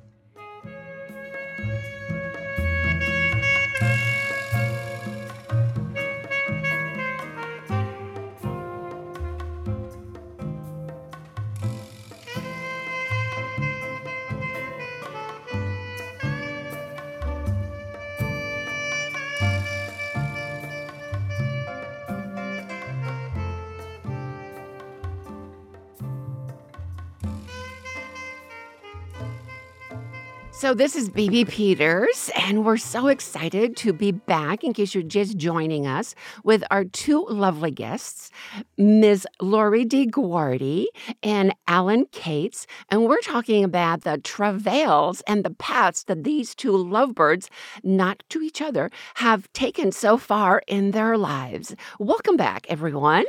So, 30.62 30.74
this 30.74 30.94
is 30.94 31.10
BB 31.10 31.48
Peters, 31.48 32.30
and 32.36 32.64
we're 32.64 32.76
so 32.76 33.08
excited 33.08 33.76
to 33.78 33.92
be 33.92 34.12
back, 34.12 34.62
in 34.62 34.72
case 34.72 34.94
you're 34.94 35.02
just 35.02 35.36
joining 35.36 35.88
us, 35.88 36.14
with 36.44 36.62
our 36.70 36.84
two 36.84 37.26
lovely 37.28 37.72
guests, 37.72 38.30
Ms. 38.78 39.26
Lori 39.40 39.84
DeGuardi 39.84 40.86
and 41.20 41.52
Alan 41.66 42.06
Cates. 42.12 42.68
And 42.90 43.08
we're 43.08 43.22
talking 43.22 43.64
about 43.64 44.02
the 44.02 44.18
travails 44.18 45.20
and 45.26 45.42
the 45.42 45.50
paths 45.50 46.04
that 46.04 46.22
these 46.22 46.54
two 46.54 46.76
lovebirds, 46.76 47.50
not 47.82 48.22
to 48.28 48.40
each 48.40 48.62
other, 48.62 48.88
have 49.14 49.52
taken 49.54 49.90
so 49.90 50.16
far 50.16 50.62
in 50.68 50.92
their 50.92 51.18
lives. 51.18 51.74
Welcome 51.98 52.36
back, 52.36 52.66
everyone. 52.68 53.24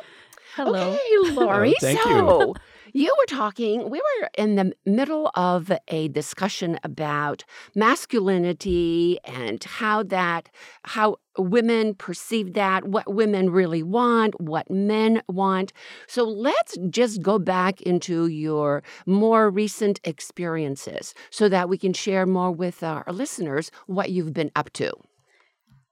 Hello. 0.55 0.91
Okay, 0.91 1.31
Lori. 1.31 1.73
thank 1.81 1.99
so, 1.99 2.09
you 2.09 2.55
were 3.01 3.25
talking, 3.25 3.89
we 3.89 3.99
were 3.99 4.29
in 4.38 4.56
the 4.56 4.73
middle 4.86 5.32
of 5.36 5.71
a 5.88 6.10
discussion 6.10 6.79
about 6.84 7.43
masculinity 7.73 9.17
and 9.25 9.63
how 9.63 10.03
that, 10.03 10.49
how 10.84 11.17
women 11.38 11.95
perceive 11.95 12.53
that, 12.53 12.88
what 12.88 13.12
women 13.12 13.49
really 13.49 13.82
want, 13.82 14.39
what 14.39 14.69
men 14.69 15.23
want. 15.27 15.73
So 16.08 16.23
let's 16.23 16.77
just 16.89 17.21
go 17.23 17.39
back 17.39 17.82
into 17.82 18.27
your 18.27 18.84
more 19.08 19.49
recent 19.49 19.99
experiences 20.03 21.15
so 21.32 21.49
that 21.49 21.69
we 21.69 21.79
can 21.79 21.93
share 21.93 22.27
more 22.27 22.51
with 22.51 22.84
our 22.84 23.06
listeners 23.12 23.71
what 23.88 24.12
you've 24.12 24.34
been 24.34 24.51
up 24.56 24.71
to. 24.73 24.93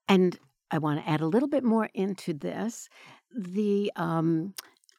And 0.08 0.38
I 0.70 0.78
want 0.78 1.04
to 1.04 1.10
add 1.10 1.22
a 1.22 1.28
little 1.28 1.50
bit 1.50 1.64
more 1.64 1.90
into 1.94 2.34
this 2.34 2.90
the 3.36 3.92
um, 3.96 4.54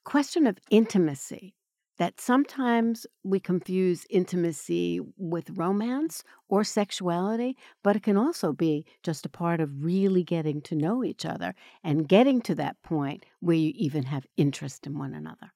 question 0.05 0.47
of 0.47 0.59
intimacy. 0.71 1.55
That 1.99 2.21
sometimes 2.21 3.07
we 3.23 3.39
confuse 3.39 4.07
intimacy 4.09 5.01
with 5.17 5.51
romance 5.51 6.25
or 6.49 6.65
sexuality, 6.65 7.57
but 7.83 7.97
it 7.97 8.03
can 8.03 8.17
also 8.17 8.53
be 8.53 8.87
just 9.03 9.27
a 9.27 9.29
part 9.29 9.61
of 9.61 9.85
really 9.85 10.23
getting 10.25 10.63
to 10.63 10.75
know 10.75 11.05
each 11.05 11.25
other 11.25 11.55
and 11.85 12.09
getting 12.09 12.41
to 12.43 12.55
that 12.57 12.83
point 12.83 13.25
where 13.41 13.57
you 13.57 13.73
even 13.75 14.05
have 14.05 14.27
interest 14.37 14.87
in 14.87 14.99
one 14.99 15.15
another. 15.15 15.53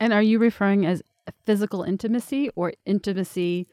And 0.00 0.12
are 0.12 0.22
you 0.22 0.38
referring 0.38 0.84
as 0.84 1.02
physical 1.46 1.84
intimacy 1.84 2.50
or 2.56 2.72
intimacy? 2.84 3.68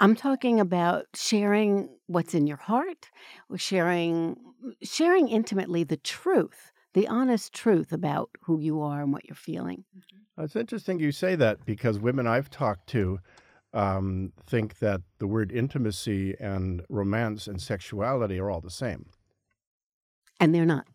I'm 0.00 0.16
talking 0.16 0.58
about 0.58 1.06
sharing 1.14 1.96
what's 2.06 2.34
in 2.34 2.46
your 2.46 2.56
heart, 2.56 3.08
or 3.48 3.56
sharing 3.56 4.36
sharing 4.82 5.28
intimately 5.28 5.84
the 5.84 5.96
truth 5.96 6.71
the 6.94 7.08
honest 7.08 7.52
truth 7.52 7.92
about 7.92 8.30
who 8.42 8.60
you 8.60 8.80
are 8.82 9.00
and 9.02 9.12
what 9.12 9.24
you're 9.26 9.34
feeling. 9.34 9.84
It's 10.38 10.56
interesting 10.56 10.98
you 10.98 11.12
say 11.12 11.34
that 11.36 11.64
because 11.64 11.98
women 11.98 12.26
I've 12.26 12.50
talked 12.50 12.88
to 12.90 13.18
um, 13.74 14.32
think 14.46 14.78
that 14.78 15.00
the 15.18 15.26
word 15.26 15.50
intimacy 15.52 16.34
and 16.38 16.82
romance 16.88 17.46
and 17.46 17.60
sexuality 17.60 18.38
are 18.38 18.50
all 18.50 18.60
the 18.60 18.70
same. 18.70 19.06
And 20.40 20.54
they're 20.54 20.66
not. 20.66 20.86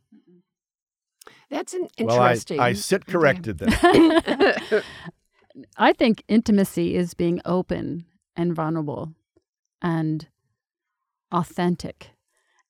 That's 1.50 1.74
an 1.74 1.88
Well, 2.00 2.20
I, 2.20 2.32
interesting. 2.32 2.60
I 2.60 2.74
sit 2.74 3.06
corrected 3.06 3.60
then. 3.60 4.22
I 5.78 5.94
think 5.94 6.24
intimacy 6.28 6.96
is 6.96 7.14
being 7.14 7.42
open 7.46 8.06
and 8.36 8.54
vulnerable 8.54 9.14
and 9.82 10.28
authentic. 11.32 12.12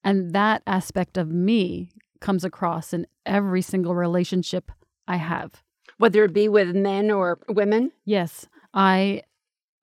And 0.03 0.33
that 0.33 0.61
aspect 0.67 1.17
of 1.17 1.29
me 1.31 1.89
comes 2.19 2.43
across 2.43 2.93
in 2.93 3.07
every 3.25 3.61
single 3.61 3.95
relationship 3.95 4.71
I 5.07 5.17
have. 5.17 5.63
Whether 5.97 6.23
it 6.25 6.33
be 6.33 6.47
with 6.47 6.75
men 6.75 7.09
or 7.11 7.39
women. 7.47 7.91
Yes, 8.05 8.47
I 8.73 9.23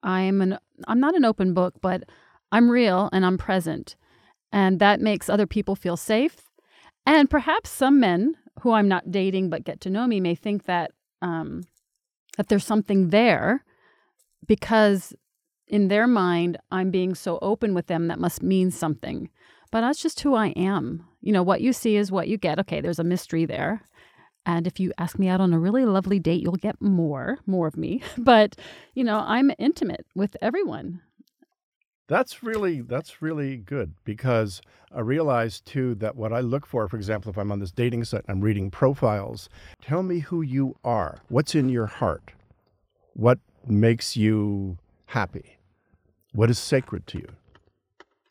I 0.03 0.21
am 0.21 0.41
an 0.41 0.57
I'm 0.87 0.99
not 0.99 1.15
an 1.15 1.25
open 1.25 1.53
book, 1.53 1.75
but 1.81 2.03
I'm 2.51 2.69
real 2.69 3.09
and 3.11 3.25
I'm 3.25 3.37
present. 3.37 3.95
And 4.51 4.79
that 4.79 5.01
makes 5.01 5.29
other 5.29 5.47
people 5.47 5.75
feel 5.75 5.97
safe. 5.97 6.37
And 7.05 7.29
perhaps 7.29 7.69
some 7.69 7.99
men 7.99 8.35
who 8.61 8.71
I'm 8.71 8.87
not 8.87 9.11
dating 9.11 9.49
but 9.49 9.63
get 9.63 9.81
to 9.81 9.89
know 9.89 10.07
me 10.07 10.19
may 10.19 10.35
think 10.35 10.65
that 10.65 10.91
um, 11.21 11.63
that 12.37 12.47
there's 12.47 12.65
something 12.65 13.09
there 13.09 13.63
because 14.47 15.13
in 15.67 15.87
their 15.87 16.07
mind 16.07 16.57
I'm 16.71 16.91
being 16.91 17.15
so 17.15 17.39
open 17.41 17.73
with 17.73 17.87
them 17.87 18.07
that 18.07 18.19
must 18.19 18.43
mean 18.43 18.71
something. 18.71 19.29
But 19.75 19.81
that's 19.81 20.01
just 20.01 20.21
who 20.21 20.35
I 20.35 20.53
am. 20.55 21.05
You 21.19 21.33
know, 21.33 21.43
what 21.43 21.59
you 21.59 21.73
see 21.73 21.97
is 21.97 22.09
what 22.09 22.29
you 22.29 22.37
get. 22.37 22.59
Okay, 22.59 22.79
there's 22.79 22.97
a 22.97 23.03
mystery 23.03 23.45
there. 23.45 23.81
And 24.45 24.67
if 24.67 24.79
you 24.79 24.93
ask 24.97 25.19
me 25.19 25.27
out 25.27 25.41
on 25.41 25.51
a 25.51 25.59
really 25.59 25.83
lovely 25.83 26.17
date, 26.17 26.41
you'll 26.41 26.53
get 26.53 26.79
more, 26.79 27.39
more 27.45 27.67
of 27.67 27.75
me. 27.75 28.01
But, 28.17 28.55
you 28.93 29.03
know, 29.03 29.21
I'm 29.27 29.51
intimate 29.59 30.05
with 30.15 30.37
everyone. 30.41 31.01
That's 32.07 32.41
really 32.41 32.79
that's 32.79 33.21
really 33.21 33.57
good 33.57 33.95
because 34.05 34.61
I 34.95 35.01
realize 35.01 35.59
too 35.59 35.93
that 35.95 36.15
what 36.15 36.31
I 36.31 36.39
look 36.39 36.65
for, 36.65 36.87
for 36.87 36.95
example, 36.95 37.29
if 37.29 37.37
I'm 37.37 37.51
on 37.51 37.59
this 37.59 37.73
dating 37.73 38.05
site, 38.05 38.23
and 38.29 38.37
I'm 38.37 38.41
reading 38.41 38.71
profiles. 38.71 39.49
Tell 39.81 40.03
me 40.03 40.19
who 40.19 40.41
you 40.41 40.77
are. 40.85 41.17
What's 41.27 41.53
in 41.53 41.67
your 41.67 41.87
heart? 41.87 42.31
What 43.11 43.39
makes 43.67 44.15
you 44.15 44.77
happy? 45.07 45.57
What 46.31 46.49
is 46.49 46.59
sacred 46.59 47.07
to 47.07 47.17
you? 47.17 47.27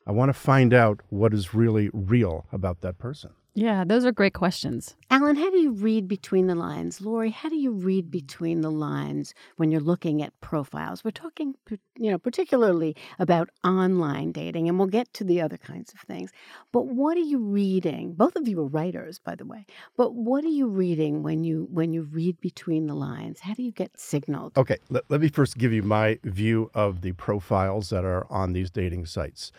I 0.06 0.12
want 0.12 0.28
to 0.28 0.34
find 0.34 0.74
out 0.74 1.00
what 1.08 1.32
is 1.32 1.54
really 1.54 1.90
real 1.92 2.46
about 2.52 2.80
that 2.82 2.98
person. 2.98 3.30
Yeah, 3.56 3.84
those 3.86 4.04
are 4.04 4.10
great 4.10 4.34
questions. 4.34 4.96
Alan, 5.10 5.36
how 5.36 5.48
do 5.48 5.58
you 5.58 5.70
read 5.70 6.08
between 6.08 6.48
the 6.48 6.56
lines? 6.56 7.00
Lori, 7.00 7.30
how 7.30 7.48
do 7.48 7.54
you 7.54 7.70
read 7.70 8.10
between 8.10 8.62
the 8.62 8.70
lines 8.70 9.32
when 9.58 9.70
you're 9.70 9.80
looking 9.80 10.22
at 10.22 10.38
profiles? 10.40 11.04
We're 11.04 11.12
talking, 11.12 11.54
you 11.96 12.10
know, 12.10 12.18
particularly 12.18 12.96
about 13.20 13.50
online 13.62 14.32
dating, 14.32 14.68
and 14.68 14.76
we'll 14.76 14.88
get 14.88 15.14
to 15.14 15.24
the 15.24 15.40
other 15.40 15.56
kinds 15.56 15.92
of 15.92 16.00
things. 16.00 16.32
But 16.72 16.88
what 16.88 17.16
are 17.16 17.20
you 17.20 17.38
reading? 17.38 18.14
Both 18.14 18.34
of 18.34 18.48
you 18.48 18.60
are 18.60 18.66
writers, 18.66 19.20
by 19.20 19.36
the 19.36 19.46
way. 19.46 19.66
But 19.96 20.16
what 20.16 20.44
are 20.44 20.48
you 20.48 20.66
reading 20.66 21.22
when 21.22 21.44
you 21.44 21.68
when 21.70 21.92
you 21.92 22.02
read 22.02 22.40
between 22.40 22.88
the 22.88 22.94
lines? 22.94 23.38
How 23.38 23.54
do 23.54 23.62
you 23.62 23.70
get 23.70 24.00
signaled? 24.00 24.58
Okay, 24.58 24.78
let, 24.90 25.04
let 25.08 25.20
me 25.20 25.28
first 25.28 25.58
give 25.58 25.72
you 25.72 25.84
my 25.84 26.18
view 26.24 26.72
of 26.74 27.02
the 27.02 27.12
profiles 27.12 27.90
that 27.90 28.04
are 28.04 28.26
on 28.30 28.52
these 28.52 28.70
dating 28.70 29.06
sites. 29.06 29.52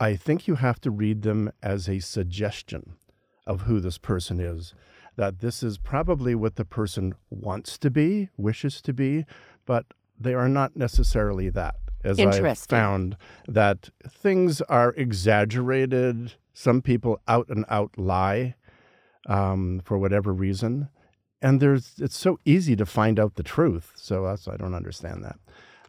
I 0.00 0.16
think 0.16 0.46
you 0.46 0.56
have 0.56 0.80
to 0.82 0.90
read 0.90 1.22
them 1.22 1.50
as 1.62 1.88
a 1.88 1.98
suggestion 1.98 2.94
of 3.46 3.62
who 3.62 3.80
this 3.80 3.98
person 3.98 4.40
is. 4.40 4.74
That 5.16 5.40
this 5.40 5.62
is 5.62 5.78
probably 5.78 6.34
what 6.34 6.56
the 6.56 6.64
person 6.64 7.14
wants 7.30 7.76
to 7.78 7.90
be, 7.90 8.28
wishes 8.36 8.80
to 8.82 8.92
be, 8.92 9.26
but 9.66 9.86
they 10.18 10.34
are 10.34 10.48
not 10.48 10.76
necessarily 10.76 11.48
that. 11.50 11.76
As 12.04 12.18
I've 12.20 12.58
found 12.70 13.16
that 13.48 13.90
things 14.08 14.60
are 14.62 14.94
exaggerated, 14.96 16.34
some 16.52 16.80
people 16.80 17.20
out 17.26 17.48
and 17.48 17.64
out 17.68 17.98
lie 17.98 18.54
um, 19.26 19.80
for 19.84 19.98
whatever 19.98 20.32
reason. 20.32 20.88
And 21.42 21.60
there's 21.60 21.94
it's 21.98 22.18
so 22.18 22.38
easy 22.44 22.76
to 22.76 22.86
find 22.86 23.18
out 23.18 23.34
the 23.34 23.42
truth. 23.42 23.92
So 23.96 24.24
that's 24.24 24.46
I 24.46 24.56
don't 24.56 24.74
understand 24.74 25.24
that. 25.24 25.38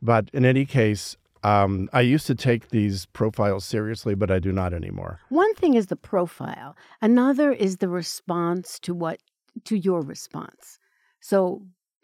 But 0.02 0.30
in 0.34 0.46
any 0.46 0.66
case, 0.66 1.18
um, 1.44 1.90
I 1.94 2.02
used 2.02 2.28
to 2.28 2.36
take 2.36 2.70
these 2.70 3.06
profiles 3.08 3.66
seriously, 3.66 4.16
but 4.16 4.32
I 4.32 4.40
do 4.40 4.52
not 4.52 4.74
anymore. 4.74 5.20
One 5.30 5.54
thing 5.56 5.74
is 5.76 5.88
the 5.88 5.96
profile. 5.96 6.76
Another 7.02 7.52
is 7.52 7.78
the 7.78 7.90
response 7.90 8.80
to 8.80 8.94
what 8.94 9.20
to 9.66 9.78
your 9.78 10.02
response. 10.02 10.80
So 11.20 11.64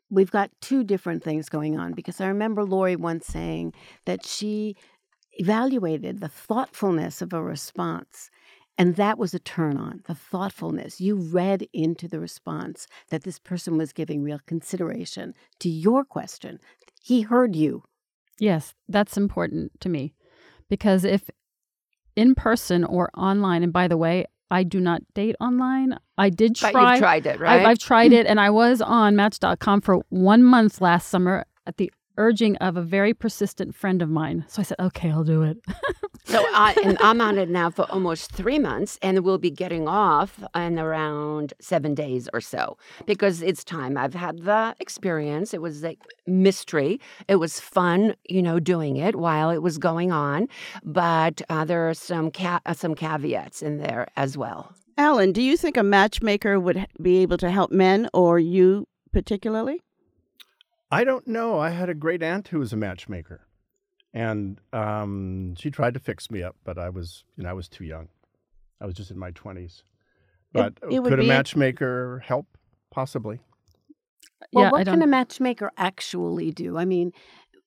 we've 0.10 0.32
got 0.32 0.52
two 0.62 0.84
different 0.84 1.24
things 1.24 1.50
going 1.50 1.78
on 1.78 1.94
because 1.94 2.20
I 2.22 2.28
remember 2.28 2.64
Lori 2.64 2.96
once 2.96 3.28
saying 3.28 3.74
that 4.06 4.26
she 4.26 4.76
evaluated 5.34 6.20
the 6.20 6.30
thoughtfulness 6.30 7.22
of 7.22 7.34
a 7.34 7.44
response. 7.44 8.30
And 8.78 8.98
that 8.98 9.18
was 9.18 9.34
a 9.34 9.40
turn 9.40 9.78
on, 9.78 10.02
the 10.06 10.16
thoughtfulness. 10.16 11.00
You 11.00 11.16
read 11.16 11.66
into 11.72 12.10
the 12.10 12.20
response 12.20 12.88
that 13.10 13.24
this 13.24 13.40
person 13.40 13.78
was 13.78 13.94
giving 13.94 14.22
real 14.22 14.40
consideration 14.46 15.34
to 15.60 15.70
your 15.70 16.04
question. 16.04 16.60
He 17.02 17.22
heard 17.22 17.56
you. 17.56 17.84
Yes, 18.40 18.74
that's 18.90 19.18
important 19.18 19.80
to 19.82 19.90
me 19.90 20.14
because 20.70 21.04
if 21.06 21.30
in 22.16 22.36
person 22.36 22.84
or 22.84 23.10
online, 23.16 23.64
and 23.64 23.74
by 23.74 23.88
the 23.88 23.98
way, 23.98 24.26
I 24.52 24.64
do 24.64 24.80
not 24.80 25.02
date 25.14 25.36
online. 25.40 25.98
I 26.18 26.30
did 26.30 26.58
But 26.62 26.72
try. 26.72 26.92
you've 26.94 27.00
tried 27.00 27.26
it, 27.26 27.38
I, 27.40 27.44
right? 27.44 27.66
I've 27.66 27.80
tried 27.80 28.14
it, 28.14 28.26
and 28.26 28.40
I 28.40 28.50
was 28.52 28.82
on 28.82 29.16
Match.com 29.16 29.82
for 29.82 29.98
one 30.10 30.44
month 30.44 30.82
last 30.82 31.10
summer 31.10 31.46
at 31.66 31.78
the 31.78 31.92
urging 32.18 32.56
of 32.58 32.78
a 32.78 32.82
very 32.82 33.14
persistent 33.14 33.76
friend 33.76 34.02
of 34.02 34.10
mine. 34.10 34.46
So 34.48 34.62
I 34.62 34.64
said, 34.64 34.80
"Okay, 34.80 35.12
I'll 35.12 35.24
do 35.24 35.44
it." 35.44 35.58
So 36.28 36.44
I, 36.54 36.76
and 36.84 36.98
I'm 37.02 37.22
on 37.22 37.38
it 37.38 37.50
now 37.50 37.70
for 37.70 37.86
almost 37.92 38.32
three 38.32 38.58
months, 38.58 38.98
and 39.04 39.24
we'll 39.24 39.38
be 39.38 39.52
getting 39.52 39.88
off 39.88 40.44
in 40.56 40.80
around 40.80 41.54
seven 41.62 41.94
days 41.94 42.28
or 42.34 42.42
so 42.42 42.78
because 43.06 43.44
it's 43.44 43.64
time. 43.64 43.96
I've 43.96 44.16
had 44.16 44.40
the 44.40 44.76
experience. 44.80 45.54
It 45.54 45.62
was 45.62 45.84
a 45.86 45.96
mystery. 46.26 47.00
It 47.28 47.36
was 47.36 47.60
fun, 47.60 48.16
you 48.28 48.42
know, 48.42 48.60
doing 48.60 48.98
it 48.98 49.16
while 49.16 49.52
it 49.52 49.62
was 49.62 49.78
going 49.78 50.12
on, 50.12 50.48
but 50.84 51.44
uh, 51.48 51.64
there 51.64 51.88
are 51.88 51.94
some 51.94 52.32
ca- 52.32 52.62
uh, 52.66 52.74
some 52.74 52.96
caveats 52.96 53.62
in 53.62 53.78
there 53.78 54.08
as 54.18 54.36
well. 54.36 54.74
Alan, 54.98 55.32
do 55.32 55.44
you 55.44 55.56
think 55.56 55.78
a 55.78 55.84
matchmaker 55.84 56.60
would 56.60 56.88
be 57.00 57.18
able 57.18 57.38
to 57.38 57.52
help 57.52 57.72
men 57.72 58.10
or 58.14 58.40
you 58.40 58.88
particularly? 59.14 59.84
I 60.92 61.04
don't 61.04 61.28
know. 61.28 61.60
I 61.60 61.70
had 61.70 61.90
a 61.90 61.94
great 61.94 62.22
aunt 62.24 62.48
who 62.50 62.60
was 62.60 62.74
a 62.74 62.78
matchmaker. 62.78 63.48
And 64.14 64.60
um, 64.72 65.56
she 65.58 65.70
tried 65.70 65.94
to 65.96 66.00
fix 66.00 66.32
me 66.32 66.42
up, 66.42 66.56
but 66.64 66.78
I 66.78 66.90
was, 66.90 67.26
you 67.36 67.44
know, 67.44 67.50
I 67.50 67.54
was 67.54 67.68
too 67.68 67.84
young. 67.84 68.08
I 68.80 68.86
was 68.86 68.96
just 68.96 69.12
in 69.12 69.18
my 69.18 69.32
twenties. 69.32 69.84
But 70.54 70.74
it 70.90 71.02
would 71.02 71.10
could 71.10 71.20
a 71.20 71.24
be- 71.24 71.28
matchmaker 71.28 72.20
help? 72.26 72.48
Possibly. 72.92 73.42
Well, 74.54 74.66
yeah, 74.66 74.72
what 74.72 74.86
can 74.86 75.02
a 75.02 75.08
matchmaker 75.08 75.72
actually 75.76 76.52
do? 76.52 76.78
I 76.78 76.86
mean, 76.86 77.12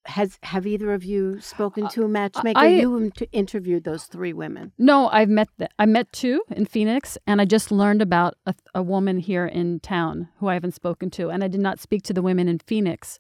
has 0.07 0.39
have 0.43 0.67
either 0.67 0.93
of 0.95 1.05
you 1.05 1.41
spoken 1.41 1.89
to 1.89 2.05
a 2.05 2.09
matchmaker? 2.09 2.59
Uh, 2.59 2.63
I- 2.63 2.67
you 2.69 3.11
interviewed 3.33 3.85
those 3.85 4.05
three 4.05 4.33
women. 4.33 4.73
No, 4.79 5.09
I've 5.09 5.29
met 5.29 5.49
th- 5.59 5.71
I 5.79 5.87
met 5.87 6.11
two 6.13 6.43
in 6.51 6.65
Phoenix, 6.67 7.19
and 7.27 7.41
I 7.41 7.45
just 7.45 7.71
learned 7.71 8.01
about 8.03 8.35
a, 8.47 8.55
a 8.75 8.83
woman 8.83 9.19
here 9.19 9.47
in 9.47 9.81
town 9.81 10.29
who 10.39 10.49
I 10.49 10.55
haven't 10.55 10.75
spoken 10.75 11.11
to, 11.11 11.29
and 11.31 11.45
I 11.45 11.49
did 11.49 11.61
not 11.61 11.81
speak 11.81 12.03
to 12.05 12.13
the 12.15 12.23
women 12.23 12.49
in 12.49 12.59
Phoenix 12.59 13.19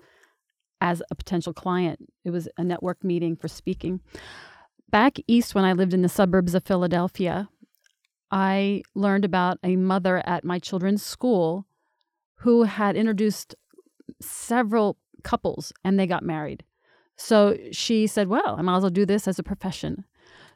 as 0.80 1.02
a 1.10 1.14
potential 1.14 1.52
client. 1.52 2.06
It 2.24 2.30
was 2.30 2.48
a 2.56 2.64
network 2.64 3.02
meeting 3.04 3.36
for 3.36 3.48
speaking. 3.48 4.00
Back 4.90 5.18
east, 5.26 5.54
when 5.54 5.64
I 5.64 5.72
lived 5.74 5.92
in 5.92 6.02
the 6.02 6.08
suburbs 6.08 6.54
of 6.54 6.64
Philadelphia, 6.64 7.48
I 8.30 8.82
learned 8.94 9.24
about 9.24 9.58
a 9.62 9.76
mother 9.76 10.22
at 10.26 10.44
my 10.44 10.58
children's 10.58 11.02
school 11.02 11.66
who 12.42 12.62
had 12.62 12.96
introduced 12.96 13.54
several 14.20 14.96
couples, 15.24 15.72
and 15.84 15.98
they 15.98 16.06
got 16.06 16.22
married. 16.22 16.64
So 17.18 17.58
she 17.72 18.06
said, 18.06 18.28
"Well, 18.28 18.56
I 18.56 18.62
might 18.62 18.76
as 18.76 18.82
well 18.82 18.90
do 18.90 19.04
this 19.04 19.28
as 19.28 19.38
a 19.38 19.42
profession." 19.42 20.04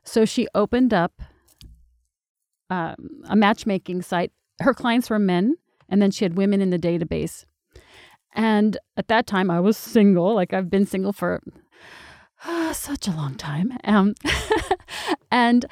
So 0.05 0.25
she 0.25 0.47
opened 0.55 0.95
up 0.95 1.21
um, 2.71 3.23
a 3.29 3.37
matchmaking 3.37 4.03
site. 4.03 4.33
Her 4.61 4.73
clients 4.73 5.11
were 5.11 5.19
men, 5.19 5.57
and 5.89 6.01
then 6.01 6.11
she 6.11 6.25
had 6.25 6.37
women 6.37 6.61
in 6.61 6.71
the 6.71 6.79
database. 6.79 7.45
And 8.35 8.79
at 8.97 9.09
that 9.09 9.27
time, 9.27 9.51
I 9.51 9.61
was 9.61 9.77
single. 9.77 10.35
Like 10.35 10.53
I've 10.53 10.71
been 10.71 10.87
single 10.87 11.13
for 11.13 11.43
ah, 12.45 12.73
such 12.75 13.09
a 13.09 13.13
long 13.13 13.35
time. 13.35 13.77
Um, 13.85 14.15
and 15.31 15.67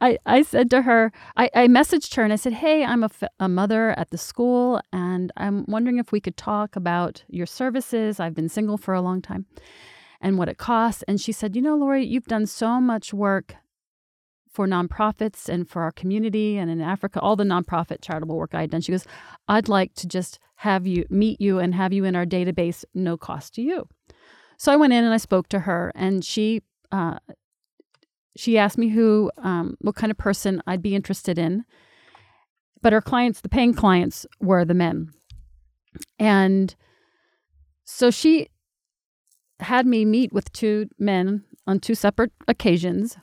I, 0.00 0.18
I 0.26 0.42
said 0.42 0.68
to 0.70 0.82
her, 0.82 1.12
I, 1.36 1.48
I 1.54 1.68
messaged 1.68 2.16
her 2.16 2.24
and 2.24 2.32
I 2.32 2.36
said, 2.36 2.54
Hey, 2.54 2.84
I'm 2.84 3.04
a, 3.04 3.06
f- 3.06 3.30
a 3.38 3.48
mother 3.48 3.90
at 3.96 4.10
the 4.10 4.18
school, 4.18 4.80
and 4.92 5.30
I'm 5.36 5.64
wondering 5.68 5.98
if 5.98 6.10
we 6.10 6.20
could 6.20 6.36
talk 6.36 6.74
about 6.74 7.22
your 7.28 7.46
services. 7.46 8.18
I've 8.18 8.34
been 8.34 8.48
single 8.48 8.76
for 8.76 8.92
a 8.92 9.00
long 9.00 9.22
time 9.22 9.46
and 10.22 10.38
what 10.38 10.48
it 10.48 10.56
costs. 10.56 11.02
And 11.06 11.20
she 11.20 11.32
said, 11.32 11.54
You 11.54 11.60
know, 11.60 11.76
Lori, 11.76 12.06
you've 12.06 12.24
done 12.24 12.46
so 12.46 12.80
much 12.80 13.12
work 13.12 13.56
for 14.50 14.66
nonprofits 14.66 15.48
and 15.48 15.68
for 15.68 15.82
our 15.82 15.92
community 15.92 16.56
and 16.58 16.70
in 16.70 16.80
Africa, 16.80 17.20
all 17.20 17.36
the 17.36 17.44
nonprofit 17.44 18.00
charitable 18.02 18.36
work 18.36 18.54
I 18.54 18.62
had 18.62 18.70
done. 18.70 18.82
She 18.82 18.92
goes, 18.92 19.06
I'd 19.48 19.68
like 19.68 19.94
to 19.94 20.06
just 20.06 20.38
have 20.56 20.86
you 20.86 21.06
meet 21.10 21.40
you 21.40 21.58
and 21.58 21.74
have 21.74 21.92
you 21.92 22.04
in 22.04 22.14
our 22.14 22.26
database, 22.26 22.84
no 22.94 23.16
cost 23.16 23.54
to 23.54 23.62
you. 23.62 23.88
So 24.58 24.72
I 24.72 24.76
went 24.76 24.92
in 24.92 25.02
and 25.02 25.12
I 25.12 25.16
spoke 25.16 25.48
to 25.48 25.60
her, 25.60 25.90
and 25.96 26.24
she 26.24 26.62
uh, 26.92 27.18
she 28.36 28.56
asked 28.56 28.78
me 28.78 28.90
who, 28.90 29.32
um, 29.38 29.76
what 29.80 29.96
kind 29.96 30.12
of 30.12 30.18
person 30.18 30.62
I'd 30.68 30.82
be 30.82 30.94
interested 30.94 31.36
in. 31.36 31.64
But 32.80 32.92
her 32.92 33.00
clients, 33.00 33.40
the 33.40 33.48
paying 33.48 33.74
clients, 33.74 34.24
were 34.40 34.64
the 34.64 34.74
men, 34.74 35.08
and 36.20 36.76
so 37.84 38.12
she 38.12 38.50
had 39.62 39.86
me 39.86 40.04
meet 40.04 40.32
with 40.32 40.52
two 40.52 40.88
men 40.98 41.44
on 41.66 41.78
two 41.80 41.94
separate 41.94 42.32
occasions 42.48 43.16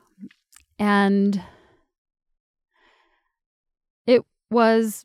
and 0.77 1.41
it 4.07 4.21
was 4.49 5.03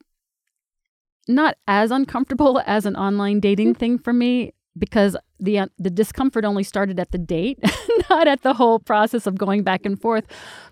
not 1.28 1.56
as 1.66 1.90
uncomfortable 1.90 2.60
as 2.66 2.86
an 2.86 2.96
online 2.96 3.40
dating 3.40 3.74
thing 3.74 3.98
for 3.98 4.12
me 4.12 4.52
because 4.76 5.16
the 5.38 5.58
uh, 5.60 5.66
the 5.78 5.90
discomfort 5.90 6.44
only 6.44 6.64
started 6.64 6.98
at 6.98 7.12
the 7.12 7.18
date, 7.18 7.60
not 8.10 8.26
at 8.26 8.42
the 8.42 8.54
whole 8.54 8.80
process 8.80 9.24
of 9.26 9.38
going 9.38 9.62
back 9.62 9.86
and 9.86 10.00
forth. 10.00 10.24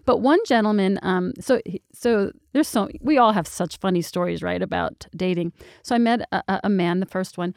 But 0.05 0.19
one 0.19 0.41
gentleman, 0.45 0.99
um, 1.03 1.33
so 1.39 1.61
so 1.93 2.33
there's 2.53 2.67
so 2.67 2.89
we 3.01 3.17
all 3.19 3.33
have 3.33 3.47
such 3.47 3.79
funny 3.79 4.03
stories, 4.03 4.43
right, 4.43 4.61
about 4.61 5.07
dating. 5.15 5.53
So 5.85 5.95
I 5.95 5.99
met 5.99 6.23
a, 6.33 6.43
a- 6.49 6.61
a 6.65 6.69
man, 6.69 6.99
the 6.99 7.07
first 7.07 7.39
one, 7.39 7.55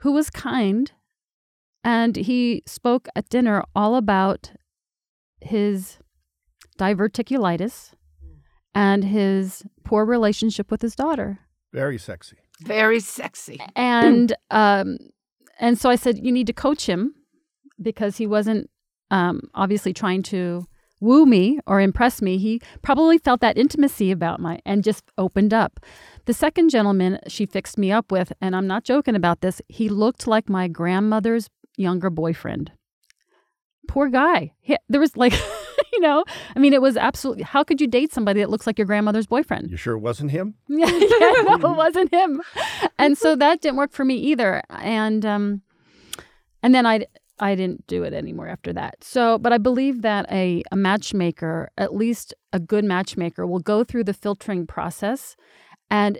who 0.00 0.12
was 0.12 0.28
kind, 0.28 0.92
and 1.86 2.16
he 2.16 2.64
spoke 2.66 3.08
at 3.14 3.28
dinner 3.28 3.62
all 3.76 3.94
about 3.94 4.50
his 5.40 5.98
diverticulitis 6.78 7.92
and 8.74 9.04
his 9.04 9.62
poor 9.84 10.04
relationship 10.04 10.70
with 10.70 10.82
his 10.82 10.96
daughter. 10.96 11.38
Very 11.72 11.96
sexy. 11.96 12.38
Very 12.60 12.98
sexy. 12.98 13.60
And 13.76 14.34
um, 14.50 14.98
and 15.60 15.78
so 15.78 15.88
I 15.88 15.94
said, 15.94 16.18
you 16.18 16.32
need 16.32 16.48
to 16.48 16.52
coach 16.52 16.86
him 16.86 17.14
because 17.80 18.16
he 18.16 18.26
wasn't 18.26 18.68
um, 19.12 19.42
obviously 19.54 19.92
trying 19.92 20.24
to 20.24 20.66
woo 21.00 21.24
me 21.24 21.60
or 21.66 21.80
impress 21.80 22.20
me. 22.20 22.36
He 22.36 22.60
probably 22.82 23.18
felt 23.18 23.40
that 23.42 23.56
intimacy 23.56 24.10
about 24.10 24.40
my 24.40 24.58
and 24.66 24.82
just 24.82 25.04
opened 25.16 25.54
up. 25.54 25.78
The 26.24 26.34
second 26.34 26.70
gentleman 26.70 27.20
she 27.28 27.46
fixed 27.46 27.78
me 27.78 27.92
up 27.92 28.10
with, 28.10 28.32
and 28.40 28.56
I'm 28.56 28.66
not 28.66 28.82
joking 28.82 29.14
about 29.14 29.40
this, 29.40 29.62
he 29.68 29.88
looked 29.88 30.26
like 30.26 30.48
my 30.48 30.66
grandmother's 30.66 31.48
younger 31.76 32.10
boyfriend. 32.10 32.72
Poor 33.88 34.08
guy. 34.08 34.52
He, 34.60 34.76
there 34.88 35.00
was 35.00 35.16
like, 35.16 35.32
you 35.92 36.00
know, 36.00 36.24
I 36.54 36.58
mean, 36.58 36.72
it 36.72 36.82
was 36.82 36.96
absolutely. 36.96 37.44
How 37.44 37.62
could 37.62 37.80
you 37.80 37.86
date 37.86 38.12
somebody 38.12 38.40
that 38.40 38.50
looks 38.50 38.66
like 38.66 38.78
your 38.78 38.86
grandmother's 38.86 39.26
boyfriend? 39.26 39.70
You 39.70 39.76
sure 39.76 39.94
it 39.94 40.00
wasn't 40.00 40.30
him? 40.32 40.54
yeah, 40.68 40.86
no, 40.86 41.54
it 41.54 41.76
wasn't 41.76 42.12
him. 42.12 42.42
And 42.98 43.16
so 43.16 43.36
that 43.36 43.60
didn't 43.60 43.76
work 43.76 43.92
for 43.92 44.04
me 44.04 44.16
either. 44.16 44.62
And 44.70 45.24
um, 45.24 45.62
and 46.62 46.74
then 46.74 46.86
I 46.86 47.06
I 47.38 47.54
didn't 47.54 47.86
do 47.86 48.02
it 48.02 48.12
anymore 48.12 48.48
after 48.48 48.72
that. 48.72 49.02
So, 49.02 49.38
but 49.38 49.52
I 49.52 49.58
believe 49.58 50.02
that 50.02 50.26
a 50.30 50.62
a 50.72 50.76
matchmaker, 50.76 51.70
at 51.76 51.94
least 51.94 52.34
a 52.52 52.58
good 52.58 52.84
matchmaker, 52.84 53.46
will 53.46 53.60
go 53.60 53.84
through 53.84 54.04
the 54.04 54.14
filtering 54.14 54.66
process, 54.66 55.36
and 55.90 56.18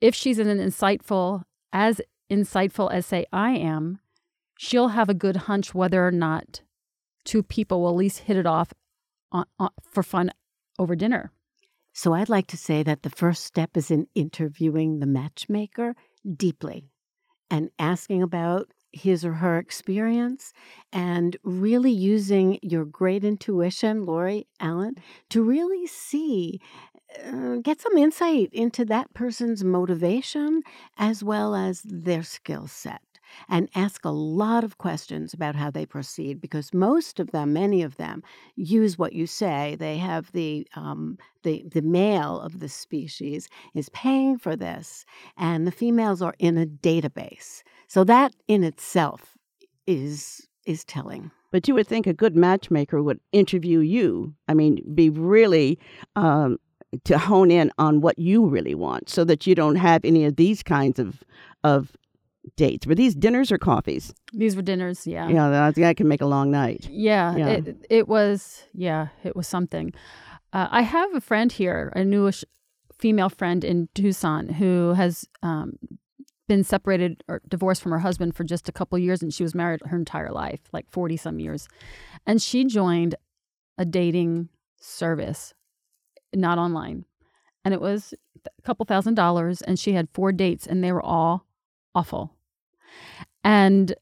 if 0.00 0.14
she's 0.14 0.38
an 0.38 0.46
insightful, 0.46 1.44
as 1.72 2.00
insightful 2.30 2.92
as 2.92 3.06
say 3.06 3.26
I 3.32 3.52
am, 3.52 4.00
she'll 4.56 4.88
have 4.88 5.08
a 5.08 5.14
good 5.14 5.36
hunch 5.36 5.74
whether 5.74 6.06
or 6.06 6.10
not 6.10 6.62
two 7.24 7.42
people 7.42 7.82
will 7.82 7.90
at 7.90 7.96
least 7.96 8.20
hit 8.20 8.36
it 8.36 8.46
off 8.46 8.72
on, 9.32 9.46
on, 9.58 9.70
for 9.90 10.02
fun 10.02 10.30
over 10.78 10.94
dinner. 10.94 11.32
So 11.92 12.12
I'd 12.12 12.28
like 12.28 12.48
to 12.48 12.56
say 12.56 12.82
that 12.82 13.02
the 13.02 13.10
first 13.10 13.44
step 13.44 13.76
is 13.76 13.90
in 13.90 14.08
interviewing 14.14 14.98
the 14.98 15.06
matchmaker 15.06 15.94
deeply 16.36 16.90
and 17.50 17.70
asking 17.78 18.22
about 18.22 18.68
his 18.92 19.24
or 19.24 19.34
her 19.34 19.58
experience 19.58 20.52
and 20.92 21.36
really 21.42 21.90
using 21.90 22.58
your 22.62 22.84
great 22.84 23.24
intuition, 23.24 24.04
Lori 24.04 24.46
Alan, 24.60 24.94
to 25.30 25.42
really 25.42 25.86
see, 25.86 26.60
uh, 27.24 27.56
get 27.56 27.80
some 27.80 27.96
insight 27.96 28.50
into 28.52 28.84
that 28.86 29.12
person's 29.14 29.64
motivation 29.64 30.62
as 30.96 31.22
well 31.22 31.54
as 31.54 31.82
their 31.84 32.22
skill 32.22 32.66
set. 32.66 33.02
And 33.48 33.68
ask 33.74 34.04
a 34.04 34.10
lot 34.10 34.64
of 34.64 34.78
questions 34.78 35.34
about 35.34 35.56
how 35.56 35.70
they 35.70 35.86
proceed 35.86 36.40
because 36.40 36.74
most 36.74 37.20
of 37.20 37.30
them, 37.30 37.52
many 37.52 37.82
of 37.82 37.96
them, 37.96 38.22
use 38.56 38.98
what 38.98 39.12
you 39.12 39.26
say. 39.26 39.76
They 39.78 39.98
have 39.98 40.32
the 40.32 40.66
um, 40.76 41.18
the 41.42 41.64
the 41.70 41.82
male 41.82 42.40
of 42.40 42.60
the 42.60 42.68
species 42.68 43.48
is 43.74 43.88
paying 43.90 44.38
for 44.38 44.56
this, 44.56 45.04
and 45.36 45.66
the 45.66 45.72
females 45.72 46.22
are 46.22 46.34
in 46.38 46.58
a 46.58 46.66
database. 46.66 47.62
So 47.88 48.04
that 48.04 48.34
in 48.48 48.64
itself 48.64 49.36
is 49.86 50.46
is 50.66 50.84
telling. 50.84 51.30
But 51.50 51.68
you 51.68 51.74
would 51.74 51.86
think 51.86 52.06
a 52.06 52.12
good 52.12 52.34
matchmaker 52.34 53.02
would 53.02 53.20
interview 53.30 53.78
you. 53.78 54.34
I 54.48 54.54
mean, 54.54 54.82
be 54.92 55.08
really 55.08 55.78
um, 56.16 56.58
to 57.04 57.16
hone 57.16 57.50
in 57.50 57.70
on 57.78 58.00
what 58.00 58.18
you 58.18 58.46
really 58.46 58.74
want, 58.74 59.08
so 59.08 59.24
that 59.24 59.46
you 59.46 59.54
don't 59.54 59.76
have 59.76 60.04
any 60.04 60.24
of 60.24 60.36
these 60.36 60.62
kinds 60.62 60.98
of 60.98 61.22
of 61.62 61.92
dates. 62.56 62.86
Were 62.86 62.94
these 62.94 63.14
dinners 63.14 63.50
or 63.50 63.58
coffees? 63.58 64.14
These 64.32 64.56
were 64.56 64.62
dinners, 64.62 65.06
yeah. 65.06 65.28
Yeah, 65.28 65.48
that, 65.50 65.74
that 65.76 65.96
can 65.96 66.08
make 66.08 66.20
a 66.20 66.26
long 66.26 66.50
night. 66.50 66.88
Yeah, 66.90 67.36
Yeah. 67.36 67.48
It, 67.48 67.86
it 67.90 68.08
was, 68.08 68.64
yeah, 68.72 69.08
it 69.22 69.34
was 69.36 69.46
something. 69.46 69.92
Uh, 70.52 70.68
I 70.70 70.82
have 70.82 71.14
a 71.14 71.20
friend 71.20 71.50
here, 71.50 71.92
a 71.96 72.04
newish 72.04 72.44
female 72.98 73.28
friend 73.28 73.64
in 73.64 73.88
Tucson 73.94 74.48
who 74.48 74.92
has 74.94 75.26
um, 75.42 75.78
been 76.46 76.62
separated 76.62 77.24
or 77.28 77.42
divorced 77.48 77.82
from 77.82 77.92
her 77.92 77.98
husband 77.98 78.36
for 78.36 78.44
just 78.44 78.68
a 78.68 78.72
couple 78.72 78.98
years, 78.98 79.22
and 79.22 79.32
she 79.32 79.42
was 79.42 79.54
married 79.54 79.80
her 79.86 79.96
entire 79.96 80.30
life, 80.30 80.60
like 80.72 80.90
40 80.90 81.16
some 81.16 81.40
years. 81.40 81.68
And 82.26 82.40
she 82.40 82.64
joined 82.64 83.16
a 83.78 83.84
dating 83.84 84.48
service, 84.80 85.54
not 86.34 86.58
online. 86.58 87.04
And 87.64 87.72
it 87.72 87.80
was 87.80 88.14
a 88.46 88.62
couple 88.62 88.84
thousand 88.84 89.14
dollars, 89.14 89.62
and 89.62 89.78
she 89.78 89.92
had 89.92 90.08
four 90.12 90.32
dates, 90.32 90.66
and 90.66 90.84
they 90.84 90.92
were 90.92 91.02
all 91.02 91.46
awful. 91.94 92.34
And 93.42 93.94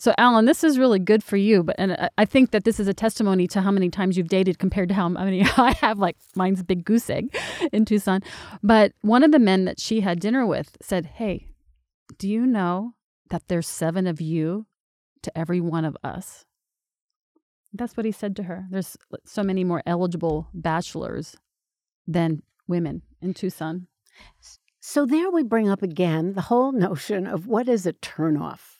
so, 0.00 0.14
Alan, 0.16 0.44
this 0.44 0.62
is 0.62 0.78
really 0.78 1.00
good 1.00 1.24
for 1.24 1.36
you, 1.36 1.64
but 1.64 1.74
and 1.78 1.92
I- 1.92 2.10
I 2.18 2.24
think 2.24 2.52
that 2.52 2.64
this 2.64 2.78
is 2.78 2.86
a 2.86 2.94
testimony 2.94 3.46
to 3.48 3.60
how 3.62 3.70
many 3.72 3.90
times 3.90 4.16
you've 4.16 4.28
dated 4.28 4.58
compared 4.58 4.88
to 4.90 4.94
how 4.94 5.08
many 5.08 5.42
I 5.56 5.72
have. 5.80 5.98
Like 5.98 6.16
mine's 6.36 6.60
a 6.60 6.64
big 6.64 6.84
goose 6.84 7.10
egg 7.10 7.36
in 7.72 7.84
Tucson. 7.84 8.22
But 8.62 8.92
one 9.00 9.24
of 9.24 9.32
the 9.32 9.38
men 9.40 9.64
that 9.64 9.80
she 9.80 10.00
had 10.00 10.20
dinner 10.20 10.46
with 10.46 10.76
said, 10.80 11.06
"Hey, 11.06 11.48
do 12.18 12.28
you 12.28 12.46
know 12.46 12.94
that 13.30 13.48
there's 13.48 13.66
seven 13.68 14.06
of 14.06 14.20
you 14.20 14.66
to 15.22 15.36
every 15.36 15.60
one 15.60 15.84
of 15.84 15.96
us?" 16.04 16.44
That's 17.72 17.96
what 17.96 18.06
he 18.06 18.12
said 18.12 18.34
to 18.36 18.44
her. 18.44 18.66
There's 18.70 18.96
so 19.26 19.42
many 19.42 19.62
more 19.64 19.82
eligible 19.84 20.48
bachelors 20.54 21.36
than 22.06 22.42
women 22.66 23.02
in 23.20 23.34
Tucson. 23.34 23.88
So 24.90 25.04
there 25.04 25.30
we 25.30 25.42
bring 25.42 25.68
up 25.68 25.82
again 25.82 26.32
the 26.32 26.40
whole 26.40 26.72
notion 26.72 27.26
of 27.26 27.46
what 27.46 27.68
is 27.68 27.84
a 27.84 27.92
turnoff. 27.92 28.78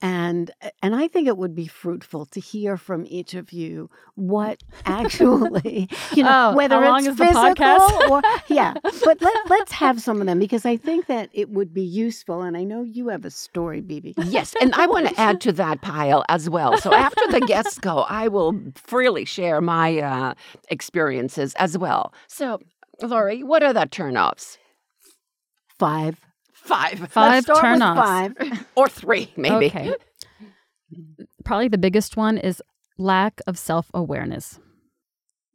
And 0.00 0.50
and 0.82 0.94
I 0.94 1.06
think 1.06 1.28
it 1.28 1.36
would 1.36 1.54
be 1.54 1.66
fruitful 1.66 2.24
to 2.32 2.40
hear 2.40 2.78
from 2.78 3.04
each 3.06 3.34
of 3.34 3.52
you 3.52 3.90
what 4.14 4.62
actually, 4.86 5.90
you 6.14 6.22
know, 6.22 6.52
Oh, 6.52 6.56
whether 6.56 6.82
it's 6.82 7.08
physical 7.08 7.78
or 8.10 8.22
yeah. 8.48 8.72
But 8.82 9.20
let, 9.20 9.36
let's 9.50 9.72
have 9.72 10.00
some 10.00 10.22
of 10.22 10.26
them 10.26 10.38
because 10.38 10.64
I 10.64 10.78
think 10.78 11.08
that 11.08 11.28
it 11.34 11.50
would 11.50 11.74
be 11.74 11.82
useful. 11.82 12.40
And 12.40 12.56
I 12.56 12.64
know 12.64 12.82
you 12.82 13.08
have 13.08 13.26
a 13.26 13.30
story, 13.30 13.82
BB. 13.82 14.14
Yes, 14.24 14.54
and 14.62 14.72
I 14.74 14.86
want 14.86 15.08
to 15.10 15.20
add 15.20 15.42
to 15.42 15.52
that 15.52 15.82
pile 15.82 16.24
as 16.30 16.48
well. 16.48 16.78
So 16.78 16.94
after 16.94 17.20
the 17.30 17.40
guests 17.40 17.78
go, 17.78 17.98
I 18.08 18.28
will 18.28 18.58
freely 18.76 19.26
share 19.26 19.60
my 19.60 19.98
uh, 19.98 20.34
experiences 20.70 21.52
as 21.56 21.76
well. 21.76 22.14
So, 22.28 22.60
Lori, 23.02 23.42
what 23.42 23.62
are 23.62 23.74
the 23.74 23.80
turnoffs? 23.80 24.56
Five. 25.78 26.18
Five, 26.52 26.98
Five 27.10 27.46
Let's 27.46 27.46
start 27.58 27.72
with. 27.72 27.80
Five. 27.80 28.66
or 28.74 28.88
three, 28.88 29.30
maybe. 29.36 29.66
Okay. 29.66 29.94
Probably 31.44 31.68
the 31.68 31.78
biggest 31.78 32.16
one 32.16 32.38
is 32.38 32.62
lack 32.96 33.40
of 33.46 33.58
self 33.58 33.90
awareness. 33.92 34.58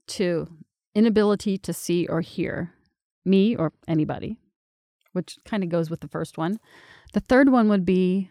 Two, 0.07 0.47
inability 0.93 1.57
to 1.59 1.73
see 1.73 2.05
or 2.07 2.21
hear 2.21 2.73
me 3.25 3.55
or 3.55 3.71
anybody, 3.87 4.37
which 5.13 5.37
kind 5.45 5.63
of 5.63 5.69
goes 5.69 5.89
with 5.89 6.01
the 6.01 6.07
first 6.07 6.37
one. 6.37 6.59
The 7.13 7.19
third 7.21 7.49
one 7.49 7.69
would 7.69 7.85
be 7.85 8.29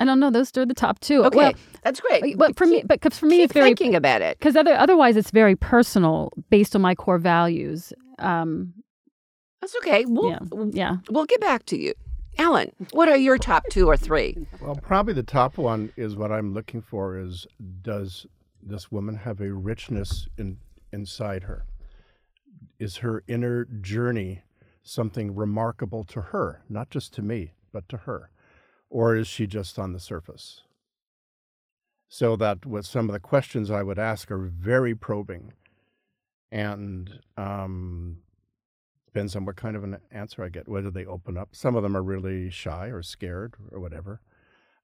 I 0.00 0.06
don't 0.06 0.18
know, 0.18 0.30
those 0.30 0.56
are 0.56 0.64
the 0.64 0.72
top 0.74 0.98
two. 1.00 1.24
Okay, 1.26 1.36
Well, 1.36 1.52
that's 1.82 2.00
great. 2.00 2.38
but 2.38 2.56
for 2.56 2.64
me, 2.66 2.78
Keep- 2.78 2.88
but 2.88 3.00
'cause 3.02 3.18
for 3.18 3.26
me, 3.26 3.36
keep 3.36 3.44
it's 3.44 3.52
very 3.52 3.66
thinking 3.68 3.94
about 3.94 4.22
it. 4.22 4.38
because 4.38 4.56
other 4.56 4.74
otherwise 4.74 5.16
it's 5.16 5.30
very 5.30 5.54
personal 5.56 6.32
based 6.48 6.74
on 6.74 6.80
my 6.82 6.94
core 6.94 7.18
values. 7.18 7.92
Um, 8.18 8.72
That's 9.60 9.76
okay. 9.76 10.04
We'll, 10.06 10.30
yeah, 10.30 10.38
yeah. 10.70 10.96
we'll 11.10 11.26
get 11.26 11.40
back 11.40 11.66
to 11.66 11.78
you. 11.78 11.94
Alan, 12.38 12.72
what 12.92 13.08
are 13.08 13.16
your 13.16 13.36
top 13.38 13.64
two 13.70 13.86
or 13.86 13.96
three? 13.96 14.46
Well, 14.60 14.76
probably 14.76 15.12
the 15.12 15.22
top 15.22 15.58
one 15.58 15.92
is 15.96 16.16
what 16.16 16.32
I'm 16.32 16.54
looking 16.54 16.80
for 16.80 17.18
is 17.18 17.46
does 17.82 18.26
this 18.62 18.90
woman 18.90 19.16
have 19.16 19.40
a 19.40 19.52
richness 19.52 20.28
in 20.38 20.58
inside 20.92 21.44
her? 21.44 21.66
Is 22.78 22.98
her 22.98 23.22
inner 23.28 23.64
journey 23.64 24.42
something 24.82 25.34
remarkable 25.34 26.04
to 26.04 26.20
her, 26.20 26.62
not 26.68 26.90
just 26.90 27.12
to 27.14 27.22
me, 27.22 27.52
but 27.72 27.88
to 27.90 27.98
her? 27.98 28.30
Or 28.88 29.14
is 29.14 29.28
she 29.28 29.46
just 29.46 29.78
on 29.78 29.92
the 29.92 30.00
surface? 30.00 30.62
So 32.08 32.36
that 32.36 32.66
with 32.66 32.86
some 32.86 33.08
of 33.08 33.12
the 33.12 33.20
questions 33.20 33.70
I 33.70 33.82
would 33.82 33.98
ask 33.98 34.30
are 34.30 34.38
very 34.38 34.94
probing 34.94 35.52
and 36.50 37.20
um, 37.36 38.18
depends 39.12 39.34
on 39.34 39.44
what 39.44 39.56
kind 39.56 39.76
of 39.76 39.84
an 39.84 39.98
answer 40.10 40.44
I 40.44 40.48
get, 40.48 40.68
whether 40.68 40.90
they 40.90 41.04
open 41.04 41.36
up. 41.36 41.50
Some 41.52 41.74
of 41.76 41.82
them 41.82 41.96
are 41.96 42.02
really 42.02 42.50
shy 42.50 42.86
or 42.86 43.02
scared 43.02 43.54
or 43.72 43.80
whatever. 43.80 44.20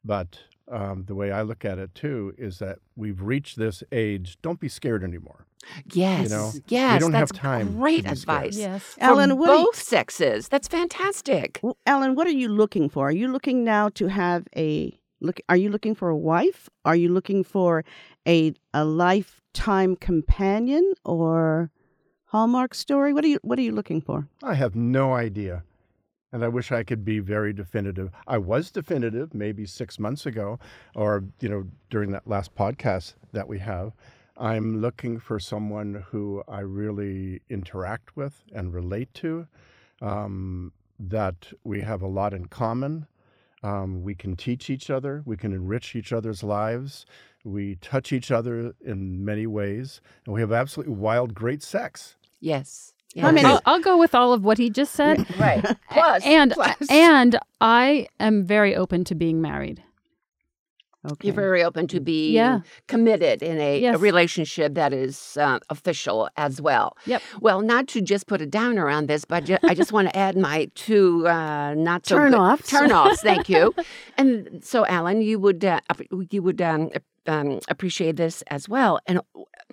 But 0.04 0.40
um, 0.70 1.04
the 1.06 1.14
way 1.14 1.30
I 1.32 1.42
look 1.42 1.64
at 1.64 1.78
it 1.78 1.94
too 1.94 2.34
is 2.38 2.58
that 2.58 2.78
we've 2.96 3.20
reached 3.20 3.56
this 3.56 3.82
age. 3.92 4.38
Don't 4.42 4.60
be 4.60 4.68
scared 4.68 5.02
anymore. 5.04 5.46
Yes, 5.92 6.30
know, 6.30 6.50
we 6.54 6.62
yes, 6.68 7.00
don't 7.00 7.12
have 7.12 7.28
that's 7.28 7.40
time 7.40 7.66
to 7.66 7.72
great 7.72 8.04
be 8.04 8.10
advice. 8.10 8.56
Yes. 8.56 8.82
For 8.94 9.02
Alan, 9.02 9.36
what 9.36 9.46
do 9.46 9.52
you- 9.52 9.64
both 9.64 9.80
sexes. 9.82 10.48
That's 10.48 10.68
fantastic. 10.68 11.58
Well, 11.62 11.76
Alan, 11.86 12.14
what 12.14 12.26
are 12.26 12.30
you 12.30 12.48
looking 12.48 12.88
for? 12.88 13.08
Are 13.08 13.12
you 13.12 13.28
looking 13.28 13.64
now 13.64 13.88
to 13.90 14.06
have 14.06 14.46
a 14.56 14.96
look? 15.20 15.40
Are 15.48 15.56
you 15.56 15.70
looking 15.70 15.94
for 15.96 16.08
a 16.08 16.16
wife? 16.16 16.68
Are 16.84 16.94
you 16.96 17.08
looking 17.08 17.42
for 17.42 17.84
a 18.28 18.54
a 18.72 18.84
lifetime 18.84 19.96
companion 19.96 20.94
or 21.04 21.70
Hallmark 22.26 22.74
story? 22.74 23.12
What 23.12 23.24
are 23.24 23.28
you 23.28 23.38
What 23.42 23.58
are 23.58 23.62
you 23.62 23.72
looking 23.72 24.00
for? 24.00 24.28
I 24.42 24.54
have 24.54 24.74
no 24.74 25.14
idea. 25.14 25.62
And 26.32 26.44
I 26.44 26.48
wish 26.48 26.72
I 26.72 26.82
could 26.82 27.04
be 27.04 27.20
very 27.20 27.52
definitive. 27.52 28.10
I 28.26 28.38
was 28.38 28.70
definitive 28.70 29.32
maybe 29.32 29.64
six 29.64 29.98
months 29.98 30.26
ago, 30.26 30.58
or, 30.94 31.24
you 31.40 31.48
know, 31.48 31.64
during 31.88 32.10
that 32.10 32.26
last 32.26 32.54
podcast 32.54 33.14
that 33.32 33.48
we 33.48 33.60
have. 33.60 33.92
I'm 34.36 34.80
looking 34.80 35.18
for 35.20 35.38
someone 35.38 36.04
who 36.10 36.42
I 36.48 36.60
really 36.60 37.40
interact 37.48 38.16
with 38.16 38.42
and 38.52 38.74
relate 38.74 39.14
to, 39.14 39.46
um, 40.02 40.72
that 40.98 41.52
we 41.64 41.80
have 41.82 42.02
a 42.02 42.08
lot 42.08 42.34
in 42.34 42.46
common. 42.46 43.06
Um, 43.62 44.02
we 44.02 44.14
can 44.14 44.36
teach 44.36 44.70
each 44.70 44.90
other, 44.90 45.22
we 45.24 45.36
can 45.36 45.52
enrich 45.52 45.96
each 45.96 46.12
other's 46.12 46.42
lives, 46.42 47.06
we 47.44 47.76
touch 47.76 48.12
each 48.12 48.30
other 48.30 48.74
in 48.84 49.24
many 49.24 49.46
ways, 49.46 50.00
and 50.24 50.34
we 50.34 50.40
have 50.40 50.52
absolutely 50.52 50.94
wild, 50.94 51.34
great 51.34 51.62
sex. 51.62 52.16
Yes. 52.40 52.92
How 53.18 53.28
yes. 53.30 53.34
many- 53.34 53.48
I'll, 53.48 53.62
I'll 53.64 53.80
go 53.80 53.96
with 53.96 54.14
all 54.14 54.32
of 54.32 54.44
what 54.44 54.58
he 54.58 54.68
just 54.68 54.92
said. 54.92 55.24
Right. 55.38 55.64
Plus, 55.90 56.22
and 56.26 56.52
plus. 56.52 56.76
and 56.90 57.38
I 57.60 58.08
am 58.20 58.44
very 58.44 58.76
open 58.76 59.04
to 59.04 59.14
being 59.14 59.40
married. 59.40 59.82
Okay. 61.12 61.28
You're 61.28 61.34
very 61.34 61.62
open 61.62 61.86
to 61.88 62.00
be 62.00 62.32
Yeah. 62.32 62.60
committed 62.88 63.42
in 63.42 63.58
a, 63.58 63.84
a 63.84 63.98
relationship 63.98 64.74
that 64.74 64.92
is 64.92 65.36
uh, 65.40 65.58
official 65.70 66.28
as 66.36 66.60
well. 66.60 66.96
Yep. 67.06 67.22
Well, 67.40 67.60
not 67.60 67.86
to 67.88 68.00
just 68.00 68.26
put 68.26 68.40
a 68.40 68.46
downer 68.46 68.88
on 68.88 69.06
this, 69.06 69.24
but 69.24 69.44
ju- 69.44 69.58
I 69.62 69.74
just 69.74 69.92
want 69.92 70.08
to 70.08 70.16
add 70.16 70.36
my 70.36 70.68
two 70.74 71.26
uh, 71.28 71.74
not 71.74 72.06
so 72.06 72.16
good- 72.16 72.32
Turn-offs. 72.32 72.68
Turn-offs. 72.70 73.22
Thank 73.22 73.48
you. 73.48 73.74
and 74.18 74.62
so, 74.64 74.84
Alan, 74.86 75.20
you 75.22 75.38
would 75.38 75.64
uh, 75.64 75.80
you 76.30 76.42
would 76.42 76.60
um, 76.62 76.90
um, 77.26 77.60
appreciate 77.68 78.16
this 78.16 78.42
as 78.48 78.68
well. 78.68 78.98
And 79.06 79.20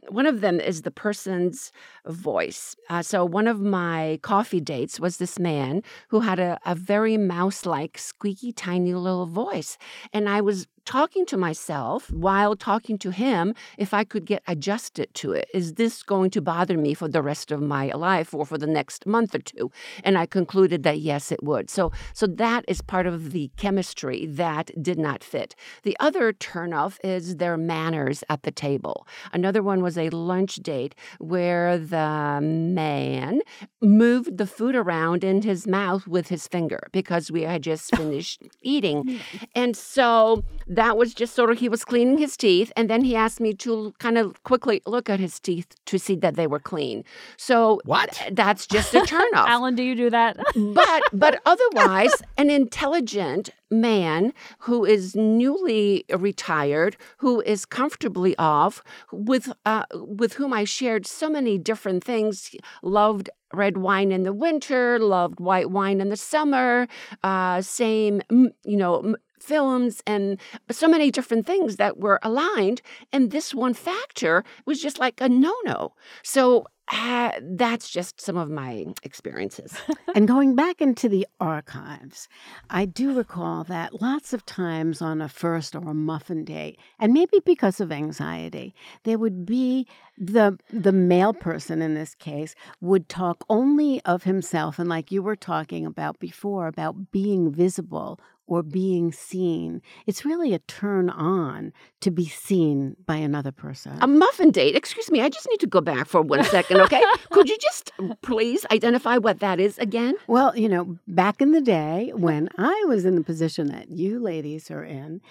one 0.09 0.25
of 0.25 0.41
them 0.41 0.59
is 0.59 0.81
the 0.81 0.91
person's 0.91 1.71
voice. 2.07 2.75
Uh, 2.89 3.01
so 3.01 3.23
one 3.25 3.47
of 3.47 3.61
my 3.61 4.19
coffee 4.21 4.59
dates 4.59 4.99
was 4.99 5.17
this 5.17 5.39
man 5.39 5.81
who 6.09 6.19
had 6.21 6.39
a, 6.39 6.59
a 6.65 6.75
very 6.75 7.17
mouse-like, 7.17 7.97
squeaky, 7.97 8.51
tiny 8.51 8.93
little 8.93 9.25
voice, 9.25 9.77
and 10.11 10.27
I 10.27 10.41
was 10.41 10.67
talking 10.85 11.25
to 11.27 11.37
myself 11.37 12.11
while 12.11 12.55
talking 12.55 12.97
to 12.99 13.11
him 13.11 13.53
if 13.77 13.93
I 13.93 14.03
could 14.03 14.25
get 14.25 14.43
adjusted 14.47 15.13
to 15.15 15.31
it. 15.31 15.47
Is 15.53 15.75
this 15.75 16.03
going 16.03 16.29
to 16.31 16.41
bother 16.41 16.77
me 16.77 16.93
for 16.93 17.07
the 17.07 17.21
rest 17.21 17.51
of 17.51 17.61
my 17.61 17.91
life 17.91 18.33
or 18.33 18.45
for 18.45 18.57
the 18.57 18.67
next 18.67 19.05
month 19.05 19.35
or 19.35 19.39
two? 19.39 19.71
And 20.03 20.17
I 20.17 20.25
concluded 20.25 20.83
that 20.83 20.99
yes, 20.99 21.31
it 21.31 21.43
would. 21.43 21.69
So, 21.69 21.91
so 22.13 22.27
that 22.27 22.65
is 22.67 22.81
part 22.81 23.07
of 23.07 23.31
the 23.31 23.51
chemistry 23.57 24.25
that 24.25 24.71
did 24.81 24.99
not 24.99 25.23
fit. 25.23 25.55
The 25.83 25.97
other 25.99 26.33
turnoff 26.33 26.97
is 27.03 27.37
their 27.37 27.57
manners 27.57 28.23
at 28.29 28.43
the 28.43 28.51
table. 28.51 29.07
Another 29.31 29.63
one 29.63 29.81
was 29.81 29.97
a 29.97 30.09
lunch 30.09 30.55
date 30.57 30.95
where 31.19 31.77
the 31.77 32.39
man 32.41 33.41
moved 33.81 34.37
the 34.37 34.47
food 34.47 34.75
around 34.75 35.23
in 35.23 35.41
his 35.41 35.67
mouth 35.67 36.07
with 36.07 36.27
his 36.29 36.47
finger 36.47 36.87
because 36.91 37.31
we 37.31 37.43
had 37.43 37.61
just 37.61 37.95
finished 37.95 38.43
eating. 38.61 39.19
And 39.55 39.75
so 39.75 40.43
that 40.75 40.97
was 40.97 41.13
just 41.13 41.33
sort 41.35 41.49
of 41.51 41.59
he 41.59 41.69
was 41.69 41.83
cleaning 41.85 42.17
his 42.17 42.35
teeth 42.37 42.71
and 42.75 42.89
then 42.89 43.01
he 43.03 43.15
asked 43.15 43.39
me 43.39 43.53
to 43.53 43.93
kind 43.99 44.17
of 44.17 44.41
quickly 44.43 44.81
look 44.85 45.09
at 45.09 45.19
his 45.19 45.39
teeth 45.39 45.67
to 45.85 45.97
see 45.97 46.15
that 46.15 46.35
they 46.35 46.47
were 46.47 46.59
clean. 46.59 47.03
So 47.37 47.79
What? 47.85 48.21
that's 48.31 48.65
just 48.67 48.93
a 48.93 49.01
turnoff. 49.01 49.47
Alan, 49.53 49.75
do 49.75 49.83
you 49.83 49.95
do 49.95 50.09
that? 50.09 50.37
but 50.81 51.01
but 51.13 51.41
otherwise 51.45 52.11
an 52.37 52.49
intelligent 52.49 53.49
man 53.71 54.33
who 54.59 54.85
is 54.85 55.15
newly 55.15 56.05
retired 56.17 56.95
who 57.17 57.41
is 57.41 57.65
comfortably 57.65 58.35
off 58.37 58.83
with 59.11 59.51
uh, 59.65 59.85
with 59.93 60.33
whom 60.33 60.53
I 60.53 60.63
shared 60.63 61.05
so 61.07 61.29
many 61.29 61.57
different 61.57 62.03
things 62.03 62.53
loved 62.81 63.29
red 63.53 63.77
wine 63.77 64.11
in 64.11 64.23
the 64.23 64.33
winter 64.33 64.99
loved 64.99 65.39
white 65.39 65.69
wine 65.69 66.01
in 66.01 66.09
the 66.09 66.17
summer 66.17 66.87
uh, 67.23 67.61
same 67.61 68.21
you 68.29 68.77
know 68.77 68.99
m- 68.99 69.15
films 69.43 70.01
and 70.07 70.39
so 70.71 70.87
many 70.87 71.11
different 71.11 71.45
things 71.45 71.75
that 71.75 71.97
were 71.97 72.19
aligned 72.23 72.81
and 73.11 73.31
this 73.31 73.53
one 73.53 73.73
factor 73.73 74.43
was 74.65 74.81
just 74.81 74.99
like 74.99 75.19
a 75.21 75.29
no-no. 75.29 75.93
So 76.23 76.65
uh, 76.91 77.31
that's 77.41 77.89
just 77.89 78.19
some 78.19 78.37
of 78.37 78.49
my 78.49 78.85
experiences. 79.03 79.77
And 80.15 80.27
going 80.27 80.55
back 80.55 80.79
into 80.79 81.09
the 81.09 81.25
archives, 81.39 82.27
I 82.69 82.85
do 82.85 83.17
recall 83.17 83.63
that 83.63 83.99
lots 83.99 84.31
of 84.31 84.45
times 84.45 85.01
on 85.01 85.21
a 85.21 85.27
first 85.27 85.75
or 85.75 85.89
a 85.89 85.93
muffin 85.95 86.45
date, 86.45 86.77
and 86.99 87.13
maybe 87.13 87.39
because 87.43 87.81
of 87.81 87.91
anxiety, 87.91 88.75
there 89.05 89.17
would 89.17 89.43
be 89.43 89.87
the 90.19 90.59
the 90.69 90.91
male 90.91 91.33
person 91.33 91.81
in 91.81 91.95
this 91.95 92.13
case 92.13 92.53
would 92.79 93.09
talk 93.09 93.43
only 93.49 94.01
of 94.05 94.21
himself 94.21 94.77
and 94.77 94.87
like 94.87 95.11
you 95.11 95.23
were 95.23 95.35
talking 95.35 95.83
about 95.83 96.19
before 96.19 96.67
about 96.67 97.11
being 97.11 97.51
visible 97.51 98.19
or 98.47 98.63
being 98.63 99.11
seen. 99.11 99.81
It's 100.05 100.25
really 100.25 100.53
a 100.53 100.59
turn 100.59 101.09
on 101.09 101.73
to 102.01 102.11
be 102.11 102.25
seen 102.25 102.95
by 103.05 103.15
another 103.15 103.51
person. 103.51 103.97
A 104.01 104.07
muffin 104.07 104.51
date. 104.51 104.75
Excuse 104.75 105.09
me, 105.09 105.21
I 105.21 105.29
just 105.29 105.47
need 105.49 105.59
to 105.61 105.67
go 105.67 105.81
back 105.81 106.07
for 106.07 106.21
one 106.21 106.43
second, 106.45 106.81
okay? 106.81 107.01
Could 107.31 107.49
you 107.49 107.57
just 107.57 107.91
um, 107.99 108.13
please 108.21 108.65
identify 108.71 109.17
what 109.17 109.39
that 109.39 109.59
is 109.59 109.77
again? 109.77 110.15
Well, 110.27 110.57
you 110.57 110.69
know, 110.69 110.97
back 111.07 111.41
in 111.41 111.51
the 111.51 111.61
day 111.61 112.11
when 112.15 112.49
I 112.57 112.83
was 112.87 113.05
in 113.05 113.15
the 113.15 113.23
position 113.23 113.67
that 113.67 113.89
you 113.89 114.19
ladies 114.19 114.69
are 114.69 114.83
in, 114.83 115.21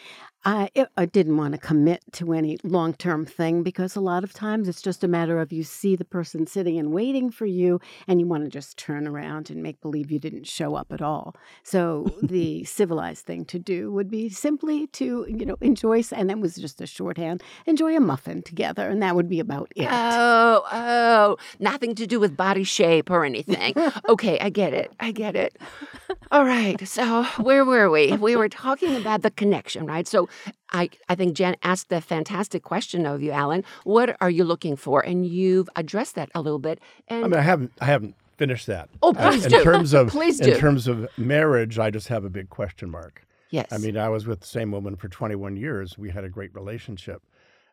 I, 0.45 0.70
I 0.97 1.07
didn't 1.07 1.36
want 1.36 1.53
to 1.53 1.59
commit 1.59 2.03
to 2.12 2.32
any 2.32 2.59
long 2.64 2.95
term 2.95 3.24
thing 3.24 3.62
because 3.62 3.95
a 3.95 4.01
lot 4.01 4.24
of 4.24 4.32
times 4.32 4.68
it's 4.68 4.82
just 4.82 5.05
a 5.05 5.09
matter 5.09 5.40
of 5.40 5.53
you 5.53 5.62
see 5.62 5.95
the 5.95 6.05
person 6.05 6.47
sitting 6.47 6.78
and 6.78 6.93
waiting 6.93 7.30
for 7.30 7.47
you 7.47 7.80
and 8.09 8.18
you 8.18 8.26
want 8.26 8.45
to 8.45 8.51
just 8.51 8.76
turn 8.76 9.07
around 9.07 9.51
and 9.51 9.62
make 9.62 9.80
believe 9.80 10.11
you 10.11 10.18
didn't 10.18 10.47
show 10.47 10.74
up 10.74 10.93
at 10.93 11.01
all. 11.01 11.36
So 11.62 12.07
the 12.22 12.64
civilized 12.64 13.24
thing 13.24 13.45
to 13.47 13.59
do 13.59 13.93
would 13.93 14.11
be 14.11 14.28
simply 14.28 14.88
to, 14.88 15.26
you 15.28 15.47
know, 15.47 15.57
enjoy, 15.61 16.03
and 16.12 16.30
it 16.30 16.40
was 16.40 16.57
just 16.57 16.80
a 16.80 16.86
shorthand, 16.86 17.43
enjoy 17.66 17.97
a 17.97 18.01
muffin 18.01 18.43
together, 18.43 18.88
and 18.88 19.03
that 19.03 19.14
would 19.14 19.28
be 19.28 19.38
about 19.38 19.70
it. 19.76 19.88
Oh, 19.90 20.64
oh, 20.72 21.36
nothing 21.61 21.95
to 21.95 22.07
do 22.07 22.18
with 22.18 22.36
body 22.36 22.64
shape 22.64 23.11
or 23.11 23.24
anything. 23.24 23.74
okay, 24.09 24.40
I 24.40 24.51
get 24.51 24.74
it. 24.74 24.93
I 24.99 25.12
get 25.12 25.36
it. 25.36 25.57
All 26.31 26.45
right. 26.45 26.87
So, 26.87 27.25
where 27.39 27.65
were 27.65 27.91
we? 27.91 28.13
We 28.13 28.37
were 28.37 28.49
talking 28.49 28.97
about 28.97 29.23
the 29.23 29.31
connection, 29.31 29.87
right? 29.87 30.07
So, 30.07 30.29
I, 30.71 30.91
I 31.09 31.15
think 31.15 31.35
Jen 31.35 31.57
asked 31.63 31.93
a 31.93 32.01
fantastic 32.01 32.63
question 32.63 33.07
of 33.07 33.23
you, 33.23 33.31
Alan. 33.31 33.65
What 33.85 34.17
are 34.21 34.31
you 34.31 34.45
looking 34.45 34.77
for? 34.77 35.01
And 35.01 35.27
you've 35.27 35.69
addressed 35.77 36.15
that 36.15 36.31
a 36.35 36.41
little 36.41 36.59
bit. 36.59 36.81
And 37.09 37.25
I 37.25 37.29
mean, 37.29 37.39
I 37.39 37.43
haven't, 37.43 37.73
I 37.81 37.85
haven't 37.87 38.15
finished 38.37 38.67
that. 38.67 38.89
Oh, 39.03 39.13
please 39.13 39.45
in 39.45 39.53
do. 39.53 39.63
terms 39.63 39.93
of 39.95 40.09
Please 40.09 40.41
in 40.41 40.59
terms 40.59 40.89
of 40.89 41.09
marriage, 41.17 41.79
I 41.79 41.91
just 41.91 42.09
have 42.09 42.25
a 42.25 42.31
big 42.31 42.49
question 42.51 42.91
mark. 42.91 43.25
yes, 43.51 43.69
I 43.71 43.79
mean, 43.79 43.97
I 43.97 44.09
was 44.09 44.27
with 44.27 44.41
the 44.41 44.47
same 44.47 44.73
woman 44.73 44.97
for 44.97 45.09
21 45.09 45.57
years. 45.57 45.97
We 45.99 46.11
had 46.11 46.25
a 46.25 46.29
great 46.29 46.55
relationship. 46.55 47.23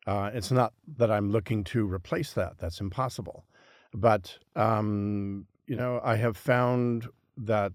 Uh, 0.06 0.30
it's 0.34 0.52
not 0.52 0.74
that 0.98 1.12
I'm 1.12 1.32
looking 1.32 1.64
to 1.66 1.86
replace 1.92 2.34
that. 2.34 2.58
That's 2.60 2.80
impossible. 2.82 3.46
But 3.94 4.38
um, 4.56 5.48
you 5.68 5.76
know, 5.76 6.02
I 6.04 6.16
have 6.16 6.38
found 6.38 7.08
that 7.38 7.74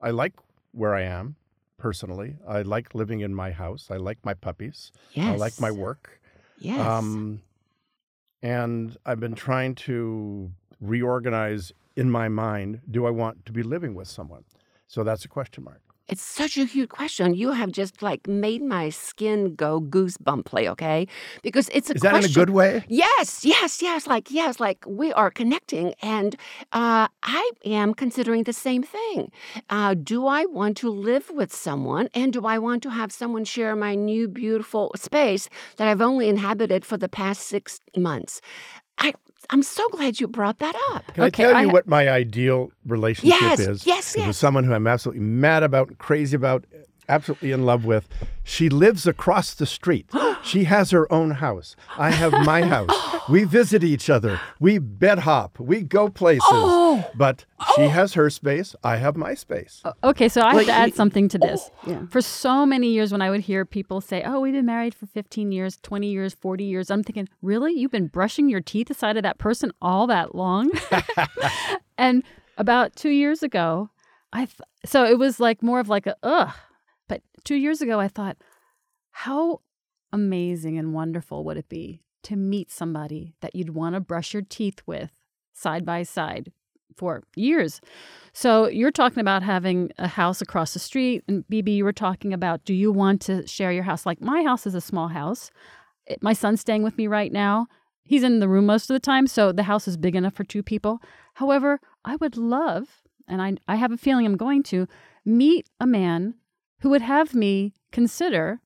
I 0.00 0.10
like 0.10 0.34
where 0.72 0.94
I 0.94 1.02
am 1.02 1.36
personally. 1.76 2.36
I 2.46 2.62
like 2.62 2.94
living 2.94 3.20
in 3.20 3.34
my 3.34 3.50
house. 3.50 3.88
I 3.90 3.96
like 3.96 4.18
my 4.24 4.34
puppies. 4.34 4.92
yes, 5.12 5.34
I 5.34 5.36
like 5.36 5.60
my 5.60 5.70
work. 5.70 6.20
Yes. 6.58 6.86
Um, 6.86 7.42
and 8.42 8.96
I've 9.04 9.20
been 9.20 9.34
trying 9.34 9.74
to 9.86 10.50
reorganize 10.80 11.72
in 11.96 12.10
my 12.10 12.28
mind 12.28 12.80
do 12.90 13.06
I 13.06 13.10
want 13.10 13.44
to 13.46 13.52
be 13.52 13.62
living 13.62 13.94
with 13.94 14.08
someone? 14.08 14.44
So 14.86 15.04
that's 15.04 15.24
a 15.24 15.28
question 15.28 15.64
mark. 15.64 15.80
It's 16.10 16.22
such 16.22 16.58
a 16.58 16.64
huge 16.64 16.88
question. 16.88 17.34
You 17.34 17.52
have 17.52 17.70
just 17.70 18.02
like 18.02 18.26
made 18.26 18.62
my 18.62 18.90
skin 18.90 19.54
go 19.54 19.80
goosebumply, 19.80 20.66
okay? 20.68 21.06
Because 21.42 21.68
it's 21.72 21.88
a 21.90 21.94
Is 21.94 22.02
that 22.02 22.10
question. 22.10 22.30
in 22.30 22.34
a 22.34 22.34
good 22.40 22.50
way? 22.50 22.84
Yes, 22.88 23.44
yes, 23.44 23.80
yes. 23.80 24.06
Like, 24.06 24.30
yes, 24.30 24.58
like 24.60 24.84
we 24.86 25.12
are 25.12 25.30
connecting. 25.30 25.94
And 26.02 26.34
uh, 26.72 27.06
I 27.22 27.50
am 27.64 27.94
considering 27.94 28.42
the 28.44 28.52
same 28.52 28.82
thing. 28.82 29.30
Uh, 29.70 29.94
do 29.94 30.26
I 30.26 30.46
want 30.46 30.76
to 30.78 30.90
live 30.90 31.30
with 31.30 31.54
someone? 31.54 32.08
And 32.12 32.32
do 32.32 32.44
I 32.44 32.58
want 32.58 32.82
to 32.82 32.90
have 32.90 33.12
someone 33.12 33.44
share 33.44 33.76
my 33.76 33.94
new, 33.94 34.26
beautiful 34.28 34.92
space 34.96 35.48
that 35.76 35.86
I've 35.88 36.00
only 36.00 36.28
inhabited 36.28 36.84
for 36.84 36.96
the 36.96 37.08
past 37.08 37.42
six 37.46 37.78
months? 37.96 38.40
I, 38.98 39.14
I'm 39.50 39.62
so 39.62 39.88
glad 39.88 40.20
you 40.20 40.28
brought 40.28 40.58
that 40.58 40.74
up. 40.92 41.04
Can 41.14 41.24
Okay, 41.24 41.44
I 41.44 41.48
tell 41.48 41.56
I 41.56 41.62
you 41.62 41.68
ha- 41.68 41.72
what 41.72 41.86
my 41.88 42.08
ideal 42.08 42.70
relationship 42.86 43.40
Yes, 43.40 43.58
is? 43.60 43.86
yes, 43.86 44.14
Is 44.16 44.26
with 44.26 44.36
someone 44.36 44.64
who 44.64 44.72
I'm 44.74 44.86
absolutely 44.86 45.22
mad 45.24 45.62
about, 45.62 45.98
crazy 45.98 46.36
about, 46.36 46.64
absolutely 47.10 47.52
in 47.52 47.66
love 47.66 47.84
with. 47.84 48.08
She 48.42 48.68
lives 48.68 49.06
across 49.06 49.52
the 49.54 49.66
street. 49.66 50.08
she 50.42 50.64
has 50.64 50.90
her 50.92 51.12
own 51.12 51.32
house. 51.32 51.76
I 51.98 52.10
have 52.10 52.32
my 52.44 52.62
house. 52.74 52.90
We 53.28 53.44
visit 53.44 53.84
each 53.84 54.08
other. 54.08 54.40
We 54.58 54.78
bed 54.78 55.20
hop. 55.20 55.58
We 55.58 55.82
go 55.82 56.08
places. 56.08 56.42
Oh. 56.50 57.10
But 57.14 57.44
she 57.74 57.82
oh. 57.82 57.88
has 57.88 58.14
her 58.14 58.30
space. 58.30 58.74
I 58.82 58.96
have 58.96 59.16
my 59.16 59.34
space. 59.34 59.82
Okay, 60.02 60.28
so 60.28 60.40
I 60.40 60.46
have 60.46 60.54
Well, 60.54 60.64
to 60.64 60.72
add 60.72 60.94
something 60.94 61.28
to 61.28 61.38
this. 61.38 61.70
Yeah. 61.86 62.06
For 62.06 62.20
so 62.22 62.64
many 62.64 62.88
years, 62.88 63.12
when 63.12 63.22
I 63.22 63.30
would 63.30 63.42
hear 63.42 63.64
people 63.64 64.00
say, 64.00 64.22
Oh, 64.24 64.40
we've 64.40 64.52
been 64.52 64.66
married 64.66 64.94
for 64.94 65.06
15 65.06 65.52
years, 65.52 65.78
20 65.82 66.10
years, 66.10 66.34
40 66.34 66.64
years, 66.64 66.90
I'm 66.90 67.02
thinking, 67.02 67.28
Really? 67.42 67.72
You've 67.72 67.90
been 67.90 68.06
brushing 68.06 68.48
your 68.48 68.60
teeth 68.60 68.90
aside 68.90 69.16
of 69.16 69.22
that 69.24 69.38
person 69.38 69.72
all 69.82 70.06
that 70.06 70.34
long? 70.34 70.70
and 71.98 72.22
about 72.56 72.96
two 72.96 73.10
years 73.10 73.42
ago, 73.42 73.90
I 74.32 74.44
th- 74.44 74.60
so 74.84 75.04
it 75.04 75.18
was 75.18 75.40
like 75.40 75.62
more 75.62 75.80
of 75.80 75.88
like 75.88 76.06
a 76.06 76.16
ugh. 76.22 76.52
Two 77.44 77.56
years 77.56 77.80
ago, 77.80 78.00
I 78.00 78.08
thought, 78.08 78.36
how 79.10 79.60
amazing 80.12 80.78
and 80.78 80.92
wonderful 80.92 81.44
would 81.44 81.56
it 81.56 81.68
be 81.68 82.02
to 82.22 82.36
meet 82.36 82.70
somebody 82.70 83.34
that 83.40 83.54
you'd 83.54 83.70
want 83.70 83.94
to 83.94 84.00
brush 84.00 84.34
your 84.34 84.42
teeth 84.42 84.82
with 84.86 85.10
side 85.52 85.84
by 85.84 86.02
side 86.02 86.52
for 86.96 87.22
years? 87.34 87.80
So 88.32 88.68
you're 88.68 88.90
talking 88.90 89.20
about 89.20 89.42
having 89.42 89.90
a 89.98 90.08
house 90.08 90.40
across 90.40 90.72
the 90.72 90.78
street, 90.78 91.24
and 91.28 91.44
BB, 91.50 91.76
you 91.76 91.84
were 91.84 91.92
talking 91.92 92.32
about 92.32 92.64
do 92.64 92.74
you 92.74 92.92
want 92.92 93.20
to 93.22 93.46
share 93.46 93.72
your 93.72 93.84
house? 93.84 94.06
Like 94.06 94.20
my 94.20 94.42
house 94.42 94.66
is 94.66 94.74
a 94.74 94.80
small 94.80 95.08
house. 95.08 95.50
My 96.20 96.32
son's 96.32 96.60
staying 96.60 96.82
with 96.82 96.98
me 96.98 97.06
right 97.06 97.32
now. 97.32 97.66
He's 98.04 98.24
in 98.24 98.40
the 98.40 98.48
room 98.48 98.66
most 98.66 98.90
of 98.90 98.94
the 98.94 99.00
time, 99.00 99.26
so 99.28 99.52
the 99.52 99.62
house 99.62 99.86
is 99.86 99.96
big 99.96 100.16
enough 100.16 100.34
for 100.34 100.42
two 100.42 100.62
people. 100.64 101.00
However, 101.34 101.78
I 102.04 102.16
would 102.16 102.36
love, 102.36 103.02
and 103.28 103.40
I, 103.40 103.54
I 103.68 103.76
have 103.76 103.92
a 103.92 103.96
feeling 103.96 104.26
I'm 104.26 104.36
going 104.36 104.64
to, 104.64 104.88
meet 105.24 105.68
a 105.78 105.86
man 105.86 106.34
who 106.80 106.90
would 106.90 107.02
have 107.02 107.34
me 107.34 107.74
consider 107.92 108.60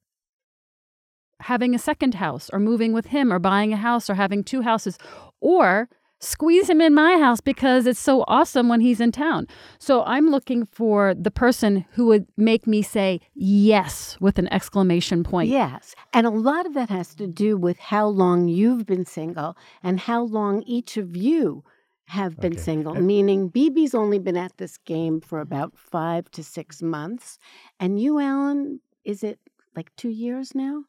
having 1.41 1.75
a 1.75 1.79
second 1.79 2.15
house 2.15 2.49
or 2.53 2.59
moving 2.59 2.93
with 2.93 3.07
him 3.07 3.33
or 3.33 3.39
buying 3.39 3.73
a 3.73 3.77
house 3.77 4.09
or 4.09 4.15
having 4.15 4.43
two 4.43 4.63
houses 4.63 4.99
or 5.41 5.89
squeeze 6.21 6.71
him 6.71 6.81
in 6.81 6.95
my 6.95 7.19
house 7.19 7.41
because 7.41 7.87
it's 7.87 8.01
so 8.01 8.25
awesome 8.29 8.69
when 8.69 8.81
he's 8.81 9.01
in 9.01 9.13
town. 9.13 9.47
So 9.79 10.03
I'm 10.05 10.31
looking 10.31 10.65
for 10.65 11.15
the 11.15 11.31
person 11.31 11.85
who 11.93 12.07
would 12.07 12.27
make 12.37 12.67
me 12.67 12.83
say 12.83 13.21
yes 13.35 14.17
with 14.21 14.39
an 14.39 14.51
exclamation 14.53 15.23
point. 15.23 15.51
Yes. 15.51 15.95
And 16.13 16.27
a 16.27 16.31
lot 16.31 16.67
of 16.67 16.75
that 16.75 16.89
has 16.89 17.15
to 17.17 17.27
do 17.27 17.57
with 17.57 17.79
how 17.79 18.07
long 18.07 18.49
you've 18.49 18.87
been 18.87 19.05
single 19.05 19.57
and 19.83 20.01
how 20.01 20.23
long 20.23 20.63
each 20.63 20.97
of 20.97 21.17
you 21.17 21.63
have 22.07 22.39
been 22.39 22.53
Okay. 22.53 22.63
single, 22.63 22.95
meaning 22.95 23.51
BB's 23.51 23.95
only 23.95 24.19
been 24.19 24.37
at 24.37 24.57
this 24.59 24.77
game 24.79 25.21
for 25.21 25.41
about 25.41 25.77
five 25.77 26.31
to 26.33 26.43
six 26.45 26.83
months. 26.83 27.39
And 27.81 28.01
you, 28.01 28.19
Alan, 28.21 28.81
is 29.05 29.23
it 29.25 29.39
like 29.77 29.95
two 29.97 30.11
years 30.11 30.55
now? 30.55 30.85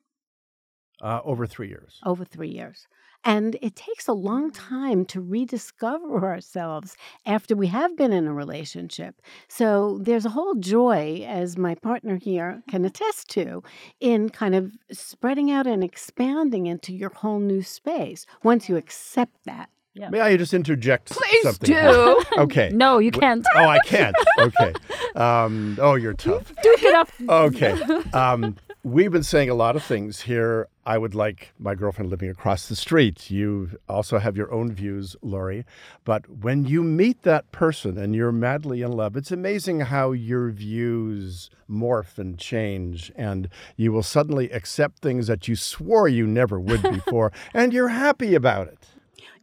Uh, 1.01 1.20
over 1.26 1.45
three 1.45 1.68
years. 1.68 1.99
Over 2.05 2.24
three 2.24 2.49
years. 2.49 2.88
And 3.28 3.57
it 3.61 3.76
takes 3.76 4.07
a 4.07 4.13
long 4.13 4.51
time 4.51 5.03
to 5.05 5.20
rediscover 5.20 6.24
ourselves 6.32 6.95
after 7.26 7.55
we 7.55 7.68
have 7.68 7.97
been 7.97 8.13
in 8.13 8.28
a 8.28 8.34
relationship. 8.34 9.22
So 9.49 9.97
there's 10.01 10.26
a 10.26 10.30
whole 10.30 10.53
joy, 10.55 11.26
as 11.28 11.57
my 11.57 11.76
partner 11.76 12.18
here 12.18 12.61
can 12.70 12.86
attest 12.86 13.30
to, 13.32 13.63
in 13.99 14.30
kind 14.30 14.53
of 14.55 14.74
spreading 14.91 15.49
out 15.51 15.66
and 15.68 15.84
expanding 15.84 16.68
into 16.68 16.93
your 16.93 17.09
whole 17.09 17.39
new 17.39 17.63
space 17.63 18.26
once 18.43 18.70
you 18.70 18.78
accept 18.78 19.43
that. 19.45 19.70
May 19.96 20.20
I 20.20 20.38
just 20.38 20.54
interject 20.54 21.12
Please 21.12 21.43
something? 21.43 21.74
do. 21.74 22.22
Okay. 22.38 22.70
No, 22.74 23.00
you 23.00 23.12
can't. 23.12 23.46
Oh, 23.56 23.66
I 23.66 23.80
can't. 23.86 24.16
Okay. 24.39 24.74
Um, 25.16 25.78
oh, 25.82 25.96
you're 25.96 26.14
tough. 26.14 26.48
Duke 26.62 26.84
it 26.84 26.93
up. 26.93 27.10
Okay. 27.30 27.72
Um, 28.14 28.58
we've 28.84 29.12
been 29.12 29.24
saying 29.24 29.50
a 29.50 29.54
lot 29.54 29.76
of 29.78 29.84
things 29.84 30.22
here. 30.22 30.68
I 30.86 30.98
would 30.98 31.16
like 31.16 31.54
my 31.58 31.76
girlfriend 31.76 32.12
living 32.12 32.30
across 32.30 32.68
the 32.68 32.76
street. 32.76 33.32
You 33.32 33.80
also 33.88 34.20
have 34.20 34.36
your 34.36 34.52
own 34.54 34.72
views, 34.74 35.16
Lori. 35.22 35.66
But 36.04 36.30
when 36.30 36.66
you 36.66 36.84
meet 36.84 37.24
that 37.24 37.50
person 37.54 37.98
and 37.98 38.14
you're 38.14 38.34
madly 38.34 38.82
in 38.82 38.91
love, 38.91 39.16
it's 39.16 39.32
amazing 39.32 39.80
how 39.82 40.12
your 40.12 40.50
views 40.52 41.50
morph 41.70 42.18
and 42.18 42.38
change. 42.38 43.12
And 43.16 43.48
you 43.78 43.93
will 43.93 44.04
suddenly 44.04 44.52
accept 44.52 45.00
things 45.00 45.28
that 45.28 45.48
you 45.48 45.56
swore 45.56 46.08
you 46.10 46.28
never 46.28 46.60
would 46.60 46.82
before, 46.91 47.32
and 47.54 47.72
you're 47.74 47.88
happy 47.88 48.36
about 48.36 48.68
it. 48.68 48.88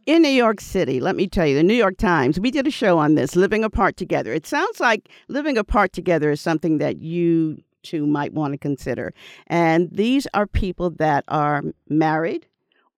In 0.05 0.21
New 0.21 0.29
York 0.29 0.61
City, 0.61 0.99
let 0.99 1.15
me 1.15 1.27
tell 1.27 1.45
you, 1.45 1.55
the 1.55 1.63
New 1.63 1.73
York 1.73 1.97
Times, 1.97 2.39
we 2.39 2.51
did 2.51 2.67
a 2.67 2.71
show 2.71 2.97
on 2.97 3.15
this, 3.15 3.35
living 3.35 3.63
apart 3.63 3.97
together. 3.97 4.33
It 4.33 4.45
sounds 4.45 4.79
like 4.79 5.09
living 5.27 5.57
apart 5.57 5.93
together 5.93 6.31
is 6.31 6.41
something 6.41 6.77
that 6.79 7.01
you 7.01 7.61
two 7.83 8.05
might 8.05 8.33
want 8.33 8.53
to 8.53 8.57
consider. 8.57 9.13
And 9.47 9.89
these 9.91 10.27
are 10.33 10.47
people 10.47 10.89
that 10.91 11.23
are 11.27 11.63
married 11.89 12.47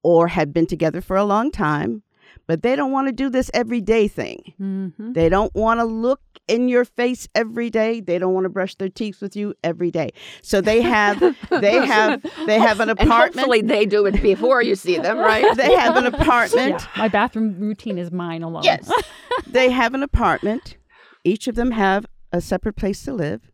or 0.03 0.27
have 0.27 0.53
been 0.53 0.67
together 0.67 1.01
for 1.01 1.17
a 1.17 1.25
long 1.25 1.51
time, 1.51 2.03
but 2.47 2.61
they 2.61 2.75
don't 2.75 2.91
want 2.91 3.07
to 3.07 3.11
do 3.11 3.29
this 3.29 3.49
everyday 3.53 4.07
thing. 4.07 4.53
Mm-hmm. 4.59 5.13
They 5.13 5.29
don't 5.29 5.53
want 5.55 5.79
to 5.79 5.85
look 5.85 6.21
in 6.47 6.69
your 6.69 6.85
face 6.85 7.27
every 7.35 7.69
day. 7.69 7.99
They 7.99 8.19
don't 8.19 8.33
want 8.33 8.45
to 8.45 8.49
brush 8.49 8.75
their 8.75 8.89
teeth 8.89 9.21
with 9.21 9.35
you 9.35 9.53
every 9.63 9.91
day. 9.91 10.11
So 10.41 10.61
they 10.61 10.81
have 10.81 11.19
they 11.49 11.85
have 11.85 12.21
they 12.45 12.59
have 12.59 12.79
an 12.79 12.89
And 12.89 12.99
apartment. 12.99 13.35
hopefully 13.35 13.61
they 13.61 13.85
do 13.85 14.05
it 14.05 14.21
before 14.21 14.61
you 14.61 14.75
see 14.75 14.97
them, 14.97 15.17
right? 15.17 15.45
they 15.57 15.73
have 15.75 15.97
an 15.97 16.05
apartment. 16.05 16.81
Yeah, 16.81 16.87
my 16.97 17.07
bathroom 17.07 17.57
routine 17.59 17.97
is 17.97 18.11
mine 18.11 18.43
alone. 18.43 18.63
Yes. 18.63 18.91
they 19.47 19.69
have 19.71 19.93
an 19.93 20.03
apartment. 20.03 20.77
Each 21.23 21.47
of 21.47 21.55
them 21.55 21.71
have 21.71 22.05
a 22.31 22.41
separate 22.41 22.75
place 22.75 23.03
to 23.03 23.13
live. 23.13 23.51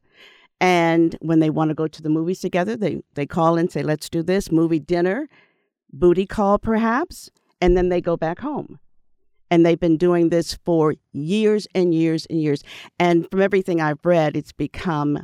And 0.60 1.16
when 1.22 1.40
they 1.40 1.50
want 1.50 1.70
to 1.70 1.76
go 1.76 1.88
to 1.88 2.02
the 2.04 2.10
movies 2.10 2.40
together, 2.40 2.76
they, 2.76 3.02
they 3.16 3.26
call 3.26 3.58
and 3.58 3.72
say, 3.72 3.82
let's 3.82 4.10
do 4.10 4.22
this 4.22 4.52
movie 4.52 4.80
dinner, 4.80 5.28
booty 5.92 6.28
call 6.28 6.60
perhaps, 6.60 7.32
and 7.60 7.76
then 7.76 7.90
they 7.90 8.00
go 8.00 8.16
back 8.16 8.40
home. 8.40 8.80
And 9.52 9.64
they've 9.66 9.80
been 9.80 9.98
doing 9.98 10.30
this 10.30 10.58
for 10.66 10.96
years 11.12 11.68
and 11.76 11.94
years 11.94 12.26
and 12.28 12.42
years. 12.42 12.64
And 12.98 13.30
from 13.30 13.42
everything 13.42 13.82
I've 13.82 14.04
read, 14.04 14.36
it's 14.36 14.54
become 14.54 15.24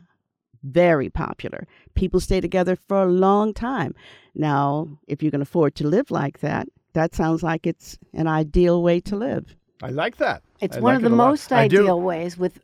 very 0.63 1.09
popular. 1.09 1.65
People 1.95 2.19
stay 2.19 2.41
together 2.41 2.75
for 2.75 3.01
a 3.01 3.07
long 3.07 3.53
time. 3.53 3.95
Now, 4.36 4.88
if 5.07 5.23
you 5.23 5.32
can 5.32 5.41
afford 5.41 5.73
to 5.75 5.88
live 5.88 6.11
like 6.11 6.41
that, 6.41 6.67
that 6.93 7.15
sounds 7.15 7.41
like 7.41 7.65
it's 7.65 7.97
an 8.13 8.28
ideal 8.28 8.84
way 8.84 8.99
to 9.01 9.15
live. 9.15 9.55
I 9.82 9.89
like 9.89 10.17
that. 10.17 10.43
It's 10.59 10.78
I 10.78 10.80
one 10.80 10.95
like 10.95 11.03
of 11.03 11.09
the 11.09 11.15
most 11.15 11.51
ideal 11.51 12.01
ways 12.01 12.38
with 12.38 12.59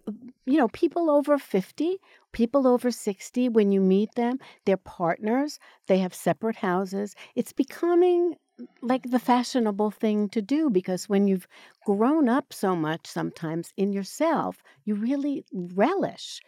you 0.46 0.58
know 0.58 0.68
people 0.70 1.10
over 1.10 1.38
50 1.38 1.98
people 2.32 2.68
over 2.68 2.92
60 2.92 3.50
when 3.50 3.72
you 3.72 3.80
meet 3.80 4.16
them 4.16 4.40
they're 4.66 4.78
partners 4.78 5.60
they 5.88 6.00
have 6.00 6.14
separate 6.14 6.58
houses 6.58 7.16
it's 7.36 7.54
becoming 7.54 8.36
like 8.82 9.10
the 9.10 9.20
fashionable 9.20 9.92
thing 9.92 10.30
to 10.30 10.42
do 10.42 10.70
because 10.70 11.10
when 11.10 11.28
you've 11.28 11.48
grown 11.86 12.30
up 12.30 12.54
so 12.54 12.76
much 12.76 13.08
sometimes 13.08 13.74
in 13.78 13.92
yourself 13.94 14.64
you 14.86 14.94
really 14.96 15.44
relish 15.54 16.40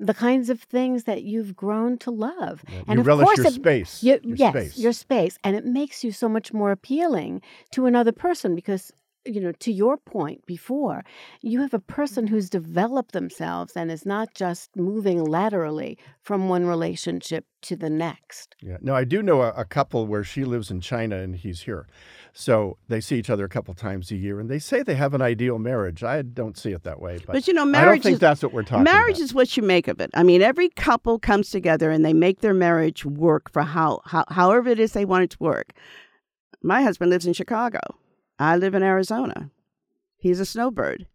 the 0.00 0.14
kinds 0.14 0.50
of 0.50 0.60
things 0.60 1.04
that 1.04 1.22
you've 1.22 1.54
grown 1.54 1.96
to 1.98 2.10
love 2.10 2.64
Yeah, 2.68 2.78
and 2.88 2.94
you 2.96 3.00
of 3.00 3.06
relish 3.06 3.24
course 3.26 3.38
your 3.38 3.46
it- 3.46 3.52
space. 3.54 4.02
you, 4.02 4.18
your 4.24 4.36
yes, 4.36 4.52
space. 4.52 4.78
your 4.78 4.92
space, 4.92 5.38
and 5.44 5.54
it 5.54 5.64
makes 5.64 6.02
you 6.02 6.10
so 6.10 6.28
much 6.28 6.52
more 6.52 6.72
appealing 6.72 7.40
to 7.70 7.86
another 7.86 8.10
person 8.10 8.56
because 8.56 8.92
you 9.24 9.40
know, 9.40 9.52
to 9.52 9.72
your 9.72 9.96
point 9.96 10.44
before, 10.46 11.04
you 11.40 11.60
have 11.60 11.74
a 11.74 11.78
person 11.78 12.24
mm-hmm. 12.24 12.34
who's 12.34 12.50
developed 12.50 13.12
themselves 13.12 13.74
and 13.76 13.90
is 13.90 14.04
not 14.04 14.34
just 14.34 14.74
moving 14.76 15.24
laterally 15.24 15.98
from 16.22 16.48
one 16.48 16.66
relationship 16.66 17.44
to 17.62 17.76
the 17.76 17.90
next. 17.90 18.56
Yeah. 18.60 18.78
No, 18.80 18.94
I 18.94 19.04
do 19.04 19.22
know 19.22 19.42
a, 19.42 19.50
a 19.50 19.64
couple 19.64 20.06
where 20.06 20.24
she 20.24 20.44
lives 20.44 20.70
in 20.70 20.80
China 20.80 21.16
and 21.16 21.36
he's 21.36 21.62
here. 21.62 21.86
So 22.32 22.78
they 22.88 23.00
see 23.00 23.18
each 23.18 23.30
other 23.30 23.44
a 23.44 23.48
couple 23.48 23.74
times 23.74 24.10
a 24.10 24.16
year 24.16 24.40
and 24.40 24.50
they 24.50 24.58
say 24.58 24.82
they 24.82 24.94
have 24.94 25.14
an 25.14 25.22
ideal 25.22 25.58
marriage. 25.58 26.02
I 26.02 26.22
don't 26.22 26.58
see 26.58 26.72
it 26.72 26.82
that 26.82 27.00
way. 27.00 27.18
But, 27.18 27.32
But 27.34 27.48
you 27.48 27.54
know, 27.54 27.64
marriage 27.64 27.86
I 27.86 27.94
don't 27.94 28.02
think 28.02 28.14
is, 28.14 28.20
that's 28.20 28.42
what 28.42 28.52
we're 28.52 28.62
talking 28.62 28.84
marriage 28.84 29.16
about. 29.16 29.24
is 29.24 29.34
what 29.34 29.56
you 29.56 29.62
make 29.62 29.86
of 29.86 30.00
it. 30.00 30.10
I 30.14 30.22
mean, 30.22 30.42
every 30.42 30.68
couple 30.70 31.18
comes 31.18 31.50
together 31.50 31.90
and 31.90 32.04
they 32.04 32.14
make 32.14 32.40
their 32.40 32.54
marriage 32.54 33.04
work 33.04 33.50
for 33.52 33.62
how, 33.62 34.00
how 34.04 34.24
however 34.28 34.70
it 34.70 34.80
is 34.80 34.92
they 34.92 35.04
want 35.04 35.24
it 35.24 35.30
to 35.30 35.38
work. 35.40 35.72
My 36.62 36.82
husband 36.82 37.10
lives 37.10 37.26
in 37.26 37.32
Chicago. 37.32 37.80
I 38.42 38.56
live 38.56 38.74
in 38.74 38.82
Arizona. 38.82 39.50
He's 40.16 40.40
a 40.40 40.44
snowbird. 40.46 41.06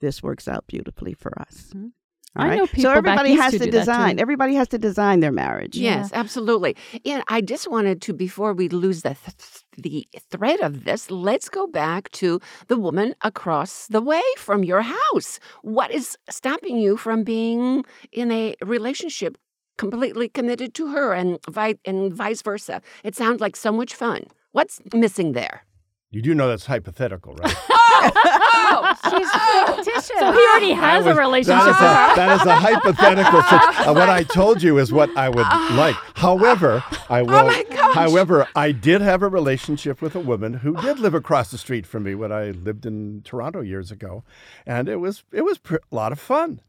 This 0.00 0.22
works 0.22 0.48
out 0.48 0.66
beautifully 0.66 1.14
for 1.14 1.32
us. 1.40 1.72
Mhm. 1.74 1.92
All 2.34 2.44
I 2.44 2.48
right? 2.48 2.56
know 2.58 2.66
people 2.66 2.84
so 2.84 2.90
everybody 2.92 3.30
east 3.32 3.42
has 3.42 3.52
who 3.52 3.58
to 3.58 3.64
do 3.66 3.70
that, 3.72 3.76
too. 3.76 3.80
design. 3.80 4.18
Everybody 4.18 4.54
has 4.54 4.68
to 4.68 4.78
design 4.78 5.20
their 5.20 5.30
marriage. 5.32 5.76
Yes, 5.76 6.10
absolutely. 6.14 6.74
And 7.04 7.22
I 7.28 7.42
just 7.42 7.70
wanted 7.70 8.00
to, 8.02 8.14
before 8.14 8.54
we 8.54 8.68
lose 8.70 9.02
the 9.02 9.14
th- 9.14 9.64
the 9.76 10.06
thread 10.30 10.60
of 10.60 10.84
this, 10.84 11.10
let's 11.10 11.48
go 11.50 11.66
back 11.66 12.10
to 12.12 12.40
the 12.68 12.78
woman 12.78 13.14
across 13.20 13.86
the 13.88 14.00
way 14.00 14.22
from 14.38 14.64
your 14.64 14.80
house. 14.82 15.38
What 15.62 15.90
is 15.90 16.16
stopping 16.30 16.78
you 16.78 16.96
from 16.96 17.22
being 17.22 17.84
in 18.12 18.30
a 18.32 18.54
relationship 18.62 19.36
completely 19.76 20.28
committed 20.28 20.72
to 20.74 20.88
her, 20.94 21.12
and 21.12 21.38
vi- 21.50 21.78
and 21.84 22.12
vice 22.14 22.40
versa? 22.42 22.80
It 23.04 23.14
sounds 23.14 23.40
like 23.42 23.56
so 23.56 23.72
much 23.72 23.94
fun. 23.94 24.20
What's 24.52 24.80
missing 24.94 25.32
there? 25.32 25.64
You 26.12 26.20
do 26.22 26.34
know 26.34 26.46
that's 26.48 26.66
hypothetical, 26.66 27.34
right? 27.34 27.56
Oh, 28.04 28.94
She's 29.10 29.84
fictitious. 29.84 30.18
So 30.18 30.32
he 30.32 30.38
already 30.38 30.72
has 30.72 31.04
That 31.04 31.16
a 31.16 31.20
relationship 31.20 31.62
That 31.64 31.68
is 31.68 31.76
a, 31.76 32.16
that 32.16 32.40
is 32.40 32.46
a 32.46 32.56
hypothetical. 32.56 33.42
sit- 33.48 33.86
uh, 33.86 33.94
what 33.94 34.08
I 34.08 34.22
told 34.24 34.62
you 34.62 34.78
is 34.78 34.92
what 34.92 35.14
I 35.16 35.28
would 35.28 35.46
like. 35.76 35.94
However, 36.14 36.82
I 37.08 37.22
will. 37.22 37.34
Oh 37.34 37.46
my 37.46 37.64
gosh. 37.70 37.94
However, 37.94 38.48
I 38.56 38.72
did 38.72 39.02
have 39.02 39.22
a 39.22 39.28
relationship 39.28 40.00
with 40.02 40.16
a 40.16 40.20
woman 40.20 40.54
who 40.54 40.74
did 40.80 40.98
live 40.98 41.14
across 41.14 41.50
the 41.50 41.58
street 41.58 41.86
from 41.86 42.02
me 42.04 42.14
when 42.14 42.32
I 42.32 42.50
lived 42.50 42.86
in 42.86 43.22
Toronto 43.24 43.60
years 43.60 43.90
ago, 43.90 44.24
and 44.66 44.88
it 44.88 44.96
was 44.96 45.22
it 45.32 45.42
was 45.42 45.58
pr- 45.58 45.76
a 45.76 45.94
lot 45.94 46.10
of 46.12 46.18
fun. 46.18 46.60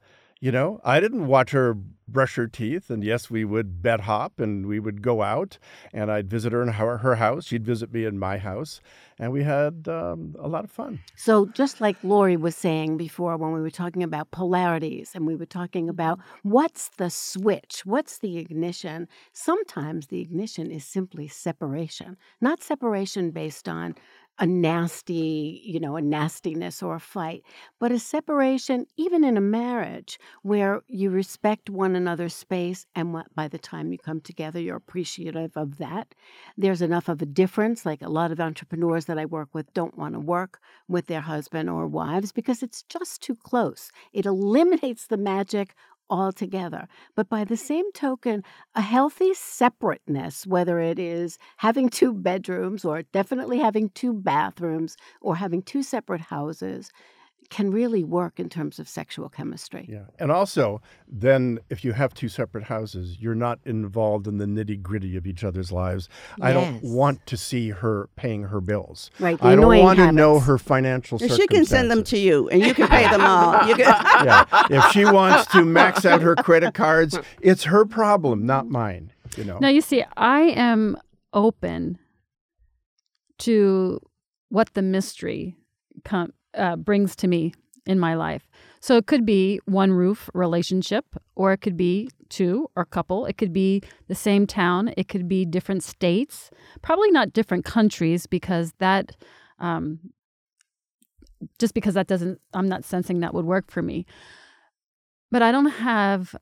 You 0.44 0.52
know, 0.52 0.82
I 0.84 1.00
didn't 1.00 1.28
watch 1.28 1.52
her 1.52 1.74
brush 2.06 2.36
her 2.36 2.48
teeth, 2.48 2.90
and 2.90 3.02
yes, 3.02 3.30
we 3.30 3.46
would 3.46 3.82
bed 3.82 4.02
hop 4.02 4.42
and 4.42 4.66
we 4.66 4.78
would 4.78 5.02
go 5.02 5.22
out, 5.22 5.58
and 5.94 6.12
I'd 6.12 6.30
visit 6.30 6.52
her 6.52 6.62
in 6.62 6.68
her, 6.68 6.98
her 6.98 7.16
house. 7.16 7.46
She'd 7.46 7.66
visit 7.66 7.94
me 7.94 8.04
in 8.04 8.20
my 8.20 8.40
house, 8.40 8.82
and 9.18 9.32
we 9.32 9.44
had 9.44 9.88
um, 9.88 10.36
a 10.38 10.50
lot 10.50 10.66
of 10.66 10.70
fun. 10.70 11.00
So, 11.16 11.46
just 11.46 11.80
like 11.80 11.96
Lori 12.04 12.36
was 12.36 12.58
saying 12.58 12.98
before, 12.98 13.38
when 13.38 13.54
we 13.54 13.62
were 13.62 13.70
talking 13.70 14.04
about 14.04 14.32
polarities 14.32 15.12
and 15.16 15.26
we 15.26 15.38
were 15.38 15.46
talking 15.46 15.88
about 15.88 16.20
what's 16.42 16.90
the 16.98 17.10
switch, 17.10 17.84
what's 17.86 18.18
the 18.18 18.38
ignition, 18.38 19.08
sometimes 19.32 20.08
the 20.08 20.20
ignition 20.20 20.72
is 20.72 20.84
simply 20.84 21.30
separation, 21.30 22.18
not 22.42 22.62
separation 22.62 23.32
based 23.32 23.70
on 23.70 23.96
a 24.40 24.48
nasty, 24.48 25.62
you 25.64 25.80
know, 25.80 25.96
a 25.96 26.02
nastiness 26.02 26.82
or 26.82 26.96
a 26.96 27.00
fight, 27.00 27.44
but 27.80 27.92
a 27.92 28.00
separation, 28.00 28.86
even 28.98 29.24
in 29.24 29.38
a 29.38 29.42
marriage, 29.42 30.20
where 30.42 30.82
you 30.88 31.12
respect 31.12 31.70
one 31.70 31.96
another's 31.96 32.34
space. 32.34 32.86
And 32.96 33.14
what, 33.14 33.34
by 33.36 33.48
the 33.48 33.60
time 33.60 33.92
you 33.92 34.00
come 34.00 34.22
together, 34.22 34.60
you're 34.60 34.76
appreciative 34.76 35.56
of 35.56 35.78
that. 35.78 36.16
There's 36.58 36.82
enough 36.82 37.10
of 37.10 37.22
a 37.22 37.28
difference. 37.28 37.86
Like 37.86 38.02
a 38.02 38.10
lot 38.10 38.32
of 38.32 38.40
entrepreneurs 38.40 39.06
that 39.06 39.20
I 39.20 39.26
work 39.26 39.50
with 39.54 39.74
don't 39.74 39.98
want 39.98 40.16
to 40.16 40.20
work 40.20 40.60
with 40.88 41.06
their 41.08 41.22
husband 41.22 41.70
or 41.70 41.88
wives 41.88 42.32
because 42.32 42.64
it's 42.64 42.84
just 42.84 43.22
too 43.22 43.36
close. 43.36 43.92
It 44.14 44.26
eliminates 44.26 45.08
the 45.08 45.18
magic 45.18 45.76
altogether. 46.10 46.88
But 47.16 47.30
by 47.30 47.44
the 47.44 47.58
same 47.58 47.92
token, 47.92 48.44
a 48.76 48.82
healthy 48.82 49.34
separateness, 49.34 50.46
whether 50.46 50.80
it 50.80 51.00
is 51.00 51.38
having 51.58 51.90
two 51.90 52.14
bedrooms 52.14 52.86
or 52.86 53.04
definitely 53.04 53.60
having 53.60 53.90
two 53.90 54.14
bathrooms 54.14 54.96
or 55.22 55.36
having 55.36 55.62
two 55.62 55.84
separate 55.84 56.22
houses, 56.22 56.92
can 57.50 57.72
really 57.72 58.04
work 58.04 58.40
in 58.40 58.50
terms 58.50 58.80
of 58.80 58.88
sexual 58.88 59.30
chemistry. 59.30 59.88
Yeah. 59.90 60.06
And 60.20 60.32
also, 60.32 60.82
then 61.08 61.60
if 61.70 61.84
you 61.84 61.94
have 61.94 62.14
two 62.14 62.30
separate 62.30 62.66
houses, 62.66 63.18
you're 63.20 63.36
not 63.36 63.60
involved 63.66 64.28
in 64.28 64.38
the 64.38 64.46
nitty 64.46 64.82
gritty 64.82 65.16
of 65.16 65.26
each 65.26 65.44
other's 65.44 65.72
lives. 65.72 66.10
I 66.42 66.54
don't 66.54 66.84
want 66.84 67.26
to 67.28 67.38
see 67.38 67.70
her 67.70 68.10
paying 68.16 68.44
her 68.44 68.62
bills. 68.62 69.12
Right. 69.20 69.40
the 69.40 69.46
I 69.46 69.50
don't 69.52 69.60
annoying 69.60 69.84
want 69.84 70.00
to 70.00 70.12
know 70.12 70.40
her 70.40 70.58
financial 70.58 71.20
She 71.20 71.48
can 71.48 71.66
send 71.66 71.92
them 71.92 72.04
to 72.06 72.18
you, 72.18 72.50
and 72.50 72.62
you 72.62 72.74
can 72.74 72.88
pay 72.88 73.10
them 73.10 73.22
all. 73.22 73.54
You 73.74 73.76
can, 73.76 73.86
yeah. 73.86 74.46
If 74.70 74.92
she 74.92 75.06
wants 75.14 75.50
to 75.54 75.64
max 75.64 76.06
out 76.06 76.22
her 76.22 76.36
credit 76.36 76.74
cards, 76.74 77.18
it's 77.42 77.64
her 77.64 77.86
problem, 77.86 78.46
not 78.46 78.68
mine. 78.68 79.12
You 79.38 79.46
know. 79.46 79.58
Now, 79.60 79.70
you 79.70 79.82
see, 79.82 80.04
I 80.18 80.42
am 80.42 80.98
open 81.34 81.98
to 83.40 84.00
what 84.50 84.74
the 84.74 84.82
mystery 84.82 85.56
com- 86.04 86.34
uh, 86.56 86.76
brings 86.76 87.16
to 87.18 87.28
me 87.28 87.54
in 87.86 88.00
my 88.00 88.16
life. 88.16 88.50
So 88.80 88.98
it 88.98 89.08
could 89.08 89.26
be 89.26 89.60
one 89.66 89.92
roof 89.92 90.30
relationship, 90.34 91.06
or 91.36 91.54
it 91.54 91.58
could 91.58 91.78
be 91.78 92.10
two 92.30 92.70
or 92.76 92.86
couple. 92.86 93.26
It 93.26 93.38
could 93.38 93.54
be 93.54 93.82
the 94.08 94.16
same 94.16 94.48
town. 94.48 94.94
It 94.98 95.08
could 95.08 95.28
be 95.28 95.46
different 95.46 95.84
states. 95.84 96.50
Probably 96.82 97.12
not 97.12 97.34
different 97.34 97.66
countries 97.66 98.26
because 98.26 98.74
that, 98.80 99.16
um, 99.60 100.00
just 101.60 101.74
because 101.74 101.94
that 101.94 102.08
doesn't, 102.08 102.40
I'm 102.54 102.68
not 102.68 102.86
sensing 102.86 103.20
that 103.20 103.34
would 103.34 103.46
work 103.46 103.70
for 103.70 103.82
me. 103.82 104.06
But 105.32 105.42
I 105.42 105.52
don't 105.52 105.72
have 105.72 106.36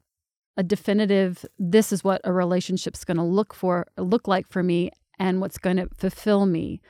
a 0.57 0.63
definitive 0.63 1.45
this 1.57 1.91
is 1.91 2.03
what 2.03 2.21
a 2.23 2.33
relationship's 2.33 3.05
going 3.05 3.17
to 3.17 3.23
look 3.23 3.53
for 3.53 3.87
look 3.97 4.27
like 4.27 4.47
for 4.49 4.61
me 4.61 4.91
and 5.17 5.39
what's 5.39 5.57
going 5.57 5.77
to 5.77 5.87
fulfill 5.97 6.45
me 6.45 6.81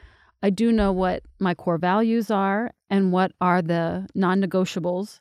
i 0.41 0.49
do 0.49 0.71
know 0.71 0.91
what 0.91 1.23
my 1.39 1.53
core 1.53 1.77
values 1.77 2.31
are 2.31 2.71
and 2.89 3.11
what 3.11 3.31
are 3.41 3.61
the 3.61 4.07
non-negotiables 4.15 5.19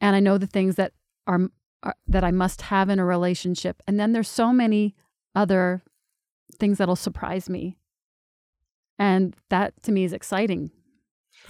and 0.00 0.16
i 0.16 0.20
know 0.20 0.38
the 0.38 0.46
things 0.46 0.76
that 0.76 0.92
are, 1.26 1.40
are 1.82 1.94
that 2.06 2.24
i 2.24 2.30
must 2.30 2.62
have 2.62 2.88
in 2.88 2.98
a 2.98 3.04
relationship 3.04 3.82
and 3.86 3.98
then 3.98 4.12
there's 4.12 4.28
so 4.28 4.52
many 4.52 4.94
other 5.34 5.82
things 6.58 6.78
that'll 6.78 6.96
surprise 6.96 7.48
me 7.48 7.76
and 8.98 9.34
that 9.50 9.74
to 9.82 9.92
me 9.92 10.04
is 10.04 10.12
exciting 10.12 10.70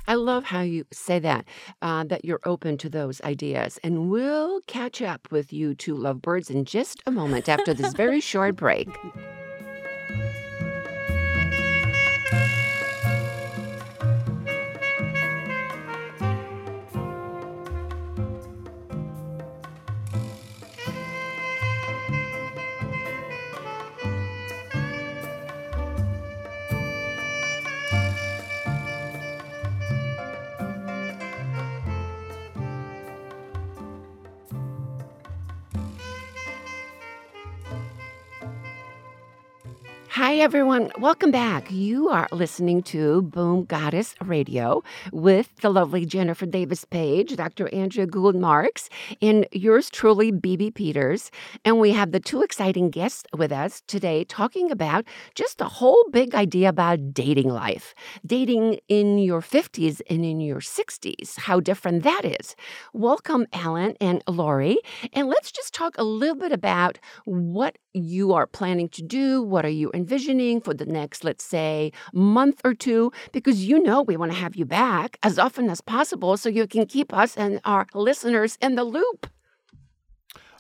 I 0.07 0.15
love 0.15 0.45
how 0.45 0.61
you 0.61 0.85
say 0.93 1.19
that, 1.21 1.47
uh, 1.81 2.05
that 2.05 2.25
you're 2.25 2.41
open 2.45 2.77
to 2.79 2.89
those 2.91 3.21
ideas. 3.23 3.79
And 3.83 4.11
we'll 4.11 4.61
catch 4.63 5.01
up 5.01 5.29
with 5.31 5.53
you 5.53 5.75
two 5.75 5.95
lovebirds 5.95 6.51
in 6.51 6.65
just 6.65 7.03
a 7.07 7.11
moment 7.11 7.49
after 7.49 7.73
this 7.73 7.93
very 7.95 8.21
short 8.21 8.57
break. 8.57 8.89
Hi, 40.25 40.37
everyone. 40.37 40.91
Welcome 40.99 41.31
back. 41.31 41.71
You 41.71 42.09
are 42.09 42.27
listening 42.33 42.83
to 42.85 43.21
Boom 43.21 43.67
Goddess 43.67 44.15
Radio 44.25 44.83
with 45.13 45.55
the 45.57 45.69
lovely 45.69 46.07
Jennifer 46.07 46.47
Davis 46.47 46.87
Page, 46.87 47.37
Dr. 47.37 47.69
Andrea 47.75 48.07
Gould 48.07 48.35
Marks, 48.35 48.89
and 49.21 49.47
yours 49.53 49.91
truly, 49.91 50.33
BB 50.33 50.77
Peters. 50.77 51.31
And 51.63 51.79
we 51.79 51.91
have 51.93 52.13
the 52.13 52.21
two 52.21 52.41
exciting 52.41 52.89
guests 52.89 53.25
with 53.37 53.53
us 53.53 53.83
today 53.87 54.25
talking 54.25 54.71
about 54.71 55.05
just 55.35 55.61
a 55.61 55.67
whole 55.67 56.03
big 56.11 56.35
idea 56.35 56.71
about 56.71 57.13
dating 57.13 57.51
life, 57.51 57.95
dating 58.25 58.79
in 58.89 59.19
your 59.19 59.43
50s 59.43 60.01
and 60.09 60.25
in 60.25 60.41
your 60.41 60.61
60s, 60.61 61.39
how 61.41 61.61
different 61.61 62.03
that 62.03 62.25
is. 62.25 62.57
Welcome, 62.95 63.47
Alan 63.53 63.95
and 64.01 64.25
Lori. 64.27 64.79
And 65.13 65.29
let's 65.29 65.53
just 65.53 65.75
talk 65.75 65.99
a 65.99 66.03
little 66.03 66.37
bit 66.37 66.51
about 66.51 66.99
what 67.27 67.77
you 67.93 68.33
are 68.33 68.47
planning 68.47 68.89
to 68.89 69.03
do. 69.03 69.43
What 69.43 69.67
are 69.67 69.69
you 69.69 69.91
envisioning 69.93 70.14
for 70.19 70.75
the 70.75 70.87
next, 70.87 71.25
let's 71.25 71.45
say, 71.45 71.93
month 72.13 72.61
or 72.65 72.75
two? 72.75 73.13
Because 73.33 73.65
you 73.65 73.83
know 73.83 74.03
we 74.03 74.17
want 74.17 74.33
to 74.33 74.39
have 74.39 74.55
you 74.55 74.65
back 74.65 75.19
as 75.23 75.39
often 75.39 75.69
as 75.69 75.81
possible 75.81 76.37
so 76.37 76.49
you 76.49 76.67
can 76.67 76.87
keep 76.87 77.13
us 77.13 77.37
and 77.37 77.61
our 77.65 77.87
listeners 77.95 78.57
in 78.61 78.75
the 78.75 78.85
loop. 78.85 79.27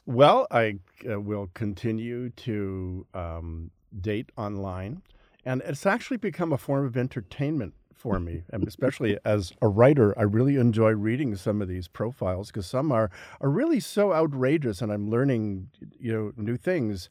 Well, 0.06 0.46
I 0.50 0.78
uh, 1.08 1.20
will 1.20 1.50
continue 1.54 2.30
to 2.30 3.06
um, 3.14 3.70
date 4.00 4.30
online, 4.36 5.02
and 5.44 5.62
it's 5.64 5.86
actually 5.86 6.18
become 6.18 6.52
a 6.52 6.58
form 6.58 6.84
of 6.84 6.96
entertainment 6.96 7.74
for 7.94 8.20
me, 8.20 8.42
and 8.50 8.68
especially 8.68 9.18
as 9.24 9.52
a 9.62 9.68
writer, 9.68 10.16
I 10.18 10.22
really 10.22 10.56
enjoy 10.56 10.90
reading 10.90 11.36
some 11.36 11.62
of 11.62 11.68
these 11.68 11.88
profiles 11.88 12.48
because 12.48 12.66
some 12.66 12.92
are 12.92 13.10
are 13.40 13.48
really 13.48 13.80
so 13.80 14.12
outrageous, 14.12 14.82
and 14.82 14.92
I'm 14.92 15.08
learning 15.08 15.70
you 15.98 16.12
know 16.12 16.32
new 16.36 16.58
things 16.58 17.08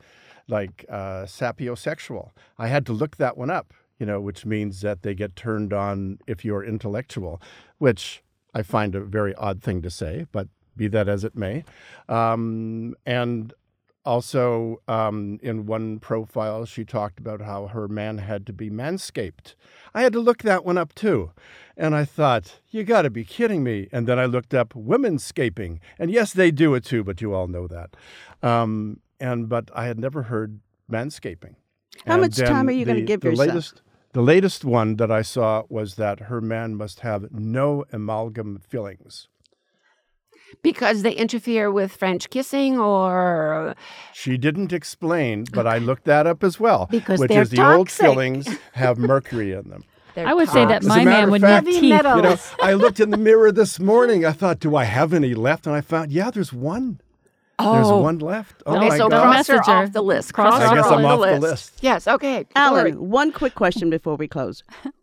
like 0.47 0.85
uh, 0.89 1.23
sapiosexual. 1.23 2.31
I 2.57 2.67
had 2.67 2.85
to 2.87 2.93
look 2.93 3.17
that 3.17 3.37
one 3.37 3.49
up, 3.49 3.73
you 3.99 4.05
know, 4.05 4.19
which 4.19 4.45
means 4.45 4.81
that 4.81 5.03
they 5.03 5.13
get 5.13 5.35
turned 5.35 5.73
on 5.73 6.19
if 6.27 6.43
you're 6.43 6.63
intellectual, 6.63 7.41
which 7.77 8.23
I 8.53 8.61
find 8.61 8.95
a 8.95 9.01
very 9.01 9.33
odd 9.35 9.61
thing 9.63 9.81
to 9.81 9.89
say, 9.89 10.27
but 10.31 10.47
be 10.75 10.87
that 10.87 11.07
as 11.07 11.23
it 11.23 11.35
may. 11.35 11.63
Um, 12.09 12.95
and 13.05 13.53
also, 14.05 14.81
um, 14.87 15.39
in 15.41 15.65
one 15.65 15.99
profile, 15.99 16.65
she 16.65 16.83
talked 16.83 17.19
about 17.19 17.41
how 17.41 17.67
her 17.67 17.87
man 17.87 18.17
had 18.17 18.45
to 18.47 18.53
be 18.53 18.69
manscaped. 18.69 19.55
I 19.93 20.01
had 20.01 20.13
to 20.13 20.19
look 20.19 20.39
that 20.39 20.65
one 20.65 20.77
up 20.77 20.93
too. 20.93 21.31
And 21.77 21.95
I 21.95 22.03
thought, 22.03 22.59
you 22.69 22.83
got 22.83 23.03
to 23.03 23.09
be 23.09 23.23
kidding 23.23 23.63
me. 23.63 23.87
And 23.91 24.05
then 24.05 24.19
I 24.19 24.25
looked 24.25 24.53
up 24.53 24.73
womenscaping. 24.73 25.79
And 25.97 26.11
yes, 26.11 26.33
they 26.33 26.51
do 26.51 26.75
it 26.75 26.83
too, 26.83 27.03
but 27.03 27.21
you 27.21 27.33
all 27.33 27.47
know 27.47 27.67
that. 27.67 27.95
Um, 28.41 28.99
and 29.23 29.47
but 29.49 29.71
I 29.73 29.85
had 29.85 29.97
never 29.97 30.23
heard 30.23 30.59
manscaping. 30.91 31.55
How 32.05 32.13
And 32.13 32.21
much 32.21 32.35
time 32.37 32.67
are 32.67 32.71
you 32.71 32.85
gonna 32.85 33.01
give 33.01 33.21
the 33.21 33.29
yourself? 33.29 33.47
Latest, 33.47 33.81
the 34.11 34.21
latest 34.21 34.65
one 34.65 34.97
that 34.97 35.11
I 35.11 35.21
saw 35.21 35.63
was 35.69 35.95
that 35.95 36.19
her 36.31 36.41
man 36.41 36.75
must 36.75 36.99
have 36.99 37.31
no 37.31 37.85
amalgam 37.91 38.59
fillings. 38.67 39.29
Because 40.61 41.01
they 41.01 41.13
interfere 41.13 41.71
with 41.71 41.91
French 41.95 42.29
kissing 42.29 42.77
or 42.77 43.73
She 44.13 44.37
didn't 44.37 44.71
explain, 44.71 45.45
but 45.51 45.65
I 45.65 45.79
looked 45.79 46.03
that 46.05 46.27
up 46.27 46.43
as 46.43 46.59
well. 46.59 46.87
Because 46.91 47.19
which 47.19 47.29
they're 47.29 47.41
is 47.41 47.49
the 47.49 47.65
old 47.65 47.89
fillings 47.89 48.47
have 48.73 48.99
mercury 48.99 49.53
in 49.53 49.69
them. 49.69 49.83
they're 50.13 50.27
I 50.27 50.33
would 50.33 50.49
say 50.49 50.63
that 50.65 50.83
my 50.83 51.03
man 51.03 51.31
would 51.31 51.41
fact, 51.41 51.65
need 51.65 51.79
teeth. 51.79 52.03
You 52.03 52.21
know, 52.21 52.37
I 52.61 52.73
looked 52.73 52.99
in 52.99 53.09
the 53.09 53.17
mirror 53.17 53.51
this 53.51 53.79
morning. 53.79 54.25
I 54.25 54.31
thought, 54.31 54.59
do 54.59 54.75
I 54.75 54.83
have 54.83 55.11
any 55.11 55.33
left? 55.33 55.65
And 55.65 55.75
I 55.75 55.81
found, 55.81 56.11
yeah, 56.11 56.29
there's 56.29 56.53
one. 56.53 56.99
There's 57.59 57.87
Oh. 57.87 58.01
one 58.01 58.19
left. 58.19 58.61
Oh 58.65 58.75
Okay, 58.77 58.89
my 58.89 58.97
so 58.97 59.09
God. 59.09 59.21
cross 59.21 59.47
her 59.47 59.59
off 59.71 59.91
the 59.93 60.01
list. 60.01 60.33
Cross 60.33 60.55
Cross 60.55 60.61
her 60.63 60.69
her 60.69 60.75
guess 60.75 60.85
off 60.85 60.91
I'm 60.93 61.01
the 61.03 61.07
off 61.07 61.19
the 61.19 61.31
list. 61.31 61.41
list. 61.41 61.73
Yes, 61.81 62.07
okay. 62.07 62.45
Alan, 62.55 62.85
Lori. 62.85 62.97
one 62.97 63.31
quick 63.31 63.55
question 63.55 63.89
before 63.89 64.15
we 64.15 64.27
close. 64.27 64.63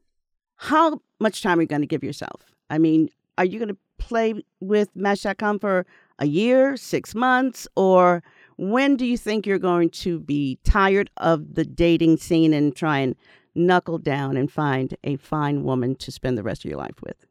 How 0.57 1.01
much 1.21 1.43
time 1.43 1.59
are 1.59 1.63
you 1.63 1.69
going 1.69 1.81
to 1.81 1.87
give 1.87 2.05
yourself? 2.05 2.43
I 2.69 2.79
mean, 2.79 3.09
are 3.39 3.45
you 3.45 3.59
going 3.59 3.71
to 3.71 3.77
play 3.99 4.35
with 4.61 4.89
Match.com 4.95 5.59
for 5.59 5.87
a 6.19 6.27
year, 6.27 6.77
six 6.77 7.15
months, 7.15 7.67
or 7.77 8.23
when 8.59 8.97
do 8.97 9.07
you 9.07 9.17
think 9.17 9.47
you're 9.47 9.59
going 9.59 9.89
to 9.91 10.21
be 10.21 10.59
tired 10.65 11.11
of 11.17 11.55
the 11.55 11.65
dating 11.65 12.19
scene 12.19 12.53
and 12.53 12.77
try 12.77 12.99
and 12.99 13.15
knuckle 13.55 13.99
down 13.99 14.37
and 14.37 14.51
find 14.53 14.95
a 15.05 15.17
fine 15.17 15.63
woman 15.65 15.95
to 15.97 16.13
spend 16.13 16.37
the 16.37 16.43
rest 16.43 16.65
of 16.65 16.71
your 16.71 16.79
life 16.79 17.01
with? 17.03 17.27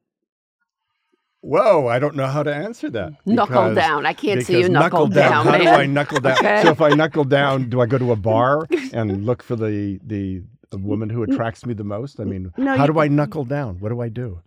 Whoa, 1.42 1.88
I 1.88 2.00
don't 2.00 2.16
know 2.16 2.28
how 2.28 2.44
to 2.44 2.54
answer 2.54 2.90
that. 2.90 3.14
Knuckle 3.26 3.74
down. 3.74 4.06
I 4.06 4.14
can't 4.14 4.44
see 4.46 4.60
you 4.60 4.68
knuckle 4.68 5.08
down, 5.08 5.46
How 5.46 5.58
do. 5.58 5.68
I 5.70 5.86
knuckle 5.86 6.20
down? 6.20 6.38
Okay. 6.38 6.62
So 6.64 6.70
if 6.72 6.82
I 6.82 6.90
knuckle 6.90 7.24
down, 7.24 7.70
do 7.70 7.80
I 7.80 7.86
go 7.86 7.98
to 7.98 8.12
a 8.12 8.16
bar 8.18 8.68
and 8.94 9.26
look 9.26 9.42
for 9.42 9.56
the 9.56 10.00
the, 10.06 10.42
the 10.70 10.78
woman 10.78 11.10
who 11.10 11.24
attracts 11.24 11.66
me 11.66 11.74
the 11.74 11.86
most? 11.86 12.20
I 12.20 12.26
mean, 12.26 12.52
No, 12.58 12.76
how 12.76 12.86
you- 12.86 12.94
do 12.94 13.00
I 13.00 13.08
knuckle 13.08 13.46
down? 13.46 13.80
What 13.80 13.90
do 13.90 14.02
I 14.02 14.10
do? 14.10 14.42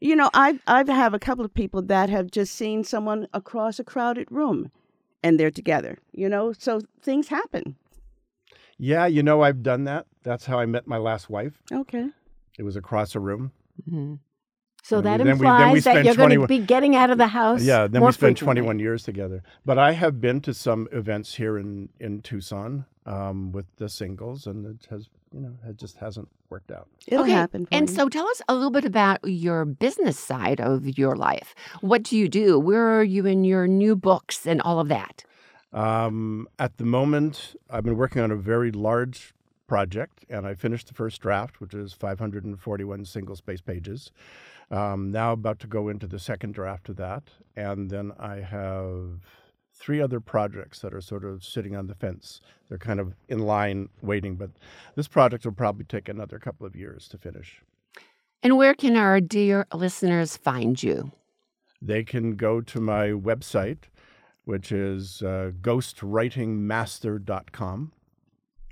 You 0.00 0.16
know, 0.16 0.30
I 0.34 0.58
I've 0.66 0.88
have 0.88 1.14
a 1.14 1.18
couple 1.18 1.44
of 1.44 1.54
people 1.54 1.82
that 1.82 2.08
have 2.10 2.30
just 2.30 2.54
seen 2.56 2.82
someone 2.84 3.28
across 3.32 3.78
a 3.78 3.84
crowded 3.84 4.26
room, 4.32 4.72
and 5.22 5.38
they're 5.38 5.50
together. 5.50 5.98
You 6.12 6.28
know, 6.28 6.52
so 6.54 6.80
things 7.02 7.28
happen. 7.28 7.76
Yeah, 8.78 9.06
you 9.06 9.22
know, 9.22 9.42
I've 9.42 9.62
done 9.62 9.84
that. 9.84 10.06
That's 10.22 10.46
how 10.46 10.58
I 10.58 10.66
met 10.66 10.86
my 10.88 10.96
last 10.96 11.28
wife. 11.30 11.62
Okay. 11.70 12.08
It 12.58 12.62
was 12.62 12.76
across 12.76 13.14
a 13.14 13.20
room. 13.20 13.52
Mm-hmm. 13.88 14.14
So 14.82 14.96
And 14.98 15.04
we- 15.04 15.10
that 15.10 15.16
then 15.18 15.26
we- 15.26 15.30
then 15.32 15.38
we 15.38 15.78
implies 15.78 15.84
that 15.84 16.04
you're 16.04 16.14
going 16.14 16.40
to 16.40 16.46
be 16.46 16.58
getting 16.58 16.96
out 16.96 17.10
of 17.10 17.18
the 17.18 17.28
house. 17.28 17.62
Yeah, 17.62 17.86
then 17.86 18.00
more 18.00 18.08
we 18.08 18.12
spent 18.12 18.38
frequently. 18.38 18.62
21 18.62 18.78
years 18.78 19.02
together. 19.04 19.42
But 19.64 19.78
I 19.78 19.92
have 19.92 20.20
been 20.20 20.40
to 20.42 20.54
some 20.54 20.88
events 20.92 21.34
here 21.36 21.58
in 21.58 21.90
in 22.00 22.22
Tucson 22.22 22.86
um, 23.06 23.52
with 23.52 23.66
the 23.76 23.88
singles, 23.88 24.46
and 24.46 24.66
it 24.66 24.86
has, 24.90 25.08
you 25.32 25.40
know, 25.40 25.52
it 25.66 25.76
just 25.76 25.96
hasn't 25.98 26.28
worked 26.48 26.70
out. 26.72 26.88
It'll 27.06 27.24
okay. 27.24 27.32
happen. 27.32 27.66
for 27.66 27.74
And 27.74 27.88
you. 27.88 27.94
so 27.94 28.08
tell 28.08 28.26
us 28.28 28.42
a 28.48 28.54
little 28.54 28.70
bit 28.70 28.84
about 28.84 29.20
your 29.24 29.64
business 29.64 30.18
side 30.18 30.60
of 30.60 30.98
your 30.98 31.14
life. 31.16 31.54
What 31.80 32.02
do 32.02 32.16
you 32.16 32.28
do? 32.28 32.58
Where 32.58 32.98
are 32.98 33.04
you 33.04 33.26
in 33.26 33.44
your 33.44 33.66
new 33.68 33.94
books 33.96 34.46
and 34.46 34.60
all 34.62 34.80
of 34.80 34.88
that? 34.88 35.24
Um, 35.72 36.48
at 36.58 36.78
the 36.78 36.84
moment, 36.84 37.54
I've 37.70 37.84
been 37.84 37.96
working 37.96 38.20
on 38.22 38.30
a 38.32 38.36
very 38.36 38.72
large 38.72 39.32
project, 39.68 40.24
and 40.28 40.46
I 40.46 40.54
finished 40.54 40.88
the 40.88 40.94
first 40.94 41.20
draft, 41.20 41.60
which 41.60 41.74
is 41.74 41.92
541 41.92 43.04
single 43.04 43.36
space 43.36 43.60
pages. 43.60 44.10
Um, 44.70 45.10
now 45.10 45.32
about 45.32 45.58
to 45.60 45.66
go 45.66 45.88
into 45.88 46.06
the 46.06 46.20
second 46.20 46.54
draft 46.54 46.88
of 46.88 46.96
that, 46.96 47.24
and 47.56 47.90
then 47.90 48.12
I 48.18 48.36
have 48.36 49.20
three 49.74 50.00
other 50.00 50.20
projects 50.20 50.78
that 50.80 50.94
are 50.94 51.00
sort 51.00 51.24
of 51.24 51.42
sitting 51.42 51.74
on 51.74 51.88
the 51.88 51.94
fence. 51.94 52.40
They're 52.68 52.78
kind 52.78 53.00
of 53.00 53.14
in 53.28 53.40
line 53.40 53.88
waiting, 54.02 54.36
but 54.36 54.50
this 54.94 55.08
project 55.08 55.44
will 55.44 55.52
probably 55.52 55.84
take 55.84 56.08
another 56.08 56.38
couple 56.38 56.66
of 56.66 56.76
years 56.76 57.08
to 57.08 57.18
finish. 57.18 57.62
And 58.42 58.56
where 58.56 58.74
can 58.74 58.96
our 58.96 59.20
dear 59.20 59.66
listeners 59.72 60.36
find 60.36 60.80
you? 60.82 61.12
They 61.82 62.04
can 62.04 62.36
go 62.36 62.60
to 62.60 62.80
my 62.80 63.08
website, 63.08 63.84
which 64.44 64.70
is 64.70 65.22
uh, 65.22 65.52
ghostwritingmaster.com. 65.60 67.92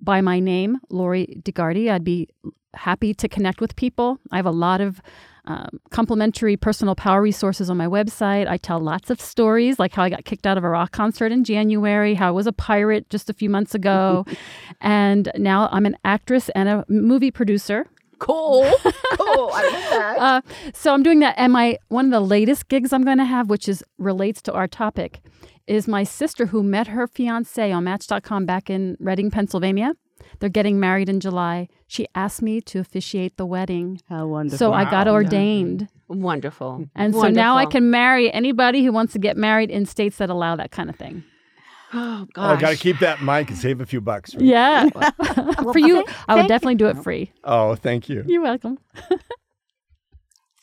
by 0.00 0.20
my 0.20 0.40
name, 0.40 0.78
Lori 0.88 1.40
DeGuardi. 1.44 1.90
I'd 1.90 2.04
be 2.04 2.28
happy 2.74 3.12
to 3.14 3.28
connect 3.28 3.60
with 3.60 3.76
people. 3.76 4.18
I 4.30 4.36
have 4.36 4.46
a 4.46 4.50
lot 4.50 4.80
of 4.80 5.02
um, 5.46 5.80
complimentary 5.90 6.56
personal 6.56 6.94
power 6.94 7.20
resources 7.20 7.70
on 7.70 7.76
my 7.76 7.86
website. 7.86 8.46
I 8.46 8.56
tell 8.56 8.78
lots 8.78 9.10
of 9.10 9.20
stories, 9.20 9.78
like 9.78 9.92
how 9.92 10.02
I 10.02 10.10
got 10.10 10.24
kicked 10.24 10.46
out 10.46 10.56
of 10.56 10.64
a 10.64 10.68
rock 10.68 10.92
concert 10.92 11.32
in 11.32 11.44
January, 11.44 12.14
how 12.14 12.28
I 12.28 12.30
was 12.30 12.46
a 12.46 12.52
pirate 12.52 13.08
just 13.10 13.28
a 13.30 13.32
few 13.32 13.50
months 13.50 13.74
ago, 13.74 14.24
and 14.80 15.30
now 15.36 15.68
I'm 15.72 15.86
an 15.86 15.96
actress 16.04 16.50
and 16.50 16.68
a 16.68 16.84
movie 16.88 17.30
producer. 17.30 17.86
Cool. 18.20 18.62
cool. 18.84 19.50
I 19.52 19.62
love 19.72 19.90
that. 19.90 20.16
Uh, 20.18 20.40
so 20.72 20.94
I'm 20.94 21.02
doing 21.02 21.18
that, 21.20 21.34
and 21.36 21.52
my 21.52 21.78
one 21.88 22.04
of 22.06 22.10
the 22.12 22.20
latest 22.20 22.68
gigs 22.68 22.92
I'm 22.92 23.02
going 23.04 23.18
to 23.18 23.24
have, 23.24 23.50
which 23.50 23.68
is 23.68 23.82
relates 23.98 24.40
to 24.42 24.52
our 24.52 24.68
topic, 24.68 25.20
is 25.66 25.88
my 25.88 26.04
sister 26.04 26.46
who 26.46 26.62
met 26.62 26.86
her 26.88 27.06
fiance 27.06 27.72
on 27.72 27.84
Match.com 27.84 28.46
back 28.46 28.70
in 28.70 28.96
Reading, 29.00 29.30
Pennsylvania. 29.30 29.94
They're 30.38 30.48
getting 30.50 30.78
married 30.78 31.08
in 31.08 31.18
July. 31.18 31.68
She 31.86 32.06
asked 32.14 32.42
me 32.42 32.60
to 32.62 32.78
officiate 32.78 33.36
the 33.36 33.46
wedding, 33.46 34.00
How 34.08 34.26
wonderful. 34.26 34.58
so 34.58 34.72
I 34.72 34.84
got 34.84 35.06
Wow. 35.06 35.14
ordained. 35.14 35.88
Wonderful. 36.08 36.86
And 36.94 37.14
so 37.14 37.28
now 37.30 37.56
I 37.56 37.66
can 37.66 37.90
marry 37.90 38.30
anybody 38.32 38.84
who 38.84 38.92
wants 38.92 39.12
to 39.14 39.18
get 39.18 39.36
married 39.36 39.70
in 39.70 39.86
states 39.86 40.18
that 40.18 40.28
allow 40.28 40.56
that 40.56 40.70
kind 40.70 40.90
of 40.90 40.96
thing. 40.96 41.24
Oh, 41.92 42.20
Oh, 42.22 42.26
gosh. 42.34 42.60
got 42.60 42.70
to 42.70 42.76
keep 42.76 42.98
that 43.00 43.18
in 43.20 43.24
mind. 43.26 43.48
Can 43.48 43.56
save 43.56 43.80
a 43.80 43.86
few 43.86 44.00
bucks. 44.00 44.34
right? 44.34 44.44
Yeah. 44.44 44.88
For 45.72 45.78
you, 45.78 46.04
thank- 46.04 46.28
I 46.28 46.34
would 46.34 46.40
thank 46.42 46.48
definitely 46.48 46.74
do 46.76 46.86
it 46.86 47.02
free. 47.02 47.32
Oh, 47.44 47.74
thank 47.74 48.08
you. 48.08 48.24
You're 48.26 48.42
welcome. 48.42 48.78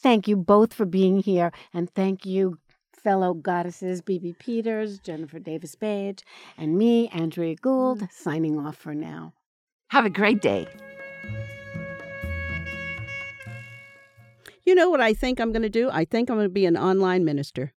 Thank 0.04 0.28
you 0.28 0.38
both 0.38 0.74
for 0.76 0.86
being 0.86 1.18
here, 1.18 1.52
and 1.74 1.90
thank 1.90 2.24
you, 2.26 2.60
fellow 3.04 3.34
goddesses, 3.34 4.02
BB 4.02 4.38
Peters, 4.38 5.00
Jennifer 5.00 5.40
Davis 5.40 5.74
Page, 5.76 6.24
and 6.56 6.78
me, 6.78 7.10
Andrea 7.10 7.56
Gould, 7.56 8.08
signing 8.12 8.60
off 8.60 8.78
for 8.78 8.94
now. 8.94 9.34
Have 9.90 10.06
a 10.06 10.10
great 10.12 10.40
day. 10.42 10.68
You 14.66 14.76
know 14.76 14.90
what 14.90 15.02
I 15.02 15.14
think 15.14 15.40
I'm 15.40 15.52
going 15.52 15.64
to 15.64 15.70
do? 15.70 15.90
I 15.92 16.06
think 16.06 16.30
I'm 16.30 16.36
going 16.38 16.48
to 16.48 16.54
be 16.54 16.66
an 16.68 16.78
online 16.78 17.26
minister. 17.26 17.74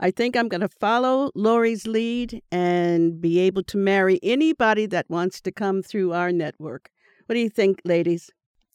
I 0.00 0.10
think 0.10 0.36
I'm 0.36 0.48
going 0.48 0.60
to 0.60 0.68
follow 0.68 1.30
Lori's 1.34 1.86
lead 1.86 2.42
and 2.50 3.20
be 3.20 3.38
able 3.40 3.62
to 3.64 3.76
marry 3.76 4.18
anybody 4.22 4.86
that 4.86 5.08
wants 5.08 5.40
to 5.42 5.52
come 5.52 5.82
through 5.82 6.12
our 6.12 6.32
network. 6.32 6.90
What 7.26 7.34
do 7.34 7.40
you 7.40 7.50
think, 7.50 7.80
ladies? 7.84 8.30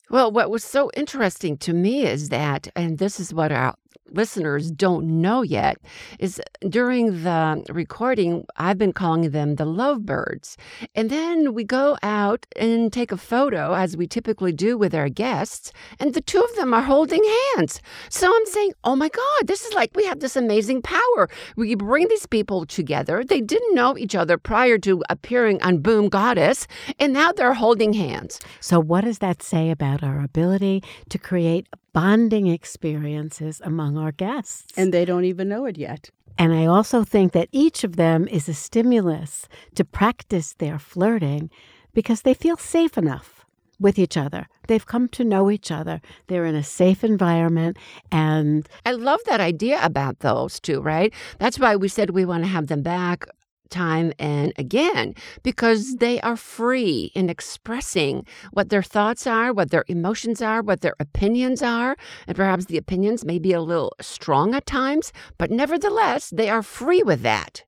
Well, 0.09 0.31
what 0.31 0.49
was 0.49 0.63
so 0.63 0.89
interesting 0.95 1.57
to 1.57 1.73
me 1.73 2.05
is 2.05 2.29
that, 2.29 2.69
and 2.75 2.97
this 2.97 3.19
is 3.19 3.33
what 3.33 3.51
our 3.51 3.75
listeners 4.11 4.71
don't 4.71 5.21
know 5.21 5.41
yet, 5.41 5.77
is 6.19 6.41
during 6.67 7.23
the 7.23 7.63
recording, 7.69 8.45
I've 8.57 8.77
been 8.77 8.93
calling 8.93 9.29
them 9.31 9.55
the 9.55 9.65
lovebirds. 9.65 10.57
And 10.95 11.09
then 11.09 11.53
we 11.53 11.63
go 11.63 11.97
out 12.03 12.45
and 12.55 12.91
take 12.91 13.11
a 13.11 13.17
photo, 13.17 13.73
as 13.73 13.97
we 13.97 14.07
typically 14.07 14.51
do 14.51 14.77
with 14.77 14.93
our 14.95 15.09
guests, 15.09 15.71
and 15.99 16.13
the 16.13 16.21
two 16.21 16.41
of 16.41 16.55
them 16.55 16.73
are 16.73 16.83
holding 16.83 17.23
hands. 17.55 17.81
So 18.09 18.33
I'm 18.33 18.45
saying, 18.45 18.73
oh 18.83 18.95
my 18.95 19.09
God, 19.09 19.47
this 19.47 19.65
is 19.65 19.73
like 19.73 19.91
we 19.95 20.05
have 20.05 20.19
this 20.19 20.35
amazing 20.35 20.81
power. 20.81 21.29
We 21.55 21.75
bring 21.75 22.07
these 22.07 22.25
people 22.25 22.65
together. 22.65 23.23
They 23.23 23.41
didn't 23.41 23.75
know 23.75 23.97
each 23.97 24.15
other 24.15 24.37
prior 24.37 24.77
to 24.79 25.03
appearing 25.09 25.61
on 25.61 25.79
Boom 25.79 26.09
Goddess, 26.09 26.67
and 26.99 27.13
now 27.13 27.31
they're 27.31 27.53
holding 27.53 27.93
hands. 27.93 28.39
So, 28.59 28.79
what 28.79 29.03
does 29.03 29.19
that 29.19 29.41
say 29.41 29.69
about 29.69 30.03
our 30.03 30.21
ability 30.23 30.83
to 31.09 31.17
create 31.17 31.67
bonding 31.97 32.45
experiences 32.45 33.59
among 33.63 33.97
our 33.97 34.11
guests? 34.11 34.71
And 34.77 34.93
they 34.93 35.03
don't 35.03 35.25
even 35.25 35.49
know 35.49 35.65
it 35.65 35.79
yet. 35.79 36.11
And 36.37 36.53
I 36.53 36.67
also 36.67 37.03
think 37.03 37.31
that 37.31 37.49
each 37.51 37.83
of 37.83 37.95
them 37.95 38.27
is 38.27 38.47
a 38.47 38.53
stimulus 38.53 39.47
to 39.73 39.83
practice 39.83 40.53
their 40.53 40.77
flirting 40.77 41.49
because 41.95 42.21
they 42.21 42.35
feel 42.35 42.55
safe 42.55 42.99
enough 42.99 43.45
with 43.79 43.97
each 43.97 44.15
other. 44.15 44.47
They've 44.67 44.85
come 44.85 45.07
to 45.09 45.23
know 45.23 45.49
each 45.49 45.71
other. 45.71 45.99
They're 46.27 46.45
in 46.45 46.53
a 46.53 46.63
safe 46.63 47.03
environment 47.03 47.77
and 48.11 48.69
I 48.85 48.91
love 48.91 49.21
that 49.25 49.41
idea 49.41 49.79
about 49.81 50.19
those 50.19 50.59
two, 50.59 50.81
right? 50.81 51.11
That's 51.39 51.57
why 51.57 51.75
we 51.75 51.87
said 51.87 52.11
we 52.11 52.25
want 52.25 52.43
to 52.43 52.49
have 52.49 52.67
them 52.67 52.83
back 52.83 53.25
time 53.69 54.13
and 54.19 54.53
again 54.57 55.13
because 55.43 55.97
they 55.97 56.19
are 56.21 56.35
free 56.35 57.11
in 57.15 57.29
expressing 57.29 58.25
what 58.51 58.69
their 58.69 58.83
thoughts 58.83 59.27
are, 59.27 59.53
what 59.53 59.71
their 59.71 59.85
emotions 59.87 60.41
are, 60.41 60.61
what 60.61 60.81
their 60.81 60.95
opinions 60.99 61.61
are. 61.61 61.95
And 62.27 62.35
perhaps 62.35 62.65
the 62.65 62.77
opinions 62.77 63.25
may 63.25 63.39
be 63.39 63.53
a 63.53 63.61
little 63.61 63.93
strong 64.01 64.55
at 64.55 64.65
times, 64.65 65.11
but 65.37 65.51
nevertheless, 65.51 66.29
they 66.29 66.49
are 66.49 66.63
free 66.63 67.03
with 67.03 67.21
that. 67.21 67.63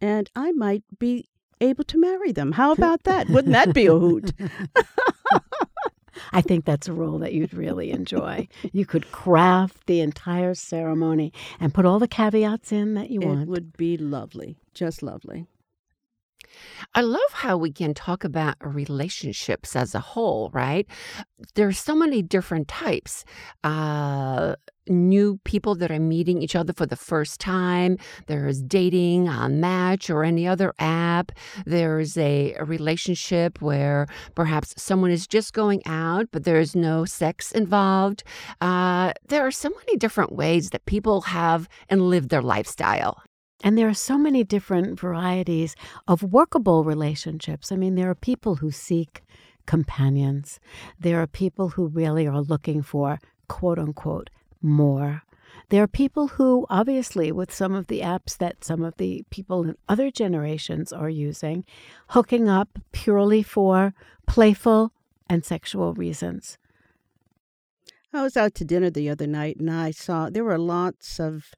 And 0.00 0.30
I 0.34 0.52
might 0.52 0.84
be 0.98 1.28
able 1.60 1.84
to 1.84 1.98
marry 1.98 2.32
them. 2.32 2.52
How 2.52 2.72
about 2.78 3.04
that? 3.04 3.28
Wouldn't 3.28 3.52
that 3.52 3.74
be 3.74 3.86
a 3.86 3.98
hoot? 3.98 4.32
I 6.32 6.40
think 6.40 6.64
that's 6.64 6.88
a 6.88 6.92
role 6.92 7.18
that 7.18 7.32
you'd 7.32 7.54
really 7.54 7.90
enjoy. 7.90 8.48
you 8.72 8.86
could 8.86 9.10
craft 9.12 9.86
the 9.86 10.00
entire 10.00 10.54
ceremony 10.54 11.32
and 11.60 11.74
put 11.74 11.84
all 11.86 11.98
the 11.98 12.08
caveats 12.08 12.72
in 12.72 12.94
that 12.94 13.10
you 13.10 13.20
It 13.20 13.26
want. 13.26 13.42
It 13.42 13.48
would 13.48 13.76
be 13.76 13.96
lovely. 13.96 14.56
Just 14.74 15.02
lovely. 15.02 15.46
I 16.94 17.02
love 17.02 17.32
how 17.32 17.56
we 17.56 17.72
can 17.72 17.94
talk 17.94 18.24
about 18.24 18.56
relationships 18.60 19.76
as 19.76 19.94
a 19.94 20.00
whole, 20.00 20.50
right? 20.52 20.86
There's 21.54 21.78
so 21.78 21.94
many 21.94 22.22
different 22.22 22.68
types. 22.68 23.24
Uh, 23.62 24.56
new 24.88 25.38
people 25.44 25.74
that 25.76 25.90
are 25.90 25.98
meeting 25.98 26.42
each 26.42 26.56
other 26.56 26.72
for 26.72 26.86
the 26.86 26.96
first 26.96 27.40
time. 27.40 27.98
There's 28.26 28.62
dating 28.62 29.28
on 29.28 29.60
Match 29.60 30.10
or 30.10 30.24
any 30.24 30.46
other 30.46 30.72
app. 30.78 31.32
There's 31.66 32.16
a, 32.16 32.54
a 32.54 32.64
relationship 32.64 33.60
where 33.60 34.06
perhaps 34.34 34.74
someone 34.76 35.10
is 35.10 35.26
just 35.26 35.52
going 35.52 35.82
out, 35.86 36.28
but 36.32 36.44
there's 36.44 36.74
no 36.74 37.04
sex 37.04 37.52
involved. 37.52 38.22
Uh, 38.60 39.12
there 39.28 39.46
are 39.46 39.50
so 39.50 39.70
many 39.70 39.96
different 39.96 40.32
ways 40.32 40.70
that 40.70 40.86
people 40.86 41.22
have 41.22 41.68
and 41.88 42.08
live 42.08 42.28
their 42.28 42.42
lifestyle. 42.42 43.22
And 43.64 43.76
there 43.76 43.88
are 43.88 43.94
so 43.94 44.16
many 44.16 44.44
different 44.44 45.00
varieties 45.00 45.74
of 46.06 46.22
workable 46.22 46.84
relationships. 46.84 47.72
I 47.72 47.76
mean, 47.76 47.96
there 47.96 48.08
are 48.08 48.14
people 48.14 48.56
who 48.56 48.70
seek 48.70 49.22
companions, 49.66 50.60
there 50.98 51.20
are 51.20 51.26
people 51.26 51.68
who 51.70 51.88
really 51.88 52.26
are 52.26 52.40
looking 52.40 52.82
for 52.82 53.18
quote 53.48 53.78
unquote 53.78 54.30
more. 54.62 55.22
There 55.70 55.82
are 55.82 55.88
people 55.88 56.28
who, 56.28 56.66
obviously, 56.70 57.30
with 57.30 57.52
some 57.52 57.74
of 57.74 57.88
the 57.88 58.00
apps 58.00 58.38
that 58.38 58.64
some 58.64 58.82
of 58.82 58.96
the 58.96 59.24
people 59.30 59.64
in 59.64 59.76
other 59.88 60.10
generations 60.10 60.92
are 60.92 61.10
using, 61.10 61.64
hooking 62.08 62.48
up 62.48 62.78
purely 62.92 63.42
for 63.42 63.92
playful 64.26 64.92
and 65.28 65.44
sexual 65.44 65.92
reasons. 65.92 66.56
I 68.12 68.22
was 68.22 68.36
out 68.36 68.54
to 68.56 68.64
dinner 68.64 68.88
the 68.88 69.10
other 69.10 69.26
night 69.26 69.58
and 69.58 69.70
I 69.70 69.90
saw 69.90 70.30
there 70.30 70.44
were 70.44 70.58
lots 70.58 71.20
of 71.20 71.50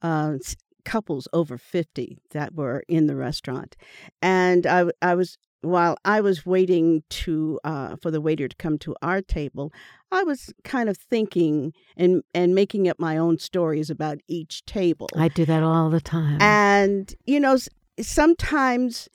uh, 0.00 0.38
couples 0.84 1.28
over 1.34 1.58
50 1.58 2.18
that 2.30 2.54
were 2.54 2.82
in 2.88 3.06
the 3.06 3.16
restaurant. 3.16 3.76
And 4.22 4.66
I, 4.66 4.86
I 5.02 5.14
was, 5.14 5.36
while 5.60 5.96
I 6.04 6.20
was 6.20 6.46
waiting 6.46 7.02
to, 7.10 7.58
uh, 7.64 7.96
for 7.96 8.10
the 8.10 8.20
waiter 8.20 8.48
to 8.48 8.56
come 8.56 8.78
to 8.78 8.94
our 9.02 9.20
table, 9.20 9.72
I 10.12 10.22
was 10.22 10.52
kind 10.64 10.88
of 10.88 10.96
thinking 10.96 11.72
and, 11.96 12.22
and 12.34 12.54
making 12.54 12.88
up 12.88 12.98
my 12.98 13.16
own 13.16 13.38
stories 13.38 13.90
about 13.90 14.18
each 14.28 14.64
table. 14.64 15.08
I 15.16 15.28
do 15.28 15.44
that 15.44 15.62
all 15.62 15.90
the 15.90 16.00
time. 16.00 16.40
And, 16.40 17.14
you 17.26 17.40
know, 17.40 17.58
sometimes 18.00 19.08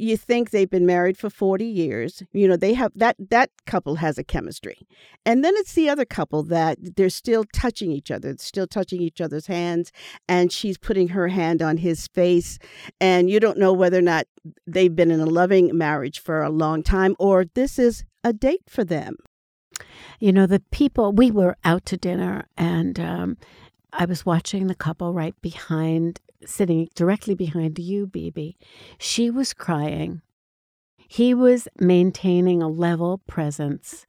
you 0.00 0.16
think 0.16 0.50
they've 0.50 0.70
been 0.70 0.86
married 0.86 1.16
for 1.18 1.28
40 1.28 1.64
years. 1.64 2.22
You 2.32 2.48
know, 2.48 2.56
they 2.56 2.74
have 2.74 2.92
that 2.96 3.16
that 3.30 3.50
couple 3.66 3.96
has 3.96 4.18
a 4.18 4.24
chemistry. 4.24 4.78
And 5.26 5.44
then 5.44 5.54
it's 5.56 5.74
the 5.74 5.88
other 5.88 6.04
couple 6.04 6.42
that 6.44 6.78
they're 6.96 7.10
still 7.10 7.44
touching 7.52 7.92
each 7.92 8.10
other, 8.10 8.34
still 8.38 8.66
touching 8.66 9.02
each 9.02 9.20
other's 9.20 9.46
hands, 9.46 9.92
and 10.28 10.50
she's 10.50 10.78
putting 10.78 11.08
her 11.08 11.28
hand 11.28 11.60
on 11.60 11.76
his 11.76 12.06
face, 12.08 12.58
and 13.00 13.28
you 13.30 13.40
don't 13.40 13.58
know 13.58 13.72
whether 13.72 13.98
or 13.98 14.02
not 14.02 14.26
they've 14.66 14.96
been 14.96 15.10
in 15.10 15.20
a 15.20 15.26
loving 15.26 15.76
marriage 15.76 16.18
for 16.20 16.42
a 16.42 16.50
long 16.50 16.82
time 16.82 17.14
or 17.18 17.44
this 17.54 17.78
is 17.78 18.04
a 18.24 18.32
date 18.32 18.62
for 18.68 18.84
them. 18.84 19.16
You 20.18 20.32
know, 20.32 20.46
the 20.46 20.62
people, 20.70 21.12
we 21.12 21.30
were 21.30 21.56
out 21.64 21.84
to 21.86 21.96
dinner 21.96 22.46
and 22.56 22.98
um, 22.98 23.36
I 23.92 24.04
was 24.04 24.26
watching 24.26 24.66
the 24.66 24.74
couple 24.74 25.12
right 25.12 25.34
behind 25.40 26.20
sitting 26.44 26.88
directly 26.94 27.34
behind 27.34 27.78
you, 27.78 28.06
BB. 28.06 28.56
She 28.98 29.30
was 29.30 29.52
crying. 29.52 30.22
He 30.96 31.34
was 31.34 31.68
maintaining 31.78 32.62
a 32.62 32.68
level 32.68 33.18
presence. 33.26 34.06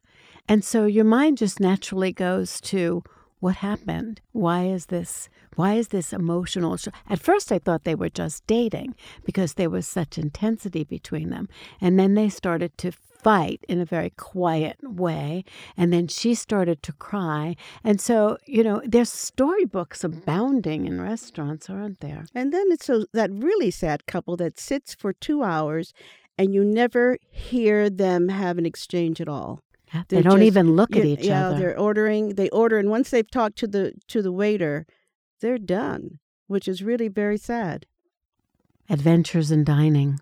And 0.47 0.63
so 0.63 0.85
your 0.85 1.05
mind 1.05 1.37
just 1.37 1.59
naturally 1.59 2.11
goes 2.11 2.61
to 2.61 3.03
what 3.41 3.57
happened? 3.57 4.21
Why 4.31 4.65
is 4.65 4.85
this 4.85 5.27
why 5.55 5.73
is 5.73 5.89
this 5.89 6.13
emotional? 6.13 6.77
At 7.09 7.19
first 7.19 7.51
I 7.51 7.59
thought 7.59 7.83
they 7.83 7.95
were 7.95 8.09
just 8.09 8.47
dating 8.47 8.95
because 9.25 9.55
there 9.55 9.69
was 9.69 9.85
such 9.85 10.17
intensity 10.17 10.85
between 10.85 11.29
them. 11.29 11.49
And 11.81 11.99
then 11.99 12.13
they 12.13 12.29
started 12.29 12.77
to 12.77 12.91
fight 12.91 13.65
in 13.67 13.79
a 13.79 13.85
very 13.85 14.11
quiet 14.11 14.77
way. 14.81 15.43
And 15.75 15.91
then 15.91 16.07
she 16.07 16.35
started 16.35 16.81
to 16.83 16.93
cry. 16.93 17.55
And 17.83 17.99
so, 17.99 18.37
you 18.45 18.63
know, 18.63 18.81
there's 18.85 19.11
storybooks 19.11 20.03
abounding 20.03 20.85
in 20.85 21.01
restaurants, 21.01 21.69
aren't 21.69 21.99
there? 21.99 22.25
And 22.33 22.53
then 22.53 22.67
it's 22.69 22.85
so 22.85 23.05
that 23.13 23.31
really 23.31 23.71
sad 23.71 24.05
couple 24.05 24.37
that 24.37 24.59
sits 24.59 24.93
for 24.93 25.13
two 25.13 25.43
hours 25.43 25.93
and 26.37 26.53
you 26.53 26.63
never 26.63 27.17
hear 27.29 27.89
them 27.89 28.29
have 28.29 28.57
an 28.57 28.65
exchange 28.65 29.19
at 29.19 29.27
all. 29.27 29.61
Yeah, 29.93 30.03
they 30.07 30.21
don't 30.21 30.39
just, 30.39 30.47
even 30.47 30.75
look 30.75 30.95
you, 30.95 31.01
at 31.01 31.07
each 31.07 31.25
yeah, 31.25 31.49
other. 31.49 31.59
they're 31.59 31.79
ordering. 31.79 32.35
They 32.35 32.49
order, 32.49 32.77
and 32.77 32.89
once 32.89 33.09
they've 33.09 33.29
talked 33.29 33.57
to 33.59 33.67
the 33.67 33.93
to 34.07 34.21
the 34.21 34.31
waiter, 34.31 34.85
they're 35.41 35.57
done, 35.57 36.19
which 36.47 36.67
is 36.67 36.81
really 36.81 37.09
very 37.09 37.37
sad. 37.37 37.85
Adventures 38.89 39.51
in 39.51 39.63
dining, 39.63 40.19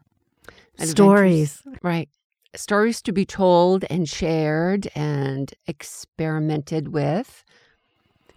Adventures. 0.75 0.91
stories, 0.91 1.61
Right. 1.83 2.09
Stories 2.55 3.01
to 3.03 3.11
be 3.11 3.25
told 3.25 3.85
and 3.91 4.09
shared 4.09 4.87
and 4.95 5.53
experimented 5.67 6.87
with. 6.87 7.43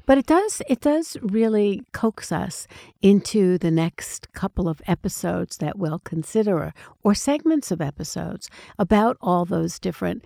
But 0.05 0.19
it 0.19 0.27
does 0.27 0.61
it 0.69 0.81
does 0.81 1.17
really 1.23 1.83
coax 1.93 2.31
us 2.33 2.67
into 3.01 3.57
the 3.57 3.71
next 3.71 4.33
couple 4.33 4.69
of 4.69 4.83
episodes 4.87 5.59
that 5.59 5.79
we'll 5.79 6.01
consider 6.01 6.75
or 7.03 7.15
segments 7.15 7.71
of 7.71 7.81
episodes 7.81 8.51
about 8.79 9.17
all 9.23 9.45
those 9.47 9.79
different 9.79 10.25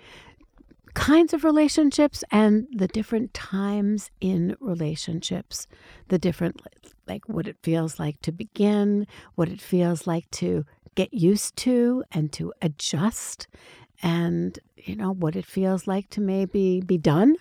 kinds 0.96 1.34
of 1.34 1.44
relationships 1.44 2.24
and 2.30 2.66
the 2.74 2.88
different 2.88 3.34
times 3.34 4.10
in 4.20 4.56
relationships, 4.60 5.68
the 6.08 6.18
different 6.18 6.60
like 7.06 7.28
what 7.28 7.46
it 7.46 7.56
feels 7.62 7.98
like 7.98 8.20
to 8.22 8.32
begin, 8.32 9.06
what 9.34 9.48
it 9.48 9.60
feels 9.60 10.06
like 10.06 10.28
to 10.30 10.64
get 10.94 11.12
used 11.12 11.54
to 11.56 12.02
and 12.12 12.32
to 12.32 12.52
adjust 12.62 13.46
and 14.02 14.58
you 14.76 14.96
know 14.96 15.12
what 15.12 15.36
it 15.36 15.44
feels 15.44 15.86
like 15.86 16.08
to 16.08 16.20
maybe 16.20 16.80
be 16.80 16.96
done 16.96 17.36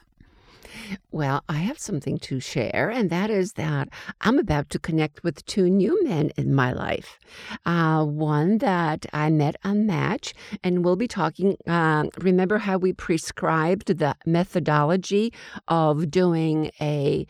Well, 1.11 1.43
I 1.47 1.59
have 1.59 1.79
something 1.79 2.17
to 2.19 2.39
share, 2.39 2.91
and 2.93 3.09
that 3.09 3.29
is 3.29 3.53
that 3.53 3.89
I'm 4.21 4.37
about 4.37 4.69
to 4.71 4.79
connect 4.79 5.23
with 5.23 5.45
two 5.45 5.69
new 5.69 6.03
men 6.03 6.31
in 6.37 6.53
my 6.53 6.71
life. 6.73 7.19
Uh, 7.65 8.03
one 8.03 8.57
that 8.59 9.05
I 9.13 9.29
met 9.29 9.55
on 9.63 9.85
Match, 9.85 10.33
and 10.63 10.83
we'll 10.83 10.95
be 10.95 11.07
talking. 11.07 11.57
Um, 11.67 12.09
remember 12.19 12.57
how 12.57 12.77
we 12.77 12.93
prescribed 12.93 13.97
the 13.97 14.15
methodology 14.25 15.31
of 15.67 16.11
doing 16.11 16.71
a 16.81 17.25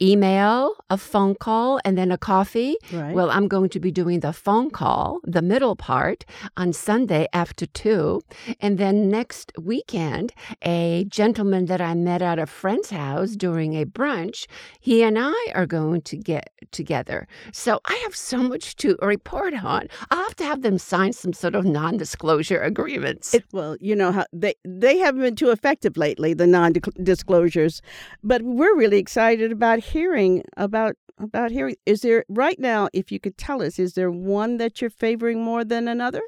email, 0.00 0.74
a 0.90 0.96
phone 0.96 1.34
call, 1.34 1.80
and 1.84 1.96
then 1.96 2.10
a 2.10 2.18
coffee. 2.18 2.76
Right. 2.92 3.14
Well, 3.14 3.30
I'm 3.30 3.48
going 3.48 3.70
to 3.70 3.80
be 3.80 3.90
doing 3.90 4.20
the 4.20 4.32
phone 4.32 4.70
call, 4.70 5.20
the 5.24 5.42
middle 5.42 5.76
part, 5.76 6.24
on 6.56 6.72
Sunday 6.72 7.28
after 7.32 7.66
two. 7.66 8.22
And 8.60 8.78
then 8.78 9.10
next 9.10 9.52
weekend, 9.60 10.32
a 10.62 11.06
gentleman 11.08 11.66
that 11.66 11.80
I 11.80 11.94
met 11.94 12.22
at 12.22 12.38
a 12.38 12.46
friend's 12.46 12.90
house 12.90 13.32
during 13.32 13.74
a 13.74 13.84
brunch, 13.84 14.46
he 14.80 15.02
and 15.02 15.18
I 15.18 15.52
are 15.54 15.66
going 15.66 16.02
to 16.02 16.16
get 16.16 16.50
together. 16.72 17.26
So 17.52 17.80
I 17.86 17.94
have 18.04 18.14
so 18.14 18.38
much 18.38 18.76
to 18.76 18.96
report 19.00 19.54
on. 19.54 19.88
I'll 20.10 20.24
have 20.24 20.36
to 20.36 20.44
have 20.44 20.62
them 20.62 20.78
sign 20.78 21.12
some 21.12 21.32
sort 21.32 21.54
of 21.54 21.64
non 21.64 21.96
disclosure 21.96 22.60
agreements. 22.60 23.34
It, 23.34 23.44
well, 23.52 23.76
you 23.80 23.96
know 23.96 24.12
how 24.12 24.26
they 24.32 24.54
they 24.64 24.98
haven't 24.98 25.22
been 25.22 25.36
too 25.36 25.50
effective 25.50 25.96
lately, 25.96 26.34
the 26.34 26.46
non-disclosures, 26.46 27.82
but 28.22 28.42
we're 28.42 28.76
really 28.76 28.98
excited 28.98 29.52
about 29.52 29.80
hearing 29.86 30.44
about 30.56 30.96
about 31.18 31.50
hearing. 31.50 31.76
Is 31.86 32.02
there 32.02 32.24
right 32.28 32.58
now? 32.58 32.88
If 32.92 33.10
you 33.10 33.18
could 33.18 33.38
tell 33.38 33.62
us, 33.62 33.78
is 33.78 33.94
there 33.94 34.10
one 34.10 34.58
that 34.58 34.80
you're 34.80 34.90
favoring 34.90 35.42
more 35.42 35.64
than 35.64 35.88
another? 35.88 36.20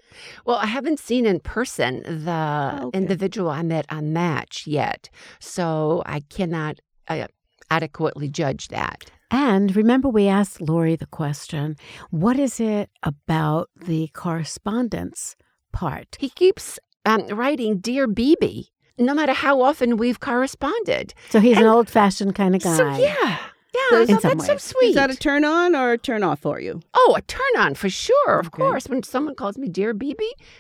Well, 0.46 0.56
I 0.56 0.66
haven't 0.66 0.98
seen 0.98 1.26
in 1.26 1.40
person 1.40 2.02
the 2.06 2.80
okay. 2.84 2.96
individual 2.96 3.50
I 3.50 3.62
met 3.62 3.86
on 3.90 4.12
Match 4.12 4.66
yet, 4.66 5.10
so 5.40 6.02
I 6.06 6.20
cannot 6.20 6.80
uh, 7.08 7.26
adequately 7.70 8.28
judge 8.28 8.68
that. 8.68 9.10
And 9.30 9.76
remember, 9.76 10.08
we 10.08 10.26
asked 10.26 10.60
Lori 10.60 10.96
the 10.96 11.06
question 11.06 11.76
what 12.10 12.38
is 12.38 12.60
it 12.60 12.90
about 13.02 13.68
the 13.76 14.08
correspondence 14.14 15.36
part? 15.72 16.16
He 16.18 16.30
keeps 16.30 16.78
um, 17.04 17.26
writing, 17.28 17.78
Dear 17.78 18.08
BB, 18.08 18.68
no 18.98 19.14
matter 19.14 19.32
how 19.32 19.60
often 19.62 19.96
we've 19.96 20.20
corresponded. 20.20 21.14
So 21.30 21.40
he's 21.40 21.58
an 21.58 21.64
old 21.66 21.88
fashioned 21.88 22.34
kind 22.34 22.54
of 22.56 22.62
guy. 22.62 22.76
So, 22.76 22.88
yeah. 22.96 23.38
Yeah, 23.74 23.90
so 23.90 24.06
some 24.06 24.18
that's 24.38 24.46
so 24.46 24.52
ways. 24.54 24.62
sweet. 24.62 24.88
Is 24.88 24.94
that 24.96 25.10
a 25.10 25.16
turn 25.16 25.44
on 25.44 25.76
or 25.76 25.92
a 25.92 25.98
turn 25.98 26.22
off 26.24 26.40
for 26.40 26.58
you? 26.58 26.80
oh, 26.94 27.14
a 27.16 27.22
turn 27.22 27.40
on 27.58 27.74
for 27.74 27.88
sure, 27.90 28.38
of 28.40 28.46
Okay. 28.48 28.56
course. 28.56 28.88
When 28.88 29.02
someone 29.02 29.34
calls 29.34 29.56
me 29.58 29.68
Dear 29.68 29.94
BB, 29.94 30.18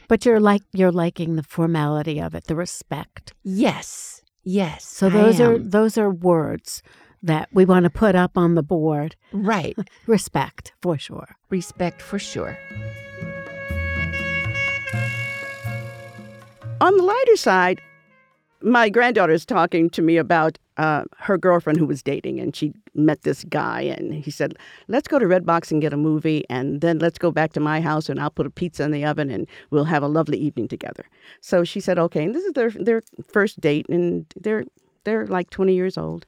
But 0.08 0.24
you're 0.26 0.38
like 0.40 0.62
you're 0.72 0.92
liking 0.92 1.36
the 1.36 1.42
formality 1.42 2.20
of 2.20 2.34
it, 2.34 2.44
the 2.44 2.54
respect. 2.54 3.32
yes, 3.42 4.22
yes. 4.44 4.84
So 4.86 5.06
I 5.06 5.10
those 5.10 5.40
are 5.40 5.58
those 5.58 5.96
are 5.98 6.10
words 6.10 6.82
that 7.22 7.48
we 7.52 7.64
want 7.64 7.84
to 7.84 7.90
put 7.90 8.14
up 8.14 8.36
on 8.38 8.54
the 8.54 8.62
board. 8.62 9.16
right. 9.32 9.76
Respect, 10.06 10.72
for 10.82 10.96
sure. 10.98 11.34
Respect 11.50 12.00
for 12.02 12.18
sure. 12.18 12.56
On 16.80 16.96
the 16.96 17.02
lighter 17.02 17.36
side, 17.36 17.80
my 18.62 18.88
granddaughter 18.88 19.32
is 19.32 19.46
talking 19.46 19.88
to 19.90 20.02
me 20.02 20.16
about 20.16 20.58
uh, 20.76 21.04
her 21.18 21.36
girlfriend 21.36 21.78
who 21.78 21.86
was 21.86 22.02
dating, 22.02 22.38
and 22.40 22.54
she 22.54 22.72
met 22.94 23.22
this 23.22 23.44
guy, 23.44 23.80
and 23.82 24.14
he 24.14 24.30
said, 24.30 24.54
"Let's 24.86 25.08
go 25.08 25.18
to 25.18 25.26
Redbox 25.26 25.70
and 25.70 25.82
get 25.82 25.92
a 25.92 25.96
movie, 25.96 26.44
and 26.48 26.80
then 26.80 26.98
let's 26.98 27.18
go 27.18 27.30
back 27.30 27.52
to 27.54 27.60
my 27.60 27.80
house, 27.80 28.08
and 28.08 28.20
I'll 28.20 28.30
put 28.30 28.46
a 28.46 28.50
pizza 28.50 28.84
in 28.84 28.92
the 28.92 29.04
oven, 29.04 29.30
and 29.30 29.48
we'll 29.70 29.84
have 29.84 30.02
a 30.02 30.08
lovely 30.08 30.38
evening 30.38 30.68
together." 30.68 31.04
So 31.40 31.64
she 31.64 31.80
said, 31.80 31.98
"Okay." 31.98 32.24
And 32.24 32.34
this 32.34 32.44
is 32.44 32.52
their 32.52 32.70
their 32.70 33.02
first 33.26 33.60
date, 33.60 33.86
and 33.88 34.26
they're 34.36 34.64
they're 35.04 35.26
like 35.26 35.48
20 35.50 35.74
years 35.74 35.96
old. 35.96 36.26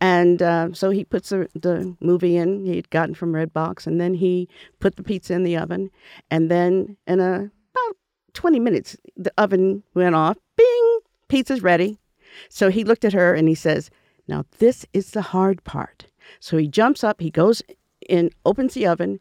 And 0.00 0.40
uh, 0.42 0.72
so 0.72 0.90
he 0.90 1.04
puts 1.04 1.28
the, 1.28 1.48
the 1.54 1.94
movie 2.00 2.36
in 2.36 2.64
he'd 2.64 2.90
gotten 2.90 3.14
from 3.14 3.32
Redbox, 3.32 3.86
and 3.86 4.00
then 4.00 4.14
he 4.14 4.48
put 4.80 4.96
the 4.96 5.02
pizza 5.02 5.34
in 5.34 5.42
the 5.42 5.56
oven. 5.56 5.90
And 6.30 6.50
then 6.50 6.96
in 7.06 7.20
a, 7.20 7.34
about 7.34 7.96
20 8.32 8.58
minutes, 8.58 8.96
the 9.16 9.32
oven 9.36 9.82
went 9.94 10.14
off. 10.14 10.38
Bing! 10.56 10.98
Pizza's 11.32 11.62
ready. 11.62 11.98
So 12.50 12.68
he 12.68 12.84
looked 12.84 13.06
at 13.06 13.14
her 13.14 13.32
and 13.32 13.48
he 13.48 13.54
says, 13.54 13.88
Now 14.28 14.44
this 14.58 14.84
is 14.92 15.12
the 15.12 15.22
hard 15.22 15.64
part. 15.64 16.04
So 16.40 16.58
he 16.58 16.68
jumps 16.68 17.02
up, 17.02 17.22
he 17.22 17.30
goes 17.30 17.62
in, 18.06 18.30
opens 18.44 18.74
the 18.74 18.86
oven, 18.86 19.18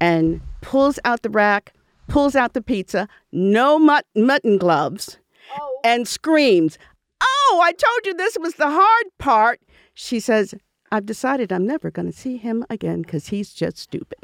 and 0.00 0.40
pulls 0.60 0.98
out 1.04 1.22
the 1.22 1.30
rack, 1.30 1.72
pulls 2.08 2.34
out 2.34 2.54
the 2.54 2.62
pizza, 2.62 3.08
no 3.30 3.78
mut- 3.78 4.06
mutton 4.16 4.58
gloves, 4.58 5.20
oh. 5.56 5.78
and 5.84 6.08
screams, 6.08 6.78
Oh, 7.22 7.60
I 7.62 7.70
told 7.70 8.06
you 8.06 8.14
this 8.14 8.36
was 8.40 8.54
the 8.54 8.68
hard 8.68 9.04
part. 9.20 9.60
She 9.94 10.18
says, 10.18 10.56
I've 10.90 11.06
decided 11.06 11.52
I'm 11.52 11.64
never 11.64 11.92
going 11.92 12.10
to 12.10 12.16
see 12.16 12.38
him 12.38 12.66
again 12.70 13.02
because 13.02 13.28
he's 13.28 13.54
just 13.54 13.78
stupid. 13.78 14.18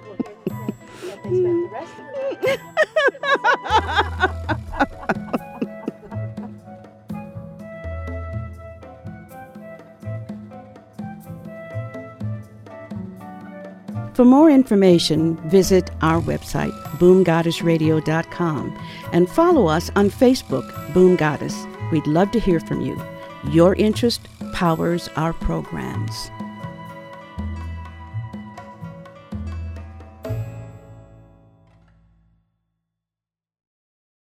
For 14.19 14.25
more 14.25 14.51
information, 14.51 15.37
visit 15.49 15.91
our 16.03 16.21
website, 16.21 16.73
boomgoddessradio.com, 16.99 18.79
and 19.13 19.29
follow 19.31 19.69
us 19.69 19.91
on 19.95 20.11
Facebook, 20.11 20.93
Boom 20.93 21.15
Goddess. 21.15 21.55
We'd 21.93 22.05
love 22.09 22.33
to 22.33 22.41
hear 22.41 22.59
from 22.59 22.81
you. 22.81 23.01
Your 23.51 23.77
interest 23.77 24.27
powers 24.53 25.09
our 25.15 25.33
programs. 25.33 26.33